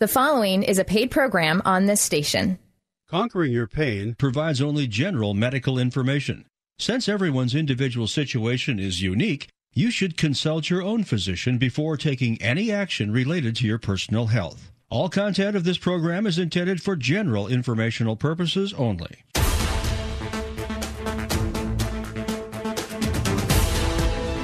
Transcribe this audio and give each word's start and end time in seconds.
The 0.00 0.08
following 0.08 0.62
is 0.62 0.78
a 0.78 0.84
paid 0.84 1.10
program 1.10 1.60
on 1.66 1.84
this 1.84 2.00
station. 2.00 2.58
Conquering 3.06 3.52
Your 3.52 3.66
Pain 3.66 4.14
provides 4.14 4.62
only 4.62 4.86
general 4.86 5.34
medical 5.34 5.78
information. 5.78 6.46
Since 6.78 7.06
everyone's 7.06 7.54
individual 7.54 8.06
situation 8.06 8.78
is 8.78 9.02
unique, 9.02 9.48
you 9.74 9.90
should 9.90 10.16
consult 10.16 10.70
your 10.70 10.82
own 10.82 11.04
physician 11.04 11.58
before 11.58 11.98
taking 11.98 12.40
any 12.40 12.72
action 12.72 13.12
related 13.12 13.54
to 13.56 13.66
your 13.66 13.76
personal 13.76 14.28
health. 14.28 14.72
All 14.88 15.10
content 15.10 15.54
of 15.54 15.64
this 15.64 15.76
program 15.76 16.26
is 16.26 16.38
intended 16.38 16.82
for 16.82 16.96
general 16.96 17.46
informational 17.46 18.16
purposes 18.16 18.72
only. 18.72 19.18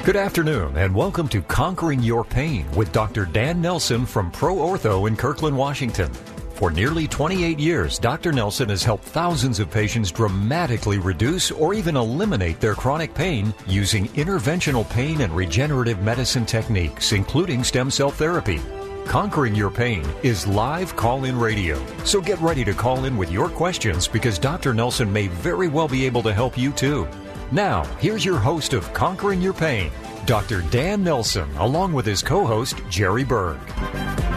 Good 0.06 0.14
afternoon, 0.14 0.76
and 0.76 0.94
welcome 0.94 1.26
to 1.30 1.42
Conquering 1.42 2.00
Your 2.00 2.24
Pain 2.24 2.70
with 2.76 2.92
Dr. 2.92 3.24
Dan 3.24 3.60
Nelson 3.60 4.06
from 4.06 4.30
Pro 4.30 4.54
Ortho 4.54 5.08
in 5.08 5.16
Kirkland, 5.16 5.58
Washington. 5.58 6.12
For 6.54 6.70
nearly 6.70 7.08
28 7.08 7.58
years, 7.58 7.98
Dr. 7.98 8.30
Nelson 8.30 8.68
has 8.68 8.84
helped 8.84 9.02
thousands 9.02 9.58
of 9.58 9.68
patients 9.68 10.12
dramatically 10.12 10.98
reduce 10.98 11.50
or 11.50 11.74
even 11.74 11.96
eliminate 11.96 12.60
their 12.60 12.76
chronic 12.76 13.14
pain 13.14 13.52
using 13.66 14.06
interventional 14.10 14.88
pain 14.90 15.22
and 15.22 15.34
regenerative 15.34 16.00
medicine 16.00 16.46
techniques, 16.46 17.10
including 17.10 17.64
stem 17.64 17.90
cell 17.90 18.12
therapy. 18.12 18.60
Conquering 19.06 19.56
Your 19.56 19.70
Pain 19.70 20.06
is 20.22 20.46
live 20.46 20.94
call 20.94 21.24
in 21.24 21.36
radio. 21.36 21.84
So 22.04 22.20
get 22.20 22.40
ready 22.40 22.64
to 22.64 22.74
call 22.74 23.06
in 23.06 23.16
with 23.16 23.32
your 23.32 23.48
questions 23.48 24.06
because 24.06 24.38
Dr. 24.38 24.72
Nelson 24.72 25.12
may 25.12 25.26
very 25.26 25.66
well 25.66 25.88
be 25.88 26.06
able 26.06 26.22
to 26.22 26.32
help 26.32 26.56
you 26.56 26.70
too. 26.70 27.08
Now, 27.52 27.84
here's 28.00 28.24
your 28.24 28.38
host 28.38 28.72
of 28.72 28.92
Conquering 28.92 29.40
Your 29.40 29.52
Pain, 29.52 29.92
Dr. 30.26 30.62
Dan 30.62 31.04
Nelson, 31.04 31.48
along 31.58 31.92
with 31.92 32.04
his 32.04 32.20
co 32.20 32.44
host, 32.44 32.82
Jerry 32.90 33.22
Berg. 33.22 33.58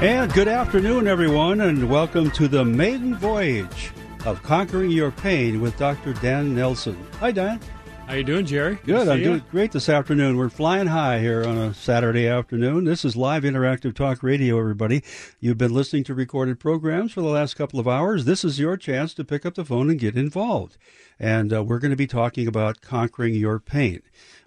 And 0.04 0.31
good 0.31 0.48
afternoon, 0.48 1.08
everyone, 1.08 1.62
and 1.62 1.90
welcome 1.90 2.30
to 2.31 2.48
the 2.48 2.64
maiden 2.64 3.16
voyage 3.16 3.91
of 4.26 4.44
Conquering 4.44 4.91
Your 4.91 5.09
Pain 5.09 5.59
with 5.59 5.75
Dr. 5.75 6.14
Dan 6.14 6.53
Nelson. 6.53 7.03
Hi, 7.20 7.31
Dan. 7.31 7.59
How 8.06 8.14
you 8.14 8.23
doing, 8.23 8.45
Jerry? 8.45 8.78
Good. 8.86 9.08
I'm 9.08 9.23
doing 9.23 9.44
great 9.50 9.72
this 9.72 9.89
afternoon. 9.89 10.38
We're 10.38 10.50
flying 10.50 10.88
high 10.88 11.20
here 11.20 11.44
on 11.44 11.58
a 11.58 11.73
Saturday 11.73 12.28
afternoon. 12.28 12.83
This 12.83 13.05
is 13.05 13.16
live 13.16 13.42
interactive 13.42 13.95
talk 13.95 14.22
radio, 14.22 14.59
everybody. 14.59 15.03
You've 15.39 15.59
been 15.59 15.73
listening 15.73 16.03
to 16.05 16.14
recorded 16.14 16.59
programs 16.59 17.11
for 17.11 17.22
the 17.22 17.28
last 17.28 17.55
couple 17.55 17.80
of 17.80 17.88
hours. 17.88 18.26
This 18.26 18.44
is 18.44 18.59
your 18.59 18.78
chance 18.78 19.16
to 19.16 19.23
pick 19.23 19.45
up 19.45 19.55
the 19.55 19.66
phone 19.66 19.89
and 19.89 20.00
get 20.00 20.16
involved. 20.16 20.78
And 21.20 21.53
uh, 21.53 21.64
we're 21.64 21.80
going 21.80 21.92
to 21.92 21.98
be 21.98 22.08
talking 22.08 22.48
about 22.48 22.81
conquering 22.81 23.36
your 23.36 23.59
pain. 23.59 24.02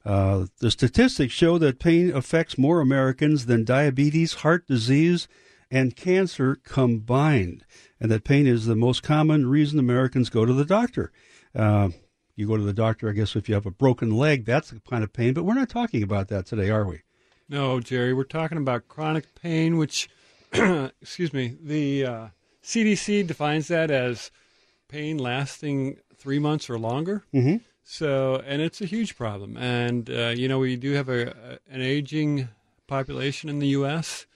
Uh, 0.05 0.47
the 0.59 0.71
statistics 0.71 1.33
show 1.33 1.59
that 1.59 1.79
pain 1.79 2.11
affects 2.15 2.57
more 2.57 2.81
Americans 2.81 3.47
than 3.47 3.65
diabetes, 3.65 4.35
heart 4.35 4.67
disease, 4.67 5.29
and 5.71 5.97
cancer 5.97 6.57
combined, 6.65 7.65
and 7.99 8.11
that 8.11 8.25
pain 8.25 8.47
is 8.47 8.67
the 8.67 8.77
most 8.77 9.03
common 9.03 9.49
reason 9.49 9.79
Americans 9.79 10.29
go 10.29 10.45
to 10.45 10.53
the 10.53 10.67
doctor. 10.67 11.11
Uh, 11.55 11.89
you 12.37 12.47
go 12.47 12.57
to 12.57 12.63
the 12.63 12.73
doctor, 12.73 13.09
I 13.09 13.13
guess, 13.13 13.37
if 13.37 13.49
you 13.49 13.55
have 13.55 13.67
a 13.67 13.71
broken 13.71 14.11
leg, 14.11 14.45
that's 14.45 14.71
the 14.71 14.81
kind 14.81 15.03
of 15.03 15.13
pain. 15.13 15.33
But 15.35 15.45
we're 15.45 15.55
not 15.55 15.69
talking 15.69 16.03
about 16.03 16.29
that 16.29 16.47
today, 16.47 16.71
are 16.71 16.85
we? 16.85 17.01
No, 17.49 17.81
Jerry. 17.81 18.13
We're 18.13 18.25
talking 18.25 18.59
about 18.59 18.89
chronic 18.89 19.35
pain, 19.35 19.77
which, 19.79 20.09
excuse 20.53 21.33
me, 21.33 21.57
the 21.61 22.07
uh, 22.07 22.27
CDC 22.63 23.27
defines 23.27 23.69
that 23.69 23.91
as 23.91 24.31
pain 24.89 25.19
lasting 25.19 25.99
three 26.23 26.39
months 26.39 26.71
or 26.71 26.79
longer. 26.79 27.25
Mm-hmm. 27.35 27.57
So, 27.85 28.43
and 28.47 28.63
it's 28.63 28.81
a 28.81 28.87
huge 28.87 29.17
problem. 29.17 29.57
And 29.57 30.09
uh, 30.09 30.29
you 30.29 30.47
know, 30.49 30.61
we 30.61 30.77
do 30.77 30.93
have 30.93 31.09
a, 31.09 31.29
a, 31.29 31.75
an 31.75 31.83
aging 31.83 32.49
population 32.87 33.51
in 33.51 33.59
the 33.59 33.69
U.S. 33.69 34.27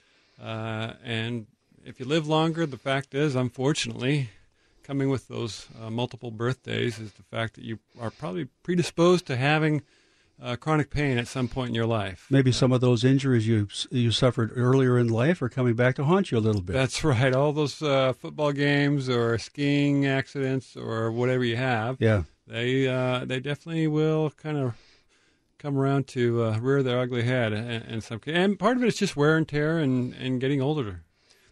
Uh, 0.43 0.95
and 1.05 1.47
if 1.85 2.01
you 2.01 2.07
live 2.07 2.27
longer, 2.27 2.67
the 2.67 2.77
fact 2.77 3.15
is, 3.15 3.37
unfortunately, 3.37 4.31
coming 4.83 5.11
with 5.11 5.29
those 5.29 5.69
uh, 5.81 5.91
multiple 5.91 6.31
birthdays 6.31 6.99
is 6.99 7.13
the 7.13 7.23
fact 7.23 7.55
that 7.55 7.65
you 7.65 7.79
are 8.01 8.11
probably 8.11 8.47
predisposed 8.65 9.27
to 9.27 9.37
having 9.37 9.83
uh, 10.41 10.57
chronic 10.57 10.91
pain 10.91 11.19
at 11.19 11.29
some 11.29 11.49
point 11.49 11.71
in 11.71 11.75
your 11.75 11.87
life. 11.87 12.27
Maybe 12.31 12.53
some 12.53 12.73
of 12.73 12.81
those 12.81 13.05
injuries 13.05 13.47
you 13.47 13.69
you 13.91 14.11
suffered 14.11 14.53
earlier 14.55 14.99
in 14.99 15.09
life 15.09 15.41
are 15.43 15.49
coming 15.49 15.75
back 15.75 15.95
to 15.97 16.05
haunt 16.05 16.31
you 16.31 16.39
a 16.39 16.41
little 16.41 16.63
bit. 16.63 16.75
That's 16.75 17.03
right. 17.05 17.35
All 17.35 17.53
those 17.53 17.83
uh, 17.83 18.13
football 18.13 18.53
games 18.53 19.09
or 19.09 19.39
skiing 19.39 20.07
accidents 20.07 20.77
or 20.77 21.11
whatever 21.11 21.45
you 21.45 21.57
have. 21.57 21.97
Yeah. 22.01 22.25
They 22.47 22.87
uh, 22.87 23.25
they 23.25 23.41
definitely 23.41 23.87
will 23.89 24.31
kind 24.31 24.59
of 24.59 24.75
come 25.59 25.79
around 25.79 26.07
to 26.07 26.45
uh, 26.45 26.59
rear 26.59 26.83
their 26.83 27.01
ugly 27.01 27.23
head 27.23 27.53
and 27.53 28.05
some 28.05 28.21
and 28.27 28.59
part 28.59 28.77
of 28.77 28.85
it 28.85 28.89
is 28.89 28.97
just 28.97 29.17
wear 29.17 29.37
and 29.37 29.49
tear 29.49 29.79
and, 29.79 30.15
and 30.15 30.41
getting 30.41 30.61
older. 30.61 31.03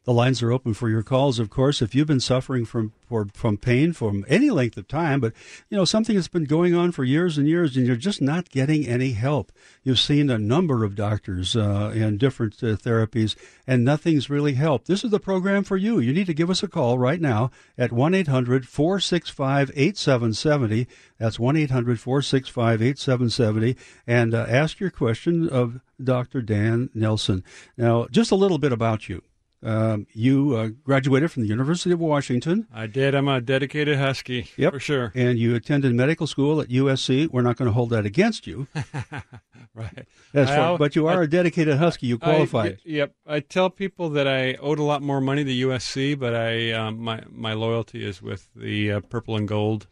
The 0.05 0.13
lines 0.13 0.43
are 0.43 0.53
open 0.53 0.75
for 0.75 0.91
your 0.91 1.03
calls, 1.03 1.39
of 1.39 1.49
course. 1.49 1.81
If 1.81 1.95
you've 1.95 2.07
been 2.07 2.21
suffering 2.21 2.67
from 2.67 2.93
for, 3.09 3.27
from 3.33 3.57
pain 3.57 3.93
from 3.93 4.25
any 4.29 4.51
length 4.51 4.77
of 4.77 4.89
time, 4.89 5.21
but 5.21 5.33
you 5.71 5.77
know 5.77 5.85
something 5.85 6.15
that's 6.15 6.29
been 6.29 6.45
going 6.45 6.75
on 6.75 6.93
for 6.93 7.05
years 7.05 7.39
and 7.39 7.49
years, 7.49 7.77
and 7.77 7.87
you're 7.87 7.97
just 7.97 8.21
not 8.21 8.51
getting 8.51 8.87
any 8.87 9.13
help. 9.13 9.51
You've 9.83 9.99
seen 9.99 10.29
a 10.29 10.39
number 10.39 10.85
of 10.85 10.95
doctors 10.95 11.57
uh, 11.57 11.93
and 11.95 12.19
different 12.19 12.63
uh, 12.63 12.77
therapies, 12.77 13.35
and 13.67 13.85
nothing's 13.85 14.29
really 14.29 14.55
helped. 14.55 14.89
This 14.89 15.05
is 15.05 15.11
the 15.11 15.21
program 15.21 15.65
for 15.65 15.79
you. 15.79 15.99
You 15.99 16.13
need 16.13 16.27
to 16.27 16.35
give 16.35 16.51
us 16.51 16.63
a 16.63 16.69
call 16.69 16.99
right 16.99 17.21
now 17.21 17.51
at 17.79 17.93
1 17.93 18.15
800 18.15 18.69
465 18.69 19.71
8770. 19.75 20.87
That's 21.19 21.39
1-800-465-8770, 21.39 23.77
and 24.07 24.35
uh, 24.35 24.45
ask 24.49 24.81
your 24.81 24.91
question 24.91 25.49
of 25.49 25.81
Dr. 26.03 26.43
Dan 26.43 26.91
Nelson. 26.93 27.45
Now, 27.79 28.09
just 28.11 28.33
a 28.33 28.37
little 28.37 28.59
bit 28.59 28.73
about 28.73 29.09
you. 29.09 29.23
Um, 29.65 30.07
you 30.13 30.57
uh, 30.57 30.69
graduated 30.85 31.33
from 31.33 31.43
the 31.43 31.49
University 31.49 31.91
of 31.93 31.99
Washington. 31.99 32.69
I 32.73 32.87
did. 32.87 33.15
I'm 33.15 33.29
a 33.29 33.41
dedicated 33.41 33.97
Husky. 33.99 34.51
Yep. 34.59 34.75
For 34.75 34.81
sure. 34.81 35.13
And 35.15 35.39
you 35.39 35.55
attended 35.55 35.95
medical 35.95 36.27
school 36.27 36.61
at 36.61 36.69
USC. 36.69 37.29
We're 37.31 37.41
not 37.41 37.57
going 37.57 37.69
to 37.69 37.73
hold 37.73 37.91
that 37.91 38.05
against 38.05 38.47
you. 38.47 38.67
right. 39.75 40.07
That's 40.33 40.51
far, 40.51 40.77
but 40.77 40.95
you 40.95 41.07
are 41.07 41.23
I, 41.23 41.25
a 41.25 41.27
dedicated 41.27 41.79
Husky. 41.79 42.09
You 42.09 42.19
qualified. 42.19 42.73
I, 42.73 42.79
yep. 42.85 43.15
I 43.27 43.41
tell 43.41 43.71
people 43.71 44.11
that 44.11 44.29
I 44.29 44.55
owed 44.55 44.79
a 44.79 44.83
lot 44.83 45.01
more 45.01 45.23
money 45.23 45.45
to 45.45 45.69
USC, 45.69 46.19
but 46.19 46.35
I 46.35 46.73
um, 46.73 46.99
my 47.01 47.23
my 47.31 47.55
loyalty 47.55 48.05
is 48.05 48.21
with 48.21 48.51
the 48.55 48.93
uh, 48.93 49.01
purple 49.01 49.35
and 49.37 49.49
gold 49.49 49.87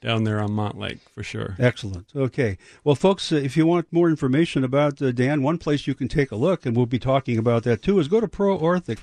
down 0.00 0.24
there 0.24 0.40
on 0.40 0.50
Montlake 0.50 1.00
for 1.12 1.22
sure. 1.22 1.56
Excellent. 1.58 2.06
Okay. 2.14 2.58
Well, 2.84 2.94
folks, 2.94 3.32
uh, 3.32 3.36
if 3.36 3.56
you 3.56 3.66
want 3.66 3.92
more 3.92 4.08
information 4.08 4.64
about 4.64 5.00
uh, 5.02 5.12
Dan, 5.12 5.42
one 5.42 5.58
place 5.58 5.86
you 5.86 5.94
can 5.94 6.08
take 6.08 6.30
a 6.30 6.36
look, 6.36 6.64
and 6.64 6.76
we'll 6.76 6.86
be 6.86 6.98
talking 6.98 7.38
about 7.38 7.64
that 7.64 7.82
too, 7.82 7.98
is 7.98 8.08
go 8.08 8.20
to 8.20 8.28
ProOrtho, 8.28 8.98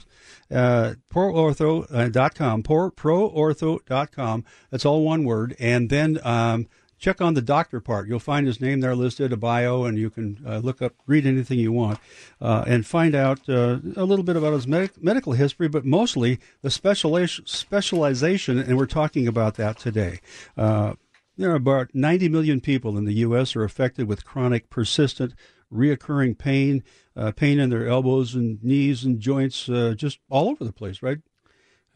uh, 0.51 0.93
ProOrtho.com, 1.11 2.63
Pro, 2.63 2.91
ProOrtho.com. 2.91 4.45
That's 4.69 4.85
all 4.85 5.03
one 5.03 5.23
word. 5.23 5.55
And 5.59 5.89
then 5.89 6.19
um, 6.23 6.67
check 6.97 7.21
on 7.21 7.33
the 7.33 7.41
doctor 7.41 7.79
part. 7.79 8.07
You'll 8.07 8.19
find 8.19 8.47
his 8.47 8.61
name 8.61 8.79
there 8.79 8.95
listed, 8.95 9.33
a 9.33 9.37
bio, 9.37 9.83
and 9.83 9.97
you 9.97 10.09
can 10.09 10.39
uh, 10.45 10.57
look 10.59 10.81
up, 10.81 10.93
read 11.07 11.25
anything 11.25 11.59
you 11.59 11.71
want, 11.71 11.99
uh, 12.41 12.63
and 12.67 12.85
find 12.85 13.15
out 13.15 13.47
uh, 13.49 13.79
a 13.95 14.05
little 14.05 14.23
bit 14.23 14.35
about 14.35 14.53
his 14.53 14.67
med- 14.67 15.01
medical 15.01 15.33
history, 15.33 15.67
but 15.67 15.85
mostly 15.85 16.39
the 16.61 16.71
specialization, 16.71 17.45
specialization, 17.45 18.59
and 18.59 18.77
we're 18.77 18.85
talking 18.85 19.27
about 19.27 19.55
that 19.55 19.77
today. 19.77 20.19
Uh, 20.57 20.93
there 21.37 21.51
are 21.51 21.55
about 21.55 21.89
90 21.93 22.29
million 22.29 22.61
people 22.61 22.97
in 22.97 23.05
the 23.05 23.15
U.S. 23.15 23.55
are 23.55 23.63
affected 23.63 24.07
with 24.07 24.25
chronic, 24.25 24.69
persistent, 24.69 25.33
reoccurring 25.73 26.37
pain, 26.37 26.83
uh, 27.15 27.31
pain 27.31 27.59
in 27.59 27.69
their 27.69 27.87
elbows 27.87 28.35
and 28.35 28.63
knees 28.63 29.03
and 29.03 29.19
joints, 29.19 29.67
uh, 29.67 29.93
just 29.97 30.19
all 30.29 30.49
over 30.49 30.63
the 30.63 30.71
place, 30.71 31.01
right? 31.01 31.19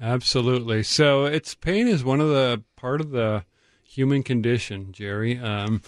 Absolutely. 0.01 0.83
So 0.83 1.25
it's 1.25 1.55
pain 1.55 1.87
is 1.87 2.03
one 2.03 2.19
of 2.19 2.29
the 2.29 2.63
part 2.75 3.01
of 3.01 3.11
the 3.11 3.43
human 3.89 4.23
condition, 4.23 4.91
Jerry. 4.91 5.39
Um, 5.39 5.81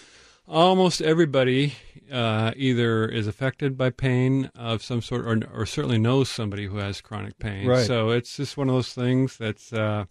almost 0.47 1.01
everybody 1.01 1.75
uh, 2.11 2.51
either 2.55 3.07
is 3.07 3.27
affected 3.27 3.77
by 3.77 3.91
pain 3.91 4.49
of 4.55 4.83
some 4.83 5.01
sort, 5.01 5.25
or, 5.25 5.39
or, 5.53 5.65
certainly 5.65 5.97
knows 5.97 6.29
somebody 6.29 6.65
who 6.65 6.77
has 6.77 6.99
chronic 6.99 7.37
pain. 7.39 7.67
Right. 7.67 7.85
So 7.85 8.09
it's 8.09 8.35
just 8.35 8.57
one 8.57 8.67
of 8.67 8.75
those 8.75 8.93
things 8.93 9.37
that's 9.37 9.71
uh, 9.71 10.05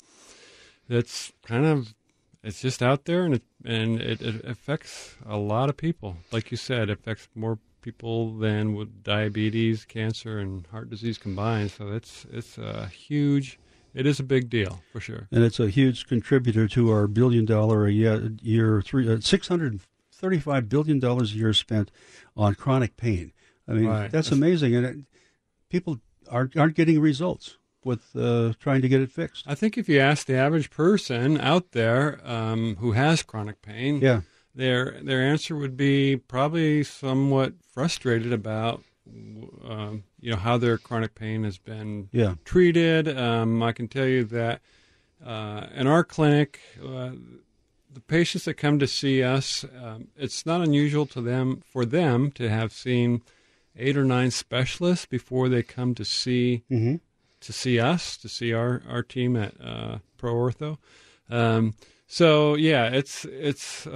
that's 0.89 1.33
kind 1.45 1.67
of 1.67 1.95
it's 2.43 2.61
just 2.61 2.83
out 2.83 3.05
there, 3.05 3.25
and 3.25 3.35
it 3.35 3.43
and 3.65 4.01
it, 4.01 4.23
it 4.23 4.45
affects 4.45 5.17
a 5.27 5.37
lot 5.37 5.69
of 5.69 5.77
people. 5.77 6.17
Like 6.33 6.51
you 6.51 6.57
said, 6.57 6.89
it 6.89 6.99
affects 6.99 7.29
more 7.35 7.59
people 7.83 8.39
than 8.39 8.75
with 8.75 9.03
diabetes, 9.03 9.85
cancer, 9.85 10.39
and 10.39 10.67
heart 10.69 10.91
disease 10.91 11.19
combined. 11.19 11.73
So 11.73 11.89
it's 11.89 12.27
it's 12.33 12.57
a 12.57 12.87
huge 12.87 13.59
it 13.95 14.07
is 14.07 14.21
a 14.21 14.25
big 14.25 14.51
deal 14.51 14.83
for 14.93 15.01
sure, 15.01 15.29
and 15.31 15.45
it's 15.45 15.61
a 15.61 15.69
huge 15.69 16.07
contributor 16.07 16.69
to 16.69 16.91
our 16.91 17.07
billion 17.07 17.45
dollar 17.45 17.87
a 17.87 17.93
year, 17.93 18.33
year 18.43 18.83
three 18.83 19.13
uh, 19.13 19.21
six 19.21 19.49
hundred 19.49 19.81
thirty 20.13 20.39
five 20.39 20.69
billion 20.69 20.99
dollars 20.99 21.33
a 21.33 21.37
year 21.37 21.53
spent 21.53 21.91
on 22.37 22.55
chronic 22.55 22.97
pain. 22.97 23.33
I 23.69 23.73
mean, 23.73 23.87
right. 23.87 24.03
that's, 24.03 24.13
that's 24.13 24.33
amazing, 24.33 24.75
and 24.75 24.87
it, 24.87 24.97
people 25.69 26.01
aren't 26.31 26.57
aren't 26.57 26.75
getting 26.75 27.01
results 27.01 27.57
with 27.85 28.15
uh, 28.17 28.53
trying 28.59 28.83
to 28.83 28.89
get 28.89 29.01
it 29.01 29.11
fixed. 29.11 29.45
I 29.47 29.55
think 29.55 29.79
if 29.79 29.89
you 29.89 30.01
ask 30.01 30.27
the 30.27 30.37
average 30.37 30.71
person 30.71 31.41
out 31.41 31.73
there 31.73 32.21
um, 32.25 32.77
who 32.77 32.93
has 32.93 33.23
chronic 33.23 33.63
pain, 33.63 34.01
yeah. 34.01 34.21
their 34.55 35.01
their 35.03 35.23
answer 35.23 35.57
would 35.57 35.77
be 35.77 36.17
probably 36.17 36.85
somewhat 36.85 37.55
frustrated 37.73 38.33
about 38.33 38.83
um, 39.09 40.05
you 40.21 40.31
know 40.31 40.37
how 40.37 40.57
their 40.59 40.79
chronic 40.79 41.15
pain 41.15 41.45
has 41.45 41.59
been 41.59 42.09
Yeah. 42.13 42.35
treated. 42.45 43.09
Um, 43.09 43.63
I 43.63 43.73
can 43.73 43.89
tell 43.89 44.07
you 44.07 44.25
that 44.25 44.61
uh, 45.25 45.67
in 45.75 45.87
our 45.87 46.05
clinic, 46.05 46.61
uh, 46.83 47.11
the 47.93 48.01
patients 48.07 48.45
that 48.45 48.55
come 48.55 48.79
to 48.79 48.87
see 48.87 49.23
us, 49.23 49.65
um, 49.83 50.09
it's 50.17 50.47
not 50.47 50.61
unusual 50.61 51.07
to 51.07 51.21
them 51.21 51.63
for 51.73 51.85
them 51.85 52.31
to 52.33 52.49
have 52.49 52.73
seen 52.73 53.23
eight 53.77 53.97
or 53.97 54.05
nine 54.05 54.31
specialists 54.31 55.07
before 55.07 55.49
they 55.49 55.63
come 55.63 55.95
to 55.95 56.05
see 56.05 56.63
Mm-hmm. 56.71 56.97
to 57.41 57.53
see 57.53 57.81
us, 57.81 58.17
to 58.19 58.29
see 58.29 58.53
our 58.53 58.83
our 58.89 59.03
team 59.03 59.37
at 59.37 59.55
uh, 59.61 59.99
Pro 60.19 60.35
Ortho. 60.35 60.79
Um, 61.31 61.75
so 62.07 62.55
yeah, 62.55 62.87
it's 62.89 63.25
it's. 63.25 63.87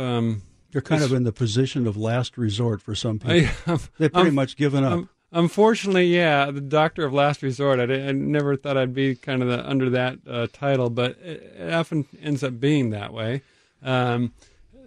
You're 0.75 0.83
kind 0.83 1.01
It's- 1.01 1.11
of 1.13 1.17
in 1.17 1.23
the 1.23 1.33
position 1.33 1.87
of 1.87 1.97
last 1.97 2.37
resort 2.37 2.83
for 2.83 2.95
some 2.95 3.19
people. 3.21 3.49
I, 3.67 3.79
They've 3.99 4.13
pretty 4.13 4.27
I'm- 4.29 4.35
much 4.35 4.57
given 4.57 4.83
up. 4.85 4.93
Um, 4.93 5.09
unfortunately, 5.33 6.07
yeah, 6.15 6.51
the 6.51 6.61
doctor 6.61 7.05
of 7.05 7.13
last 7.13 7.43
resort. 7.43 7.79
I, 7.79 7.85
I 8.09 8.13
never 8.13 8.57
thought 8.57 8.77
I'd 8.77 8.93
be 8.95 9.15
kind 9.15 9.41
of 9.43 9.49
the, 9.49 9.67
under 9.69 9.89
that 9.91 10.19
uh, 10.29 10.47
title, 10.53 10.91
but 10.91 11.13
it, 11.23 11.55
it 11.59 11.73
often 11.73 12.07
ends 12.21 12.43
up 12.45 12.59
being 12.61 12.91
that 12.91 13.13
way. 13.13 13.43
Um, 13.83 14.33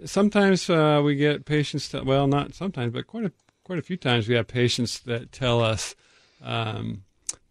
sometimes 0.05 0.69
uh, 0.69 1.01
we 1.03 1.15
get 1.15 1.45
patients. 1.45 1.89
To, 1.89 2.03
well, 2.03 2.27
not 2.27 2.53
sometimes, 2.53 2.93
but 2.93 3.07
quite 3.07 3.25
a 3.25 3.31
quite 3.63 3.79
a 3.79 3.83
few 3.83 3.97
times 3.97 4.27
we 4.27 4.35
have 4.35 4.47
patients 4.47 4.99
that 4.99 5.31
tell 5.31 5.61
us 5.61 5.95
um, 6.43 7.03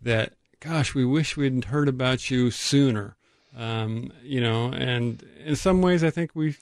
that, 0.02 0.34
"Gosh, 0.60 0.94
we 0.94 1.04
wish 1.04 1.36
we'd 1.36 1.66
heard 1.66 1.88
about 1.88 2.30
you 2.30 2.50
sooner." 2.50 3.15
Um, 3.56 4.12
you 4.23 4.41
know, 4.41 4.70
and 4.70 5.23
in 5.44 5.56
some 5.56 5.81
ways, 5.81 6.05
I 6.05 6.11
think 6.11 6.32
we, 6.35 6.56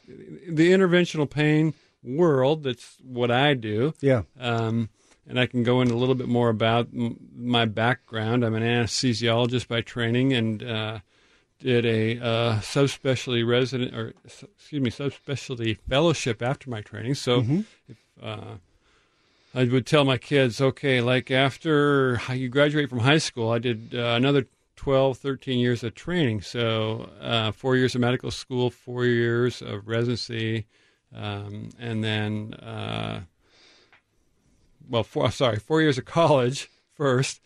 the 0.49 0.71
interventional 0.71 1.29
pain 1.29 1.75
world. 2.05 2.63
That's 2.63 2.99
what 3.03 3.31
I 3.31 3.55
do. 3.55 3.95
yeah. 4.01 4.23
Um, 4.39 4.91
and 5.27 5.41
I 5.41 5.47
can 5.47 5.63
go 5.63 5.81
into 5.81 5.95
a 5.95 5.97
little 5.97 6.15
bit 6.15 6.29
more 6.29 6.51
about 6.51 6.89
m- 6.95 7.17
my 7.35 7.65
background. 7.65 8.45
I'm 8.45 8.55
an 8.55 8.63
anesthesiologist 8.63 9.69
by 9.69 9.81
training 9.81 10.35
and 10.35 10.63
uh, 10.63 10.99
did 11.61 11.87
a 11.87 12.19
uh, 12.19 12.61
subspecialty 12.61 13.47
resident 13.49 13.95
or 13.97 14.13
excuse 14.25 14.83
me 14.83 14.91
subspecialty 14.91 15.79
fellowship 15.89 16.43
after 16.43 16.69
my 16.69 16.83
training. 16.83 17.15
So 17.15 17.41
if, 17.89 17.97
uh, 18.23 18.57
I 19.55 19.65
would 19.65 19.87
tell 19.87 20.05
my 20.05 20.19
kids, 20.19 20.61
okay, 20.61 21.01
like 21.01 21.31
after 21.31 22.21
you 22.35 22.49
graduate 22.51 22.91
from 22.91 22.99
high 22.99 23.19
school, 23.19 23.51
I 23.51 23.59
did 23.59 23.95
uh, 23.95 24.15
another 24.17 24.47
12, 24.77 25.19
13 25.19 25.59
years 25.59 25.85
of 25.85 25.95
training. 25.95 26.43
So 26.43 27.11
uh, 27.21 27.53
four 27.53 27.77
years 27.77 27.95
of 27.95 28.01
medical 28.01 28.31
school, 28.31 28.71
four 28.71 29.05
years 29.05 29.63
of 29.63 29.89
residency, 29.89 30.67
um, 31.15 31.71
and 31.79 32.03
then. 32.03 32.55
Uh, 32.55 33.23
well, 34.89 35.03
four, 35.03 35.31
sorry, 35.31 35.59
four 35.59 35.81
years 35.81 35.99
of 35.99 36.05
college 36.05 36.69
first, 36.95 37.41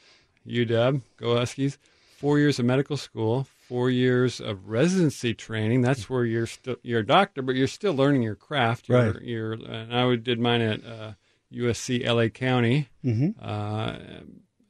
UW, 0.47 1.03
go 1.17 1.37
Huskies. 1.37 1.79
Four 2.17 2.41
years 2.41 2.59
of 2.59 2.65
medical 2.65 2.97
school, 2.97 3.47
four 3.69 3.91
years 3.91 4.41
of 4.41 4.69
residency 4.69 5.35
training. 5.35 5.83
That's 5.83 6.11
where 6.11 6.25
you're 6.25 6.49
still 6.49 6.75
you're 6.83 6.99
a 7.01 7.07
doctor, 7.07 7.43
but 7.43 7.55
you're 7.55 7.69
still 7.69 7.95
learning 7.95 8.23
your 8.23 8.35
craft. 8.35 8.89
You're, 8.89 9.13
Right. 9.13 9.23
You're, 9.23 9.53
and 9.53 9.95
I 9.95 10.17
did 10.17 10.41
mine 10.41 10.61
at 10.61 10.85
uh, 10.85 11.13
USC 11.53 12.05
LA 12.05 12.27
County, 12.27 12.89
Mm-hmm. 13.05 13.41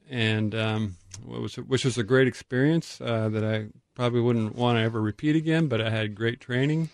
And 0.09 0.53
um, 0.55 0.95
what 1.23 1.41
was 1.41 1.55
which 1.55 1.85
was 1.85 1.97
a 1.97 2.03
great 2.03 2.27
experience 2.27 2.99
uh, 3.01 3.29
that 3.29 3.43
I 3.43 3.67
probably 3.95 4.21
wouldn't 4.21 4.55
want 4.55 4.77
to 4.77 4.81
ever 4.81 5.01
repeat 5.01 5.35
again. 5.35 5.67
But 5.67 5.81
I 5.81 5.89
had 5.89 6.15
great 6.15 6.39
training. 6.39 6.89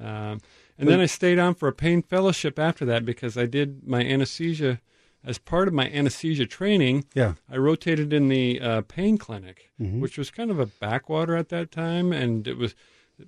Um, 0.00 0.40
and 0.78 0.88
then 0.88 1.00
I 1.00 1.06
stayed 1.06 1.38
on 1.38 1.54
for 1.54 1.68
a 1.68 1.72
pain 1.72 2.00
fellowship 2.02 2.58
after 2.58 2.84
that 2.86 3.04
because 3.04 3.36
I 3.36 3.44
did 3.46 3.86
my 3.86 4.00
anesthesia 4.02 4.80
as 5.24 5.36
part 5.36 5.68
of 5.68 5.74
my 5.74 5.90
anesthesia 5.90 6.46
training. 6.46 7.04
Yeah. 7.14 7.34
I 7.50 7.56
rotated 7.58 8.12
in 8.12 8.28
the 8.28 8.60
uh, 8.60 8.80
pain 8.82 9.18
clinic, 9.18 9.70
Mhm. 9.80 10.00
which 10.00 10.16
was 10.16 10.30
kind 10.30 10.50
of 10.50 10.58
a 10.58 10.66
backwater 10.66 11.36
at 11.36 11.50
that 11.50 11.70
time, 11.70 12.12
and 12.12 12.48
it 12.48 12.56
was 12.56 12.74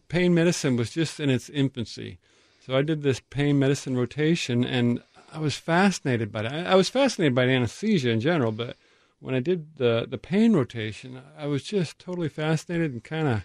pain 0.09 0.33
medicine 0.33 0.77
was 0.77 0.91
just 0.91 1.21
in 1.21 1.29
its 1.29 1.51
infancy. 1.51 2.19
So 2.65 2.75
I 2.77 2.83
did 2.83 3.03
this 3.03 3.21
pain 3.21 3.59
medicine 3.59 3.97
rotation, 3.97 4.65
and 4.65 5.03
I 5.31 5.39
was 5.39 5.57
fascinated 5.57 6.33
by 6.33 6.41
it. 6.45 6.47
I 6.53 6.73
I 6.73 6.75
was 6.77 6.89
fascinated 6.89 7.35
by 7.35 7.45
anesthesia 7.45 8.09
in 8.11 8.21
general, 8.21 8.53
but 8.53 8.77
when 9.23 9.35
I 9.35 9.41
did 9.41 9.77
the 9.77 10.07
the 10.09 10.19
pain 10.19 10.53
rotation, 10.53 11.23
I 11.39 11.47
was 11.47 11.63
just 11.63 11.99
totally 11.99 12.29
fascinated 12.29 12.93
and 12.93 13.03
kind 13.03 13.29
of 13.29 13.45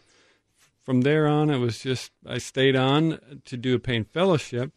from 0.84 1.02
there 1.02 1.28
on, 1.28 1.50
it 1.50 1.58
was 1.58 1.80
just 1.80 2.12
I 2.26 2.40
stayed 2.40 2.76
on 2.76 3.20
to 3.46 3.58
do 3.58 3.76
a 3.76 3.80
pain 3.80 4.04
fellowship. 4.04 4.72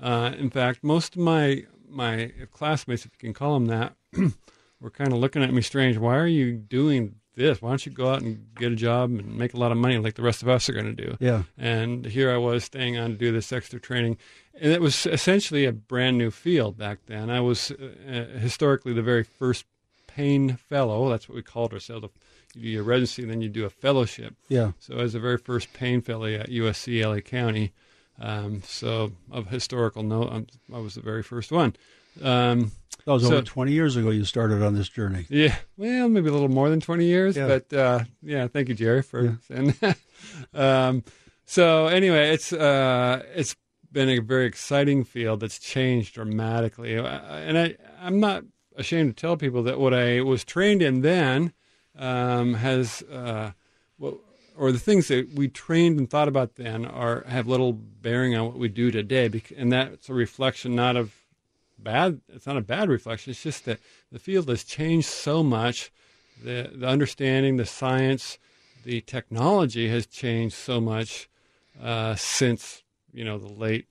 Uh, 0.00 0.32
in 0.38 0.50
fact, 0.50 0.84
most 0.84 1.16
of 1.16 1.22
my 1.22 1.64
my 1.88 2.32
classmates, 2.52 3.04
if 3.04 3.12
you 3.12 3.18
can 3.18 3.34
call 3.34 3.54
them 3.54 3.66
that, 3.66 3.94
were 4.80 4.90
kind 4.90 5.12
of 5.12 5.18
looking 5.18 5.42
at 5.42 5.52
me 5.52 5.62
strange. 5.62 5.98
Why 5.98 6.16
are 6.16 6.26
you 6.26 6.52
doing 6.52 7.16
this? 7.34 7.60
Why 7.60 7.70
don't 7.70 7.84
you 7.84 7.92
go 7.92 8.12
out 8.12 8.22
and 8.22 8.46
get 8.54 8.72
a 8.72 8.76
job 8.76 9.10
and 9.10 9.36
make 9.36 9.54
a 9.54 9.56
lot 9.56 9.72
of 9.72 9.78
money 9.78 9.98
like 9.98 10.14
the 10.14 10.22
rest 10.22 10.42
of 10.42 10.48
us 10.48 10.68
are 10.68 10.72
going 10.72 10.94
to 10.96 11.04
do? 11.04 11.16
Yeah. 11.18 11.44
And 11.58 12.04
here 12.04 12.32
I 12.32 12.36
was 12.36 12.64
staying 12.64 12.96
on 12.96 13.10
to 13.10 13.16
do 13.16 13.32
this 13.32 13.52
extra 13.52 13.80
training. 13.80 14.18
And 14.60 14.70
it 14.70 14.80
was 14.80 15.06
essentially 15.06 15.64
a 15.64 15.72
brand 15.72 16.18
new 16.18 16.30
field 16.30 16.76
back 16.76 16.98
then. 17.06 17.30
I 17.30 17.40
was 17.40 17.72
uh, 17.72 18.38
historically 18.38 18.92
the 18.92 19.02
very 19.02 19.24
first 19.24 19.64
pain 20.14 20.56
fellow. 20.56 21.08
That's 21.10 21.28
what 21.28 21.36
we 21.36 21.42
called 21.42 21.72
ourselves. 21.72 22.08
You 22.54 22.62
do 22.62 22.68
your 22.68 22.82
residency, 22.84 23.22
and 23.22 23.30
then 23.30 23.40
you 23.40 23.48
do 23.48 23.64
a 23.64 23.70
fellowship. 23.70 24.34
Yeah. 24.48 24.72
So, 24.78 24.98
as 24.98 25.12
the 25.12 25.20
very 25.20 25.38
first 25.38 25.72
pain 25.72 26.00
fellow 26.02 26.26
at 26.26 26.48
USC 26.50 27.02
LA 27.04 27.20
County, 27.20 27.72
um, 28.20 28.62
so 28.64 29.12
of 29.32 29.48
historical 29.48 30.02
note, 30.02 30.28
I'm, 30.32 30.46
I 30.72 30.78
was 30.78 30.94
the 30.94 31.00
very 31.02 31.22
first 31.22 31.50
one. 31.50 31.74
Um, 32.22 32.70
That 33.06 33.12
was 33.12 33.22
So- 33.24 33.34
over 33.34 33.42
20 33.42 33.72
years 33.72 33.96
ago 33.96 34.10
you 34.10 34.24
started 34.24 34.62
on 34.62 34.74
this 34.74 34.88
journey. 34.88 35.26
yeah, 35.28 35.56
well, 35.76 36.08
maybe 36.08 36.28
a 36.28 36.32
little 36.32 36.48
more 36.48 36.70
than 36.70 36.80
20 36.80 37.04
years, 37.04 37.36
Yeah. 37.36 37.48
but 37.48 37.72
uh, 37.76 38.04
yeah, 38.22 38.46
thank 38.46 38.68
you, 38.68 38.74
Jerry, 38.74 39.02
for 39.02 39.24
Yeah. 39.24 39.32
saying 39.48 39.74
that. 39.80 39.98
um, 40.54 41.02
so 41.44 41.88
anyway, 41.88 42.30
it's 42.30 42.52
uh, 42.52 43.22
it's 43.34 43.56
been 43.92 44.08
a 44.08 44.18
very 44.20 44.46
exciting 44.46 45.04
field 45.04 45.40
that's 45.40 45.58
changed 45.58 46.14
dramatically, 46.14 46.96
Uh, 46.96 47.08
and 47.48 47.58
I 47.58 47.76
I'm 48.00 48.20
not 48.20 48.44
ashamed 48.76 49.16
to 49.16 49.20
tell 49.20 49.36
people 49.36 49.62
that 49.62 49.78
what 49.78 49.94
I 49.94 50.20
was 50.20 50.44
trained 50.44 50.82
in 50.82 51.02
then 51.02 51.52
um, 51.98 52.54
has 52.54 53.02
uh, 53.02 53.52
what 53.98 54.14
or 54.56 54.70
the 54.70 54.78
things 54.78 55.08
that 55.08 55.34
we 55.34 55.48
trained 55.48 55.98
and 55.98 56.08
thought 56.08 56.28
about 56.28 56.54
then 56.56 56.84
are 56.84 57.24
have 57.26 57.46
little 57.46 57.72
bearing 57.72 58.36
on 58.36 58.46
what 58.46 58.58
we 58.58 58.68
do 58.68 58.90
today, 58.90 59.42
and 59.56 59.72
that's 59.72 60.08
a 60.08 60.14
reflection 60.14 60.74
not 60.74 60.96
of 60.96 61.12
bad. 61.78 62.20
It's 62.28 62.46
not 62.46 62.56
a 62.56 62.62
bad 62.62 62.88
reflection. 62.88 63.32
It's 63.32 63.42
just 63.42 63.64
that 63.64 63.80
the 64.12 64.18
field 64.18 64.48
has 64.48 64.64
changed 64.64 65.08
so 65.08 65.42
much. 65.42 65.92
The 66.42 66.70
the 66.74 66.86
understanding, 66.86 67.56
the 67.56 67.66
science, 67.66 68.38
the 68.84 69.00
technology 69.00 69.88
has 69.88 70.06
changed 70.06 70.54
so 70.54 70.80
much 70.80 71.28
uh, 71.82 72.14
since 72.14 72.82
you 73.12 73.24
know 73.24 73.38
the 73.38 73.52
late 73.52 73.86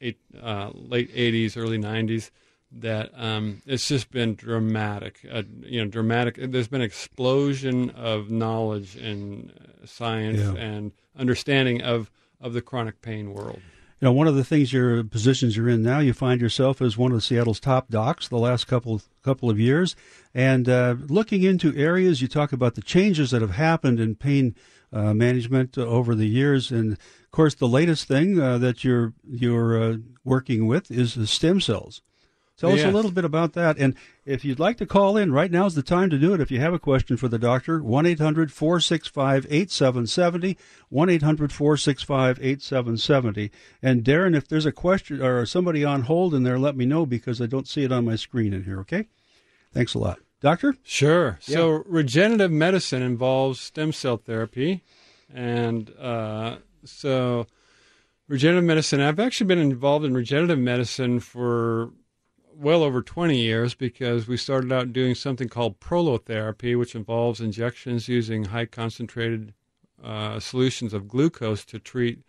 eight, 0.00 0.18
uh, 0.40 0.70
late 0.74 1.10
eighties, 1.14 1.56
early 1.56 1.78
nineties. 1.78 2.30
That 2.72 3.10
um, 3.16 3.62
it's 3.64 3.86
just 3.88 4.10
been 4.10 4.34
dramatic. 4.34 5.20
Uh, 5.30 5.44
you 5.62 5.82
know, 5.82 5.90
dramatic. 5.90 6.36
There's 6.36 6.68
been 6.68 6.82
explosion 6.82 7.90
of 7.90 8.28
knowledge 8.30 8.96
in 8.96 9.52
uh, 9.56 9.86
science 9.86 10.40
Yeah. 10.40 10.54
and 10.54 10.92
understanding 11.16 11.80
of 11.82 12.10
of 12.40 12.52
the 12.52 12.60
chronic 12.60 13.00
pain 13.00 13.32
world. 13.32 13.60
You 14.00 14.06
know, 14.06 14.12
one 14.12 14.26
of 14.28 14.34
the 14.34 14.44
things 14.44 14.74
your 14.74 15.02
positions 15.04 15.56
you're 15.56 15.70
in 15.70 15.82
now, 15.82 16.00
you 16.00 16.12
find 16.12 16.38
yourself 16.38 16.82
as 16.82 16.98
one 16.98 17.12
of 17.12 17.24
Seattle's 17.24 17.60
top 17.60 17.88
docs 17.88 18.28
the 18.28 18.36
last 18.36 18.66
couple 18.66 19.00
couple 19.22 19.48
of 19.48 19.58
years, 19.58 19.96
and 20.34 20.68
uh, 20.68 20.96
looking 21.08 21.44
into 21.44 21.74
areas. 21.74 22.20
You 22.20 22.28
talk 22.28 22.52
about 22.52 22.74
the 22.74 22.82
changes 22.82 23.30
that 23.30 23.40
have 23.40 23.52
happened 23.52 23.98
in 24.00 24.16
pain 24.16 24.54
uh, 24.92 25.14
management 25.14 25.78
uh, 25.78 25.82
over 25.86 26.14
the 26.14 26.26
years, 26.28 26.70
and 26.70 26.92
of 26.92 27.30
course, 27.30 27.54
the 27.54 27.68
latest 27.68 28.06
thing 28.06 28.38
uh, 28.38 28.58
that 28.58 28.84
you're 28.84 29.14
you're 29.26 29.82
uh, 29.82 29.96
working 30.24 30.66
with 30.66 30.90
is 30.90 31.14
the 31.14 31.26
stem 31.26 31.60
cells. 31.60 32.02
Tell 32.58 32.72
us 32.72 32.82
a 32.82 32.90
little 32.90 33.10
bit 33.10 33.26
about 33.26 33.52
that. 33.52 33.76
And 33.76 33.94
if 34.24 34.42
you'd 34.42 34.58
like 34.58 34.78
to 34.78 34.86
call 34.86 35.18
in, 35.18 35.30
right 35.30 35.50
now 35.50 35.66
is 35.66 35.74
the 35.74 35.82
time 35.82 36.08
to 36.08 36.18
do 36.18 36.32
it. 36.32 36.40
If 36.40 36.50
you 36.50 36.58
have 36.58 36.72
a 36.72 36.78
question 36.78 37.18
for 37.18 37.28
the 37.28 37.38
doctor, 37.38 37.82
1 37.82 38.06
800 38.06 38.50
465 38.50 39.46
8770, 39.50 40.56
1 40.88 41.10
800 41.10 41.52
465 41.52 42.38
8770. 42.40 43.50
And 43.82 44.02
Darren, 44.02 44.34
if 44.34 44.48
there's 44.48 44.64
a 44.64 44.72
question 44.72 45.20
or 45.20 45.44
somebody 45.44 45.84
on 45.84 46.02
hold 46.02 46.34
in 46.34 46.44
there, 46.44 46.58
let 46.58 46.76
me 46.76 46.86
know 46.86 47.04
because 47.04 47.42
I 47.42 47.46
don't 47.46 47.68
see 47.68 47.84
it 47.84 47.92
on 47.92 48.06
my 48.06 48.16
screen 48.16 48.54
in 48.54 48.64
here, 48.64 48.80
okay? 48.80 49.08
Thanks 49.74 49.92
a 49.92 49.98
lot. 49.98 50.18
Doctor? 50.40 50.76
Sure. 50.82 51.38
So 51.42 51.82
regenerative 51.86 52.52
medicine 52.52 53.02
involves 53.02 53.60
stem 53.60 53.92
cell 53.92 54.16
therapy, 54.16 54.82
and 55.32 55.90
uh, 55.98 56.58
so 56.84 57.46
regenerative 58.28 58.64
medicine. 58.64 59.00
I've 59.02 59.20
actually 59.20 59.48
been 59.48 59.58
involved 59.58 60.06
in 60.06 60.14
regenerative 60.14 60.58
medicine 60.58 61.20
for 61.20 61.90
well 62.58 62.82
over 62.82 63.02
20 63.02 63.38
years 63.38 63.74
because 63.74 64.26
we 64.26 64.36
started 64.36 64.72
out 64.72 64.92
doing 64.92 65.14
something 65.14 65.48
called 65.48 65.80
prolotherapy, 65.80 66.78
which 66.78 66.94
involves 66.94 67.40
injections 67.40 68.08
using 68.08 68.46
high 68.46 68.66
concentrated 68.66 69.52
uh, 70.02 70.40
solutions 70.40 70.92
of 70.92 71.08
glucose 71.08 71.64
to 71.64 71.78
treat 71.78 72.22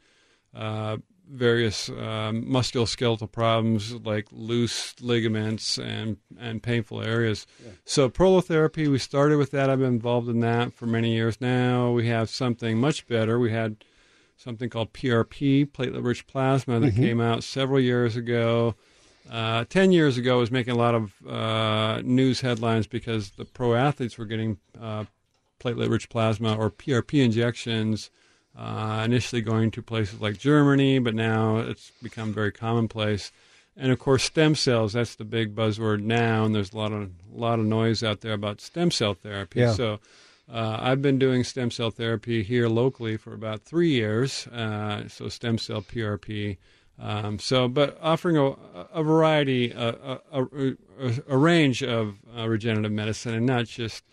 uh, 0.54 0.98
various 1.30 1.90
um, 1.90 2.44
musculoskeletal 2.46 3.32
problems 3.32 3.94
like 3.94 4.28
loose 4.32 4.96
ligaments 5.02 5.78
and 5.78 6.18
and 6.40 6.64
painful 6.64 7.02
areas. 7.02 7.46
Yeah. 7.64 7.72
So 7.86 8.10
prolotherapy, 8.10 8.88
we 8.88 8.98
started 8.98 9.38
with 9.38 9.52
that. 9.52 9.70
I've 9.70 9.80
been 9.80 9.88
involved 9.94 10.30
in 10.30 10.40
that 10.42 10.74
for 10.74 10.86
many 10.86 11.14
years 11.14 11.42
now. 11.42 11.92
We 11.92 12.08
have 12.08 12.30
something 12.30 12.80
much 12.80 13.08
better. 13.08 13.40
We 13.40 13.52
had 13.52 13.84
something 14.38 14.70
called 14.70 14.94
PRP, 14.94 15.70
platelet-rich 15.72 16.28
plasma, 16.28 16.80
that 16.80 16.94
mm-hmm. 16.94 17.04
came 17.04 17.22
out 17.22 17.44
several 17.44 17.80
years 17.80 18.16
ago. 18.16 18.76
Uh, 19.30 19.66
Ten 19.66 19.92
years 19.92 20.18
ago, 20.18 20.40
was 20.40 20.52
making 20.52 20.74
a 20.74 20.78
lot 20.78 20.96
of 20.96 21.14
uh, 21.28 22.02
news 22.04 22.42
headlines 22.42 22.88
because 22.88 23.32
the 23.32 23.46
pro 23.46 23.74
athletes 23.76 24.18
were 24.18 24.26
getting 24.26 24.58
uh, 24.80 25.06
platelet-rich 25.60 26.10
plasma 26.10 26.56
or 26.56 26.70
PRP 26.70 27.24
injections 27.24 28.10
uh, 28.58 29.04
initially 29.06 29.42
going 29.42 29.72
to 29.72 29.82
places 29.82 30.20
like 30.20 30.38
Germany, 30.38 31.00
but 31.00 31.14
now 31.14 31.58
it's 31.58 31.92
become 32.02 32.34
very 32.34 32.52
commonplace. 32.52 33.32
And 33.76 33.92
of 33.92 34.00
course, 34.00 34.24
stem 34.24 34.56
cells, 34.56 34.94
that's 34.94 35.16
the 35.16 35.24
big 35.24 35.56
buzzword 35.56 36.02
now, 36.02 36.44
and 36.44 36.56
there's 36.56 36.74
a 36.74 36.78
lot 36.78 36.92
of, 36.92 37.04
a 37.04 37.40
lot 37.40 37.60
of 37.60 37.66
noise 37.66 38.04
out 38.04 38.22
there 38.22 38.34
about 38.34 38.60
stem 38.60 38.90
cell 38.90 39.14
therapy. 39.14 39.60
Yeah. 39.60 39.74
So 39.74 40.00
uh, 40.52 40.80
I've 40.82 41.04
been 41.04 41.20
doing 41.20 41.44
stem 41.44 41.70
cell 41.70 41.92
therapy 41.92 42.42
here 42.42 42.68
locally 42.68 43.18
for 43.18 43.34
about 43.34 43.62
three 43.62 43.90
years, 43.90 44.48
uh, 44.48 45.08
so 45.08 45.30
stem 45.30 45.60
cell 45.60 45.84
PRP. 45.84 46.58
Um, 47.00 47.38
so, 47.38 47.68
but 47.68 47.98
offering 48.02 48.38
a, 48.38 48.56
a 48.92 49.04
variety, 49.04 49.72
a, 49.72 50.20
a, 50.32 50.76
a, 51.28 51.38
range 51.38 51.84
of 51.84 52.16
uh, 52.36 52.48
regenerative 52.48 52.92
medicine, 52.92 53.36
and 53.36 53.46
not 53.46 53.66
just 53.66 54.04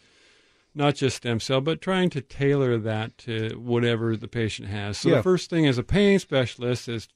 not 0.74 0.96
just 0.96 1.16
stem 1.16 1.40
cell, 1.40 1.60
but 1.60 1.80
trying 1.80 2.10
to 2.10 2.20
tailor 2.20 2.76
that 2.78 3.16
to 3.18 3.58
whatever 3.58 4.16
the 4.16 4.28
patient 4.28 4.68
has. 4.68 4.98
So 4.98 5.08
yeah. 5.08 5.16
the 5.16 5.22
first 5.22 5.48
thing 5.48 5.66
as 5.66 5.78
a 5.78 5.82
pain 5.82 6.18
specialist 6.18 6.88
is 6.88 7.08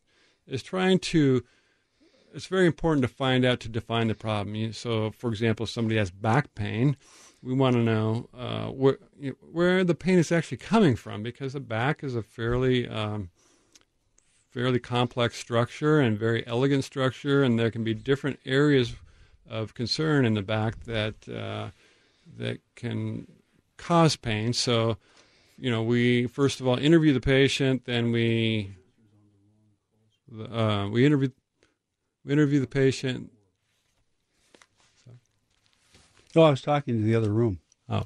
is 0.47 0.63
trying 0.63 1.01
to 1.01 1.45
it's 2.35 2.47
very 2.47 2.67
important 2.67 3.03
to 3.03 3.09
find 3.09 3.45
out 3.45 3.61
to 3.61 3.69
define 3.69 4.09
the 4.09 4.15
problem. 4.15 4.73
So, 4.73 5.11
for 5.11 5.31
example, 5.31 5.65
if 5.65 5.71
somebody 5.71 5.97
has 5.97 6.11
back 6.11 6.55
pain, 6.55 6.97
we 7.43 7.55
want 7.55 7.75
to 7.75 7.83
know 7.83 8.29
uh, 8.37 8.67
where 8.67 8.99
where 9.53 9.85
the 9.85 9.95
pain 9.95 10.19
is 10.19 10.33
actually 10.33 10.59
coming 10.59 10.97
from 10.97 11.23
because 11.23 11.53
the 11.53 11.61
back 11.61 12.03
is 12.03 12.15
a 12.15 12.23
fairly 12.23 12.89
um, 12.89 13.31
fairly 14.51 14.79
complex 14.79 15.37
structure 15.37 16.01
and 16.01 16.19
very 16.19 16.47
elegant 16.47 16.85
structure, 16.85 17.43
and 17.43 17.59
there 17.59 17.71
can 17.71 17.85
be 17.85 17.95
different 17.95 18.41
areas 18.47 18.95
of 19.49 19.75
concern 19.75 20.25
in 20.25 20.35
the 20.35 20.43
back 20.43 20.85
that 20.85 21.29
uh, 21.29 21.71
that 22.37 22.61
can 22.75 23.27
cause 23.77 24.17
pain. 24.17 24.53
So, 24.53 24.97
you 25.59 25.71
know, 25.71 25.83
we 25.83 26.27
first 26.27 26.61
of 26.61 26.67
all 26.67 26.79
interview 26.79 27.13
the 27.13 27.21
patient, 27.21 27.85
then 27.85 28.13
we 28.13 28.75
uh, 30.53 30.89
we 30.91 31.07
interview 31.07 31.31
we 32.25 32.33
interview 32.33 32.61
the 32.61 32.67
patient. 32.67 33.31
Oh, 36.37 36.43
I 36.43 36.51
was 36.51 36.61
talking 36.61 36.99
to 36.99 37.03
the 37.03 37.15
other 37.15 37.31
room. 37.31 37.61
Oh, 37.89 38.05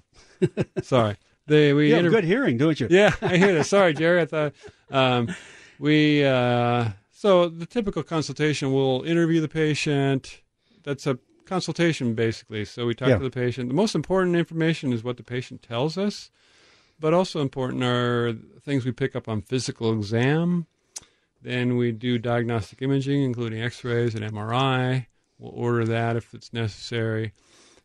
sorry. 0.83 1.17
They 1.47 1.73
we 1.73 1.89
you 1.89 1.97
have 1.97 2.11
good 2.11 2.25
hearing, 2.25 2.57
don't 2.57 2.79
you? 2.79 2.87
Yeah, 2.89 3.15
I 3.21 3.37
hear 3.37 3.53
that. 3.55 3.65
Sorry, 3.65 3.95
Jerry. 3.95 4.23
I 4.23 4.27
thought 4.27 4.53
um, 4.91 5.35
we 5.83 6.25
uh, 6.25 6.91
so 7.11 7.49
the 7.49 7.67
typical 7.67 8.05
consultation. 8.05 8.73
We'll 8.73 9.03
interview 9.03 9.41
the 9.41 9.49
patient. 9.49 10.41
That's 10.85 11.09
a 11.09 11.19
consultation 11.45 12.15
basically. 12.15 12.65
So 12.65 12.87
we 12.87 12.95
talk 12.95 13.09
yeah. 13.09 13.19
to 13.19 13.25
the 13.25 13.31
patient. 13.31 13.69
The 13.69 13.75
most 13.75 13.97
important 13.97 14.37
information 14.37 14.93
is 14.93 15.03
what 15.03 15.17
the 15.17 15.25
patient 15.25 15.61
tells 15.61 15.99
us, 15.99 16.31
but 17.01 17.12
also 17.12 17.41
important 17.41 17.83
are 17.83 18.33
things 18.61 18.85
we 18.85 18.93
pick 18.93 19.17
up 19.17 19.29
on 19.29 19.43
physical 19.43 19.93
exam. 19.93 20.67
Then 21.43 21.77
we 21.77 21.91
do 21.91 22.17
diagnostic 22.17 22.81
imaging, 22.81 23.25
including 23.25 23.61
X-rays 23.61 24.15
and 24.15 24.25
MRI. 24.25 25.07
We'll 25.41 25.51
order 25.53 25.85
that 25.87 26.15
if 26.15 26.33
it's 26.33 26.53
necessary. 26.53 27.33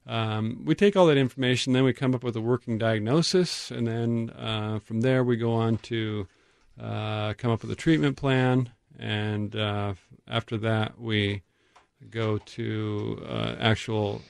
Um, 0.06 0.62
we 0.66 0.76
take 0.76 0.96
all 0.96 1.08
that 1.08 1.18
information, 1.18 1.74
then 1.74 1.84
we 1.84 1.94
come 1.94 2.14
up 2.14 2.24
with 2.24 2.36
a 2.36 2.42
working 2.42 2.78
diagnosis, 2.78 3.72
and 3.72 3.88
then 3.88 4.30
uh, 4.38 4.80
from 4.80 5.02
there 5.02 5.24
we 5.24 5.36
go 5.36 5.54
on 5.54 5.80
to 5.80 6.28
uh, 6.82 7.34
come 7.34 7.52
up 7.52 7.62
with 7.62 7.72
a 7.72 7.76
treatment 7.76 8.18
plan. 8.18 8.72
And 9.00 9.56
uh, 9.56 9.94
after 10.28 10.58
that, 10.58 11.00
we 11.00 11.44
go 12.10 12.38
to 12.38 13.26
uh, 13.28 13.56
actual 13.60 14.22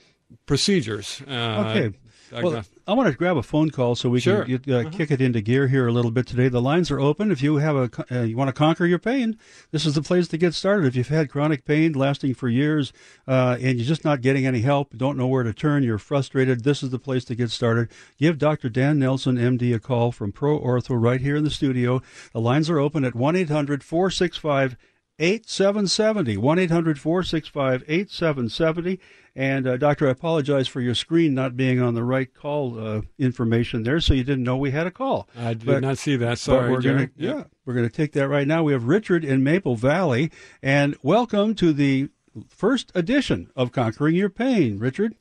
procedures. 0.46 1.22
Uh, 1.27 1.66
okay. 1.68 1.98
Well, 2.32 2.63
I 2.88 2.94
want 2.94 3.12
to 3.12 3.17
grab 3.17 3.36
a 3.36 3.44
phone 3.44 3.70
call 3.70 3.96
so 3.96 4.08
we 4.08 4.22
sure. 4.22 4.46
can 4.46 4.62
uh, 4.70 4.77
uh-huh. 4.77 4.89
kick 4.91 5.12
it 5.12 5.20
into 5.20 5.41
gear 5.41 5.67
here 5.67 5.88
a 5.88 5.91
little 5.91 6.10
bit 6.10 6.25
today. 6.25 6.48
The 6.48 6.62
lines 6.62 6.89
are 6.89 7.01
open. 7.01 7.32
If 7.32 7.41
you 7.41 7.58
have 7.58 7.75
a 7.75 7.89
uh, 8.10 8.22
you 8.22 8.38
want 8.38 8.48
to 8.48 8.53
conquer 8.53 8.86
your 8.86 8.98
pain, 8.98 9.38
this 9.72 9.86
is 9.86 9.96
the 9.96 10.01
place 10.01 10.29
to 10.29 10.38
get 10.38 10.53
started. 10.53 10.88
If 10.88 10.96
you've 10.96 11.10
had 11.10 11.29
chronic 11.29 11.65
pain 11.65 11.91
lasting 11.91 12.36
for 12.36 12.48
years 12.48 12.94
uh, 13.27 13.58
and 13.60 13.77
you're 13.77 13.86
just 13.86 14.06
not 14.06 14.22
getting 14.22 14.46
any 14.46 14.62
help, 14.62 14.96
don't 14.96 15.17
know 15.17 15.27
where 15.27 15.44
to 15.44 15.51
turn, 15.51 15.84
you're 15.84 15.98
frustrated, 15.98 16.63
this 16.63 16.82
is 16.82 16.89
the 16.89 17.00
place 17.00 17.25
to 17.25 17.36
get 17.36 17.51
started. 17.51 17.89
Give 18.17 18.38
Dr. 18.38 18.70
Dan 18.70 19.00
Nelson, 19.00 19.36
MD, 19.36 19.75
a 19.75 19.79
call 19.79 20.13
from 20.13 20.32
Pro 20.32 20.58
Ortho 20.58 20.96
right 20.98 21.20
here 21.20 21.36
in 21.36 21.44
the 21.44 21.50
studio. 21.50 22.01
The 22.32 22.39
lines 22.39 22.70
are 22.70 22.79
open 22.79 23.03
at 23.03 23.15
1 23.15 23.36
800 23.36 23.84
465 23.84 24.77
8770 25.20 26.38
1 26.38 26.60
800 26.60 27.00
465 27.00 27.84
8770 27.88 29.00
and 29.36 29.68
uh, 29.68 29.76
doctor 29.76 30.08
i 30.08 30.12
apologize 30.12 30.68
for 30.68 30.80
your 30.80 30.94
screen 30.94 31.34
not 31.34 31.58
being 31.58 31.82
on 31.82 31.96
the 31.96 32.04
right 32.04 32.32
call 32.36 32.78
uh, 32.80 33.02
information 33.18 33.82
there 33.82 34.00
so 34.00 34.14
you 34.14 34.24
didn't 34.24 34.44
know 34.44 34.58
we 34.58 34.70
had 34.70 34.86
a 34.86 34.92
call. 34.92 35.28
I 35.36 35.56
did 35.56 35.66
but, 35.66 35.80
not 35.82 35.98
see 35.98 36.18
that. 36.18 36.38
sorry 36.38 36.72
we're 36.72 36.82
gonna, 36.82 37.10
yeah 37.18 37.46
we're 37.66 37.74
going 37.74 37.90
to 37.90 37.96
take 37.96 38.12
that 38.14 38.28
right 38.28 38.48
now. 38.48 38.62
We 38.62 38.74
have 38.74 38.84
richard 38.84 39.26
in 39.26 39.44
maple 39.44 39.76
valley 39.76 40.32
and 40.62 40.96
welcome 41.02 41.56
to 41.56 41.74
the 41.74 42.10
first 42.48 42.92
edition 42.94 43.50
of 43.56 43.72
conquering 43.72 44.16
your 44.16 44.30
pain 44.30 44.78
richard. 44.78 45.16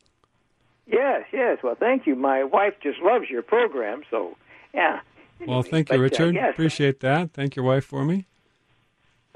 Yes 0.87 1.25
yes. 1.33 1.61
Well 1.63 1.75
thank 1.75 2.07
you. 2.07 2.17
My 2.17 2.45
wife 2.45 2.75
just 2.83 3.01
loves 3.01 3.31
your 3.31 3.41
program 3.41 4.03
so 4.11 4.37
yeah. 4.75 5.01
Well 5.47 5.63
thank 5.63 5.89
you 5.89 5.95
but, 5.95 6.01
uh, 6.01 6.03
richard. 6.03 6.37
uh, 6.37 6.41
yes. 6.41 6.51
appreciate 6.53 7.01
that. 7.01 7.33
Thank 7.33 7.57
your 7.57 7.65
wife 7.65 7.87
for 7.87 8.05
me. 8.05 8.27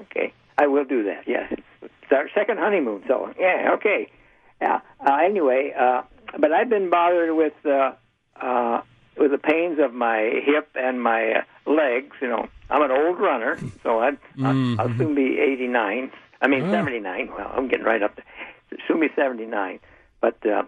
Okay 0.01 0.33
I 0.57 0.67
will 0.67 0.85
do 0.85 1.03
that. 1.03 1.23
Yes, 1.27 1.53
it's 1.81 2.11
our 2.11 2.29
second 2.35 2.59
honeymoon. 2.59 3.03
So 3.07 3.33
yeah, 3.39 3.71
okay. 3.75 4.11
Yeah. 4.61 4.81
Uh, 4.99 5.17
anyway, 5.23 5.73
uh, 5.77 6.03
but 6.37 6.51
I've 6.51 6.69
been 6.69 6.89
bothered 6.89 7.35
with 7.35 7.53
uh, 7.65 7.93
uh, 8.39 8.81
with 9.17 9.31
the 9.31 9.37
pains 9.37 9.79
of 9.79 9.93
my 9.93 10.41
hip 10.45 10.69
and 10.75 11.01
my 11.01 11.33
uh, 11.33 11.71
legs. 11.71 12.15
You 12.21 12.29
know, 12.29 12.47
I'm 12.69 12.81
an 12.83 12.91
old 12.91 13.19
runner, 13.19 13.57
so 13.83 13.99
i 13.99 14.11
mm-hmm. 14.11 14.79
I'll, 14.79 14.87
I'll 14.87 14.97
soon 14.97 15.15
be 15.15 15.39
89. 15.39 16.11
I 16.41 16.47
mean, 16.47 16.63
oh. 16.63 16.71
79. 16.71 17.29
Well, 17.37 17.51
I'm 17.53 17.67
getting 17.67 17.85
right 17.85 18.01
up 18.01 18.15
to 18.15 18.23
soon 18.87 18.99
be 18.99 19.09
79. 19.15 19.79
But 20.21 20.37
uh, 20.45 20.63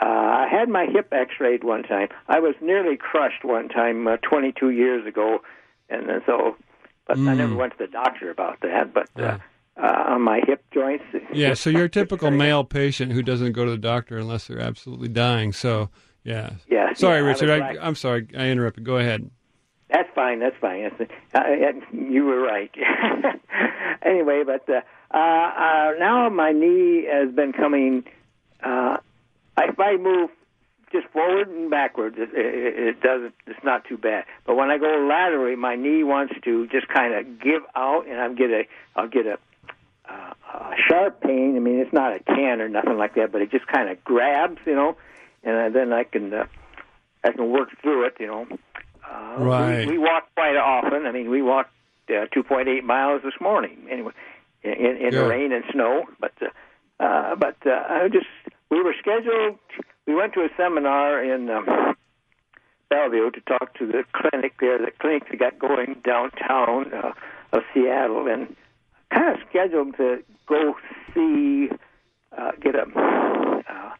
uh, 0.00 0.04
I 0.04 0.48
had 0.50 0.68
my 0.68 0.86
hip 0.86 1.08
X-rayed 1.12 1.64
one 1.64 1.82
time. 1.82 2.08
I 2.28 2.40
was 2.40 2.54
nearly 2.60 2.96
crushed 2.96 3.44
one 3.44 3.68
time 3.68 4.06
uh, 4.06 4.16
22 4.18 4.70
years 4.70 5.06
ago, 5.06 5.38
and 5.88 6.08
then 6.08 6.22
so 6.26 6.56
but 7.06 7.16
mm. 7.16 7.28
I 7.28 7.34
never 7.34 7.54
mm. 7.54 7.58
went 7.58 7.72
to 7.72 7.78
the 7.78 7.90
doctor 7.90 8.30
about 8.30 8.60
that. 8.60 8.94
But 8.94 9.08
uh, 9.16 9.38
uh, 9.76 10.04
on 10.08 10.22
my 10.22 10.40
hip 10.46 10.64
joints. 10.72 11.04
Yeah, 11.32 11.54
so 11.54 11.70
you're 11.70 11.84
a 11.84 11.90
typical 11.90 12.30
male 12.30 12.64
patient 12.64 13.12
who 13.12 13.22
doesn't 13.22 13.52
go 13.52 13.64
to 13.64 13.70
the 13.70 13.78
doctor 13.78 14.18
unless 14.18 14.46
they're 14.46 14.60
absolutely 14.60 15.08
dying. 15.08 15.52
So 15.52 15.90
yeah. 16.24 16.50
Yeah. 16.68 16.92
Sorry, 16.94 17.20
yeah, 17.20 17.26
Richard. 17.26 17.50
I, 17.50 17.86
am 17.86 17.94
sorry. 17.94 18.26
I 18.36 18.48
interrupted. 18.48 18.84
Go 18.84 18.96
ahead. 18.96 19.30
That's 19.90 20.08
fine. 20.14 20.40
That's 20.40 20.56
fine. 20.60 20.90
That's, 20.98 21.10
uh, 21.34 21.40
you 21.92 22.24
were 22.24 22.40
right. 22.40 22.70
anyway, 24.02 24.42
but 24.44 24.68
uh, 24.68 24.80
uh, 25.12 25.18
uh, 25.18 25.92
now 25.98 26.28
my 26.30 26.52
knee 26.52 27.06
has 27.10 27.32
been 27.34 27.52
coming. 27.52 28.04
Uh, 28.62 28.96
if 29.58 29.78
I 29.78 29.96
move 29.96 30.30
just 30.94 31.12
forward 31.12 31.48
and 31.48 31.70
backwards. 31.70 32.16
It, 32.18 32.30
it, 32.32 32.78
it 32.88 33.00
doesn't. 33.00 33.34
It's 33.46 33.64
not 33.64 33.84
too 33.84 33.98
bad. 33.98 34.24
But 34.46 34.54
when 34.54 34.70
I 34.70 34.78
go 34.78 35.06
laterally, 35.08 35.56
my 35.56 35.74
knee 35.74 36.04
wants 36.04 36.34
to 36.44 36.66
just 36.68 36.88
kind 36.88 37.14
of 37.14 37.40
give 37.40 37.62
out, 37.74 38.06
and 38.06 38.20
I'm 38.20 38.36
get 38.36 38.50
a. 38.50 38.62
I'll 38.94 39.08
get 39.08 39.26
a, 39.26 39.38
uh, 40.08 40.34
a 40.54 40.74
sharp 40.88 41.20
pain. 41.20 41.56
I 41.56 41.58
mean, 41.58 41.80
it's 41.80 41.92
not 41.92 42.12
a 42.14 42.20
tan 42.20 42.60
or 42.60 42.68
nothing 42.68 42.96
like 42.96 43.16
that, 43.16 43.32
but 43.32 43.42
it 43.42 43.50
just 43.50 43.66
kind 43.66 43.90
of 43.90 44.02
grabs, 44.04 44.58
you 44.66 44.74
know, 44.74 44.96
and 45.42 45.74
then 45.74 45.92
I 45.92 46.04
can 46.04 46.32
uh, 46.32 46.46
I 47.24 47.32
can 47.32 47.50
work 47.50 47.70
through 47.82 48.06
it, 48.06 48.14
you 48.20 48.28
know. 48.28 48.46
Uh, 49.04 49.36
right. 49.38 49.86
We, 49.86 49.92
we 49.92 49.98
walk 49.98 50.28
quite 50.34 50.56
often. 50.56 51.06
I 51.06 51.12
mean, 51.12 51.28
we 51.28 51.42
walked 51.42 51.70
uh, 52.08 52.26
2.8 52.34 52.82
miles 52.84 53.22
this 53.22 53.34
morning. 53.40 53.86
Anyway, 53.90 54.12
in, 54.62 54.96
in 54.96 55.10
the 55.14 55.26
rain 55.26 55.52
and 55.52 55.64
snow, 55.72 56.04
but 56.20 56.32
uh, 56.40 56.46
uh, 57.04 57.34
but 57.34 57.56
uh, 57.66 57.70
I 57.70 58.08
just 58.08 58.26
we 58.70 58.80
were 58.80 58.94
scheduled 59.00 59.58
we 60.06 60.14
went 60.14 60.34
to 60.34 60.40
a 60.40 60.48
seminar 60.56 61.22
in 61.22 61.50
um, 61.50 61.96
Bellevue 62.90 63.30
to 63.30 63.40
talk 63.42 63.74
to 63.78 63.86
the 63.86 64.04
clinic 64.12 64.54
there, 64.60 64.78
the 64.78 64.90
clinic 64.98 65.24
they 65.30 65.36
got 65.36 65.58
going 65.58 66.00
downtown 66.04 66.92
uh, 66.92 67.12
of 67.52 67.62
Seattle, 67.72 68.26
and 68.28 68.54
kind 69.10 69.34
of 69.34 69.40
scheduled 69.48 69.96
to 69.96 70.22
go 70.46 70.76
see, 71.14 71.70
uh, 72.36 72.52
get 72.60 72.74
a 72.74 72.82
uh, 73.68 73.90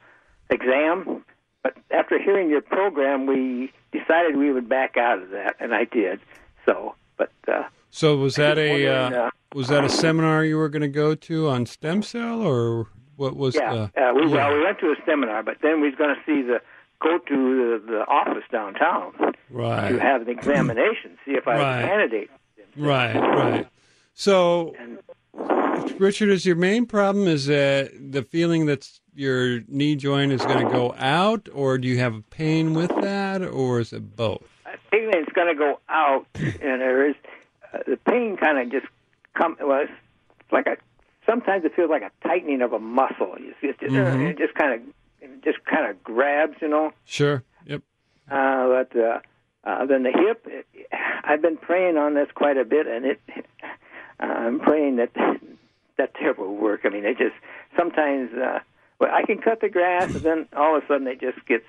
exam. 0.51 1.25
But 1.63 1.77
after 1.91 2.23
hearing 2.23 2.51
your 2.51 2.61
program, 2.61 3.27
we 3.27 3.73
decided 3.93 4.37
we 4.37 4.53
would 4.53 4.69
back 4.69 4.97
out 4.97 5.23
of 5.23 5.31
that, 5.31 5.57
and 5.61 5.75
I 5.75 5.85
did. 5.85 6.21
So, 6.67 6.95
but 7.17 7.33
uh, 7.49 7.65
so 7.91 8.17
was 8.17 8.37
that 8.37 8.59
a 8.59 8.87
uh, 8.87 9.11
uh, 9.11 9.31
was 9.55 9.69
that 9.69 9.85
a 9.85 9.89
seminar 9.89 10.45
you 10.45 10.59
were 10.59 10.69
going 10.69 10.83
to 10.83 10.89
go 10.89 11.15
to 11.15 11.49
on 11.49 11.65
stem 11.65 12.03
cell, 12.03 12.43
or 12.43 12.89
what 13.17 13.37
was? 13.37 13.55
Yeah, 13.55 13.89
the, 13.95 14.09
uh, 14.09 14.15
we, 14.15 14.23
yeah. 14.23 14.29
well, 14.49 14.55
we 14.55 14.65
went 14.65 14.79
to 14.81 14.87
a 14.87 14.97
seminar, 15.07 15.43
but 15.43 15.59
then 15.63 15.81
we 15.81 15.89
was 15.89 15.97
going 15.97 16.15
to 16.15 16.21
see 16.27 16.43
the 16.47 16.61
go 17.01 17.19
to 17.19 17.81
the, 17.87 17.93
the 17.93 18.07
office 18.07 18.45
downtown 18.51 19.13
right, 19.51 19.91
to 19.91 19.99
have 20.01 20.23
an 20.23 20.29
examination, 20.31 21.19
see 21.25 21.33
if 21.33 21.47
I 21.47 21.55
was 21.55 21.63
Right. 21.63 21.81
a 21.83 21.87
candidate. 21.87 22.31
right, 22.77 23.15
right. 23.17 23.67
So, 24.15 24.75
And 24.79 24.99
Richard, 26.01 26.31
is 26.31 26.47
your 26.47 26.57
main 26.57 26.87
problem 26.87 27.27
is 27.27 27.47
that 27.47 27.91
the 28.13 28.23
feeling 28.23 28.67
that 28.67 28.89
your 29.15 29.61
knee 29.69 29.97
joint 29.97 30.33
is 30.33 30.41
going 30.47 30.65
to 30.65 30.73
go 30.73 30.95
out, 30.97 31.49
or 31.53 31.79
do 31.79 31.89
you 31.89 31.99
have 31.99 32.23
pain 32.31 32.75
with 32.75 32.95
that, 33.01 33.43
or 33.43 33.81
is 33.81 33.93
it 33.93 34.17
both? 34.17 34.43
I 34.65 34.77
think 34.91 35.13
it's 35.15 35.33
going 35.33 35.49
to 35.49 35.59
go 35.59 35.81
out, 35.89 36.27
and 36.35 36.81
there 36.81 37.09
is 37.09 37.17
uh, 37.73 37.79
the 37.87 37.97
pain 37.97 38.37
kind 38.37 38.59
of 38.59 38.71
just 38.71 38.87
come. 39.37 39.57
Well, 39.61 39.83
it's 39.83 39.93
like 40.53 40.67
a. 40.67 40.77
Sometimes 41.27 41.65
it 41.65 41.73
feels 41.75 41.91
like 41.91 42.03
a 42.03 42.11
tightening 42.27 42.61
of 42.63 42.73
a 42.73 42.79
muscle. 42.79 43.35
It's 43.39 43.59
just, 43.61 43.81
Mhm. 43.81 44.31
it 44.31 44.39
just 44.39 44.55
kind 44.55 44.75
of, 44.75 44.81
it 45.21 45.43
just 45.45 45.65
kind 45.65 45.91
of 45.91 46.03
grabs, 46.05 46.57
you 46.61 46.69
know. 46.69 46.93
Sure. 47.05 47.43
Yep. 47.67 47.83
Uh, 48.31 48.69
but 48.69 48.97
uh, 48.99 49.21
uh, 49.65 49.87
then 49.87 50.03
the 50.03 50.13
hip, 50.13 50.47
it, 50.47 50.67
I've 51.25 51.41
been 51.43 51.57
praying 51.57 51.97
on 51.97 52.15
this 52.15 52.29
quite 52.35 52.57
a 52.59 52.65
bit, 52.65 52.87
and 52.87 53.05
it. 53.07 53.21
I'm 54.21 54.61
praying 54.61 54.97
that 54.97 55.11
that 55.99 56.13
there 56.21 56.33
will 56.35 56.55
work. 56.55 56.83
I 56.85 56.89
mean, 56.91 57.05
it 57.05 57.19
just 57.19 57.35
sometimes. 57.77 58.33
Uh, 58.33 58.61
well, 59.01 59.11
I 59.13 59.23
can 59.25 59.39
cut 59.39 59.61
the 59.61 59.69
grass, 59.69 60.15
and 60.15 60.23
then 60.23 60.47
all 60.55 60.77
of 60.77 60.85
a 60.85 60.87
sudden 60.87 61.07
it 61.07 61.21
just 61.21 61.45
gets. 61.47 61.65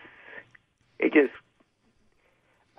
It 0.99 1.13
just. 1.13 1.33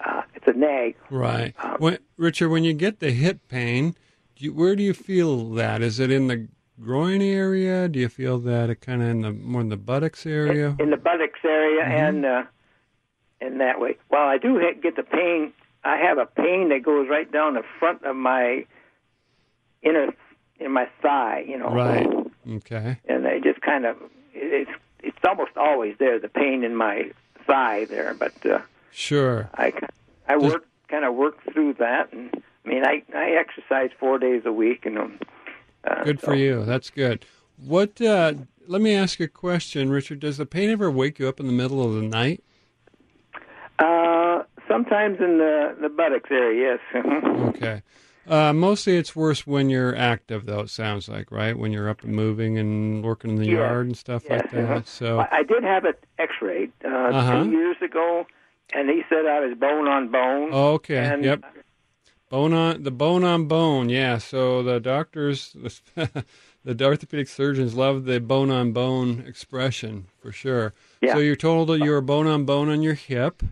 Uh, 0.04 0.23
it's 0.35 0.47
a 0.47 0.52
nag. 0.52 0.95
Right. 1.11 1.54
Um, 1.59 1.76
When, 1.78 1.99
Richard, 2.18 2.50
when 2.50 2.64
you 2.64 2.75
get 2.75 3.00
the 3.00 3.11
hip 3.12 3.40
pain, 3.49 3.95
do 4.37 4.45
you, 4.45 4.52
where 4.52 4.76
do 4.76 4.83
you 4.83 4.92
feel 4.92 5.50
that? 5.54 5.80
Is 5.83 5.99
it 5.99 6.11
in 6.11 6.26
the 6.28 6.49
groin 6.80 7.23
area? 7.23 7.88
Do 7.88 7.99
you 7.99 8.09
feel 8.09 8.38
that 8.40 8.71
it 8.71 8.80
kind 8.80 9.02
of 9.02 9.09
in 9.09 9.21
the 9.23 9.33
more 9.33 9.61
in 9.61 9.68
the 9.68 9.76
buttocks 9.76 10.26
area? 10.26 10.71
in, 10.78 10.80
in 10.87 10.90
the 10.90 10.97
buttocks 10.97 11.40
area 11.45 11.85
and 11.85 12.25
uh, 12.25 12.42
in 13.40 13.59
that 13.59 13.80
way. 13.80 13.97
Well, 14.11 14.26
I 14.26 14.38
do 14.38 14.59
ha- 14.59 14.78
get 14.83 14.97
the 14.97 15.02
pain. 15.02 15.52
I 15.85 15.97
have 15.99 16.18
a 16.18 16.26
pain 16.26 16.68
that 16.71 16.83
goes 16.83 17.09
right 17.09 17.30
down 17.30 17.54
the 17.54 17.62
front 17.78 18.02
of 18.04 18.16
my 18.16 18.64
inner 19.83 20.09
in 20.59 20.73
my 20.73 20.88
thigh. 21.02 21.45
You 21.47 21.59
know, 21.59 21.71
Right. 21.71 22.09
Okay. 22.49 22.99
And 23.09 23.25
it 23.26 23.42
just 23.42 23.61
kind 23.61 23.85
of 23.87 23.97
it's 24.35 24.71
it's 25.02 25.18
almost 25.26 25.56
always 25.56 25.97
there. 25.99 26.18
The 26.18 26.28
pain 26.28 26.64
in 26.64 26.75
my 26.76 27.11
thigh 27.47 27.85
there, 27.87 28.14
but 28.14 28.35
uh, 28.47 28.61
Sure. 28.90 29.49
I 29.54 29.73
I 30.28 30.37
work 30.37 30.66
kind 30.88 31.04
of 31.04 31.14
work 31.14 31.37
through 31.52 31.75
that. 31.75 32.12
And 32.12 32.42
I 32.64 32.68
mean, 32.68 32.85
I 32.85 33.02
I 33.14 33.30
exercise 33.33 33.90
four 34.00 34.18
days 34.18 34.42
a 34.45 34.52
week, 34.52 34.87
and 34.87 34.99
um, 34.99 35.18
uh, 35.85 36.04
Good 36.04 36.21
so- 36.21 36.26
for 36.28 36.35
you. 36.35 36.64
That's 36.64 36.90
good. 36.90 37.25
What? 37.59 38.00
Uh, 38.00 38.35
let 38.68 38.83
me 38.83 38.95
ask 38.95 39.18
you 39.21 39.26
a 39.26 39.28
question, 39.28 39.90
Richard. 39.90 40.21
Does 40.21 40.37
the 40.38 40.47
pain 40.47 40.71
ever 40.71 40.90
wake 40.90 41.18
you 41.18 41.28
up 41.28 41.40
in 41.40 41.47
the 41.47 41.52
middle 41.52 41.83
of 41.85 41.95
the 41.95 42.02
night? 42.02 42.42
Uh, 43.78 44.42
sometimes 44.68 45.18
in 45.21 45.38
the 45.38 45.76
the 45.80 45.88
buttocks 45.88 46.30
area, 46.30 46.78
yes. 46.95 47.04
Okay. 47.49 47.83
Uh, 48.28 48.52
mostly 48.52 48.97
it's 48.97 49.14
worse 49.14 49.47
when 49.47 49.71
you're 49.71 49.95
active, 49.95 50.47
though, 50.47 50.59
it 50.61 50.68
sounds 50.71 51.09
like, 51.09 51.30
right? 51.30 51.56
When 51.56 51.71
you're 51.71 51.88
up 51.88 52.02
and 52.02 52.12
moving 52.12 52.59
and 52.59 53.04
working 53.04 53.30
in 53.30 53.37
the 53.37 53.45
Yes. 53.47 53.52
yard 53.54 53.87
and 53.87 53.97
stuff 53.97 54.28
like 54.28 54.42
Yes, 54.47 54.54
uh-huh. 54.54 54.75
that. 54.75 54.88
So, 54.88 55.21
I 55.21 55.28
I 55.30 55.42
did 55.45 55.62
have 55.62 55.85
it 55.85 56.02
X-rayed 56.18 56.73
uh, 56.85 56.88
Uh-huh. 56.88 57.45
two 57.45 57.50
years 57.52 57.76
ago, 57.80 58.26
and 58.75 58.90
he 58.90 59.02
said 59.09 59.26
I 59.26 59.38
was 59.47 59.56
bone 59.56 59.87
on 59.87 60.09
bone. 60.09 60.52
okay. 60.52 60.97
and, 60.99 61.25
Yep. 61.25 61.45
Bone 62.28 62.52
on 62.52 62.83
the 62.83 62.90
bone 62.90 63.23
on 63.23 63.47
bone, 63.47 63.88
yeah. 63.88 64.18
So 64.18 64.62
the 64.62 64.80
doctors, 64.80 65.54
the 66.64 66.85
orthopedic 66.85 67.28
surgeons 67.28 67.75
love 67.76 68.04
the 68.04 68.18
bone 68.21 68.50
on 68.50 68.73
bone 68.73 69.23
expression 69.26 70.06
for 70.21 70.33
sure. 70.33 70.75
Yeah. 71.00 71.12
So 71.14 71.18
you're 71.21 71.37
told 71.37 71.68
that 71.68 71.78
you 71.78 71.90
were 71.90 72.00
bone 72.00 72.26
on 72.26 72.45
bone 72.45 72.68
on 72.68 72.83
your 72.83 72.95
hip, 72.95 73.42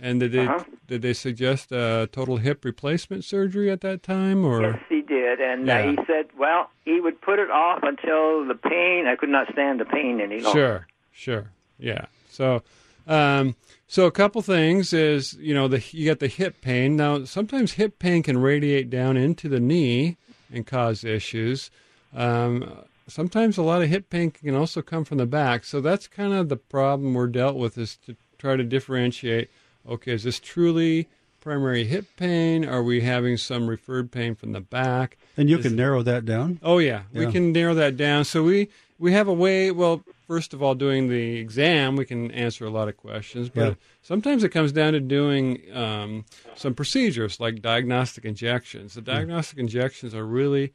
and 0.00 0.18
did 0.18 0.32
they 0.32 0.46
Uh-huh. 0.46 0.64
did 0.88 1.02
they 1.02 1.12
suggest 1.12 1.70
a 1.70 2.08
total 2.10 2.38
hip 2.38 2.64
replacement 2.64 3.24
surgery 3.24 3.70
at 3.70 3.80
that 3.82 4.02
time, 4.02 4.44
or 4.44 4.62
Yes, 4.62 4.80
he 4.88 5.00
did, 5.00 5.40
and 5.40 5.66
Yeah. 5.68 5.78
uh, 5.78 5.90
he 5.90 5.98
said, 6.06 6.26
well, 6.36 6.70
he 6.84 7.00
would 7.00 7.20
put 7.20 7.38
it 7.38 7.50
off 7.50 7.84
until 7.84 8.44
the 8.44 8.54
pain. 8.56 9.06
I 9.06 9.14
could 9.14 9.30
not 9.30 9.46
stand 9.52 9.78
the 9.80 9.84
pain 9.84 10.20
any 10.20 10.40
longer. 10.40 10.50
Sure, 10.58 10.86
sure, 11.12 11.50
yeah. 11.78 12.06
So, 12.28 12.62
um, 13.06 13.54
so 13.94 14.06
a 14.06 14.10
couple 14.10 14.42
things 14.42 14.92
is 14.92 15.34
you 15.34 15.54
know 15.54 15.68
the 15.68 15.80
you 15.92 16.04
got 16.04 16.18
the 16.18 16.26
hip 16.26 16.60
pain. 16.60 16.96
Now 16.96 17.24
sometimes 17.26 17.74
hip 17.74 18.00
pain 18.00 18.24
can 18.24 18.38
radiate 18.38 18.90
down 18.90 19.16
into 19.16 19.48
the 19.48 19.60
knee 19.60 20.16
and 20.52 20.66
cause 20.66 21.04
issues. 21.04 21.70
Um, 22.12 22.68
sometimes 23.06 23.56
a 23.56 23.62
lot 23.62 23.82
of 23.82 23.88
hip 23.88 24.10
pain 24.10 24.32
can 24.32 24.56
also 24.56 24.82
come 24.82 25.04
from 25.04 25.18
the 25.18 25.26
back. 25.26 25.62
So 25.64 25.80
that's 25.80 26.08
kind 26.08 26.32
of 26.32 26.48
the 26.48 26.56
problem 26.56 27.14
we're 27.14 27.28
dealt 27.28 27.54
with 27.54 27.78
is 27.78 27.96
to 28.06 28.16
try 28.36 28.56
to 28.56 28.64
differentiate. 28.64 29.48
Okay, 29.88 30.14
is 30.14 30.24
this 30.24 30.40
truly 30.40 31.06
primary 31.40 31.84
hip 31.84 32.06
pain? 32.16 32.64
Are 32.64 32.82
we 32.82 33.02
having 33.02 33.36
some 33.36 33.68
referred 33.68 34.10
pain 34.10 34.34
from 34.34 34.50
the 34.54 34.60
back? 34.60 35.18
And 35.36 35.48
you 35.48 35.58
Is- 35.58 35.66
can 35.66 35.76
narrow 35.76 36.02
that 36.02 36.24
down. 36.24 36.58
Oh 36.64 36.78
yeah, 36.78 37.02
we 37.12 37.30
can 37.30 37.52
narrow 37.52 37.74
that 37.74 37.96
down. 37.96 38.24
So 38.24 38.42
we 38.42 38.70
we 38.98 39.12
have 39.12 39.28
a 39.28 39.32
way. 39.32 39.70
Well, 39.70 40.02
first 40.26 40.54
of 40.54 40.62
all, 40.62 40.74
doing 40.74 41.08
the 41.08 41.36
exam, 41.36 41.96
we 41.96 42.04
can 42.04 42.30
answer 42.30 42.64
a 42.64 42.70
lot 42.70 42.88
of 42.88 42.96
questions. 42.96 43.48
But 43.48 43.60
Yeah. 43.68 43.74
sometimes 44.02 44.44
it 44.44 44.50
comes 44.50 44.72
down 44.72 44.92
to 44.94 45.00
doing 45.00 45.62
um, 45.72 46.24
some 46.54 46.74
procedures 46.74 47.40
like 47.40 47.60
diagnostic 47.62 48.24
injections. 48.24 48.94
The 48.94 49.02
diagnostic 49.02 49.58
injections 49.58 50.14
are 50.14 50.24
really 50.24 50.72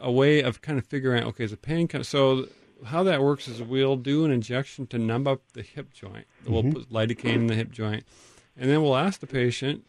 a 0.00 0.10
way 0.10 0.42
of 0.42 0.62
kind 0.62 0.78
of 0.78 0.86
figuring 0.86 1.22
out. 1.22 1.28
Okay, 1.28 1.44
is 1.44 1.50
the 1.50 1.56
pain? 1.56 1.88
So 2.02 2.48
how 2.86 3.02
that 3.04 3.22
works 3.22 3.46
is 3.48 3.62
we'll 3.62 3.96
do 3.96 4.24
an 4.24 4.30
injection 4.32 4.86
to 4.88 4.98
numb 4.98 5.26
up 5.26 5.40
the 5.52 5.62
hip 5.62 5.92
joint. 5.92 6.26
We'll 6.46 6.64
put 6.72 6.90
lidocaine 6.90 7.34
in 7.36 7.46
the 7.46 7.54
hip 7.54 7.70
joint, 7.70 8.04
and 8.56 8.68
then 8.70 8.82
we'll 8.82 8.96
ask 8.96 9.20
the 9.20 9.26
patient 9.26 9.84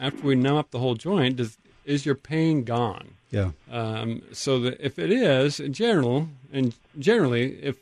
after 0.00 0.26
we 0.26 0.34
numb 0.34 0.56
up 0.56 0.70
the 0.70 0.78
whole 0.78 0.94
joint, 0.94 1.36
does 1.36 1.58
is 1.86 2.04
your 2.04 2.14
pain 2.16 2.64
gone? 2.64 3.12
Yeah. 3.30 3.50
Um, 3.70 4.22
so 4.32 4.58
that 4.60 4.78
if 4.80 4.98
it 4.98 5.10
is 5.10 5.58
in 5.60 5.72
general, 5.72 6.28
and 6.52 6.74
generally, 6.98 7.54
if 7.62 7.76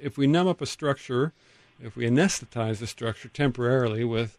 if 0.00 0.16
we 0.18 0.26
numb 0.26 0.46
up 0.48 0.60
a 0.60 0.66
structure, 0.66 1.32
if 1.82 1.96
we 1.96 2.06
anesthetize 2.06 2.78
the 2.78 2.86
structure 2.86 3.28
temporarily 3.28 4.04
with 4.04 4.38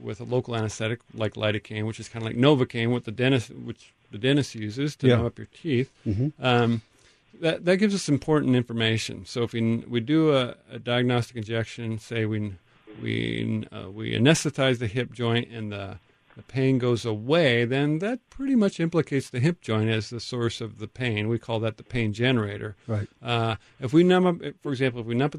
with 0.00 0.20
a 0.20 0.24
local 0.24 0.56
anesthetic 0.56 1.00
like 1.14 1.34
lidocaine, 1.34 1.86
which 1.86 2.00
is 2.00 2.08
kind 2.08 2.24
of 2.24 2.32
like 2.32 2.36
novocaine, 2.36 2.90
what 2.90 3.04
the 3.04 3.12
dentist 3.12 3.50
which 3.50 3.92
the 4.10 4.18
dentist 4.18 4.54
uses 4.54 4.96
to 4.96 5.06
Yeah. 5.06 5.16
numb 5.16 5.26
up 5.26 5.38
your 5.38 5.48
teeth, 5.62 5.90
Mhm. 6.06 6.32
um, 6.40 6.82
that 7.40 7.64
that 7.64 7.76
gives 7.78 7.94
us 7.94 8.08
important 8.08 8.56
information. 8.56 9.24
So 9.26 9.42
if 9.44 9.52
we 9.52 9.60
we 9.94 10.00
do 10.00 10.34
a, 10.36 10.56
a 10.70 10.78
diagnostic 10.78 11.36
injection, 11.36 11.98
say 11.98 12.24
we 12.26 12.52
we 13.02 13.64
uh, 13.72 13.90
we 13.90 14.12
anesthetize 14.14 14.78
the 14.78 14.86
hip 14.86 15.12
joint 15.12 15.48
and 15.50 15.72
the 15.72 15.98
the 16.46 16.52
pain 16.52 16.78
goes 16.78 17.04
away, 17.04 17.64
then 17.64 17.98
that 17.98 18.18
pretty 18.30 18.54
much 18.54 18.80
implicates 18.80 19.28
the 19.30 19.40
hip 19.40 19.60
joint 19.60 19.90
as 19.90 20.10
the 20.10 20.20
source 20.20 20.60
of 20.60 20.78
the 20.78 20.88
pain. 20.88 21.28
We 21.28 21.38
call 21.38 21.60
that 21.60 21.76
the 21.76 21.82
pain 21.82 22.12
generator. 22.12 22.76
Right. 22.86 23.08
Uh, 23.22 23.56
if 23.80 23.92
we 23.92 24.02
numb 24.04 24.26
up, 24.26 24.36
for 24.62 24.72
example, 24.72 25.00
if 25.02 25.06
we 25.06 25.14
numb 25.14 25.30
up, 25.34 25.36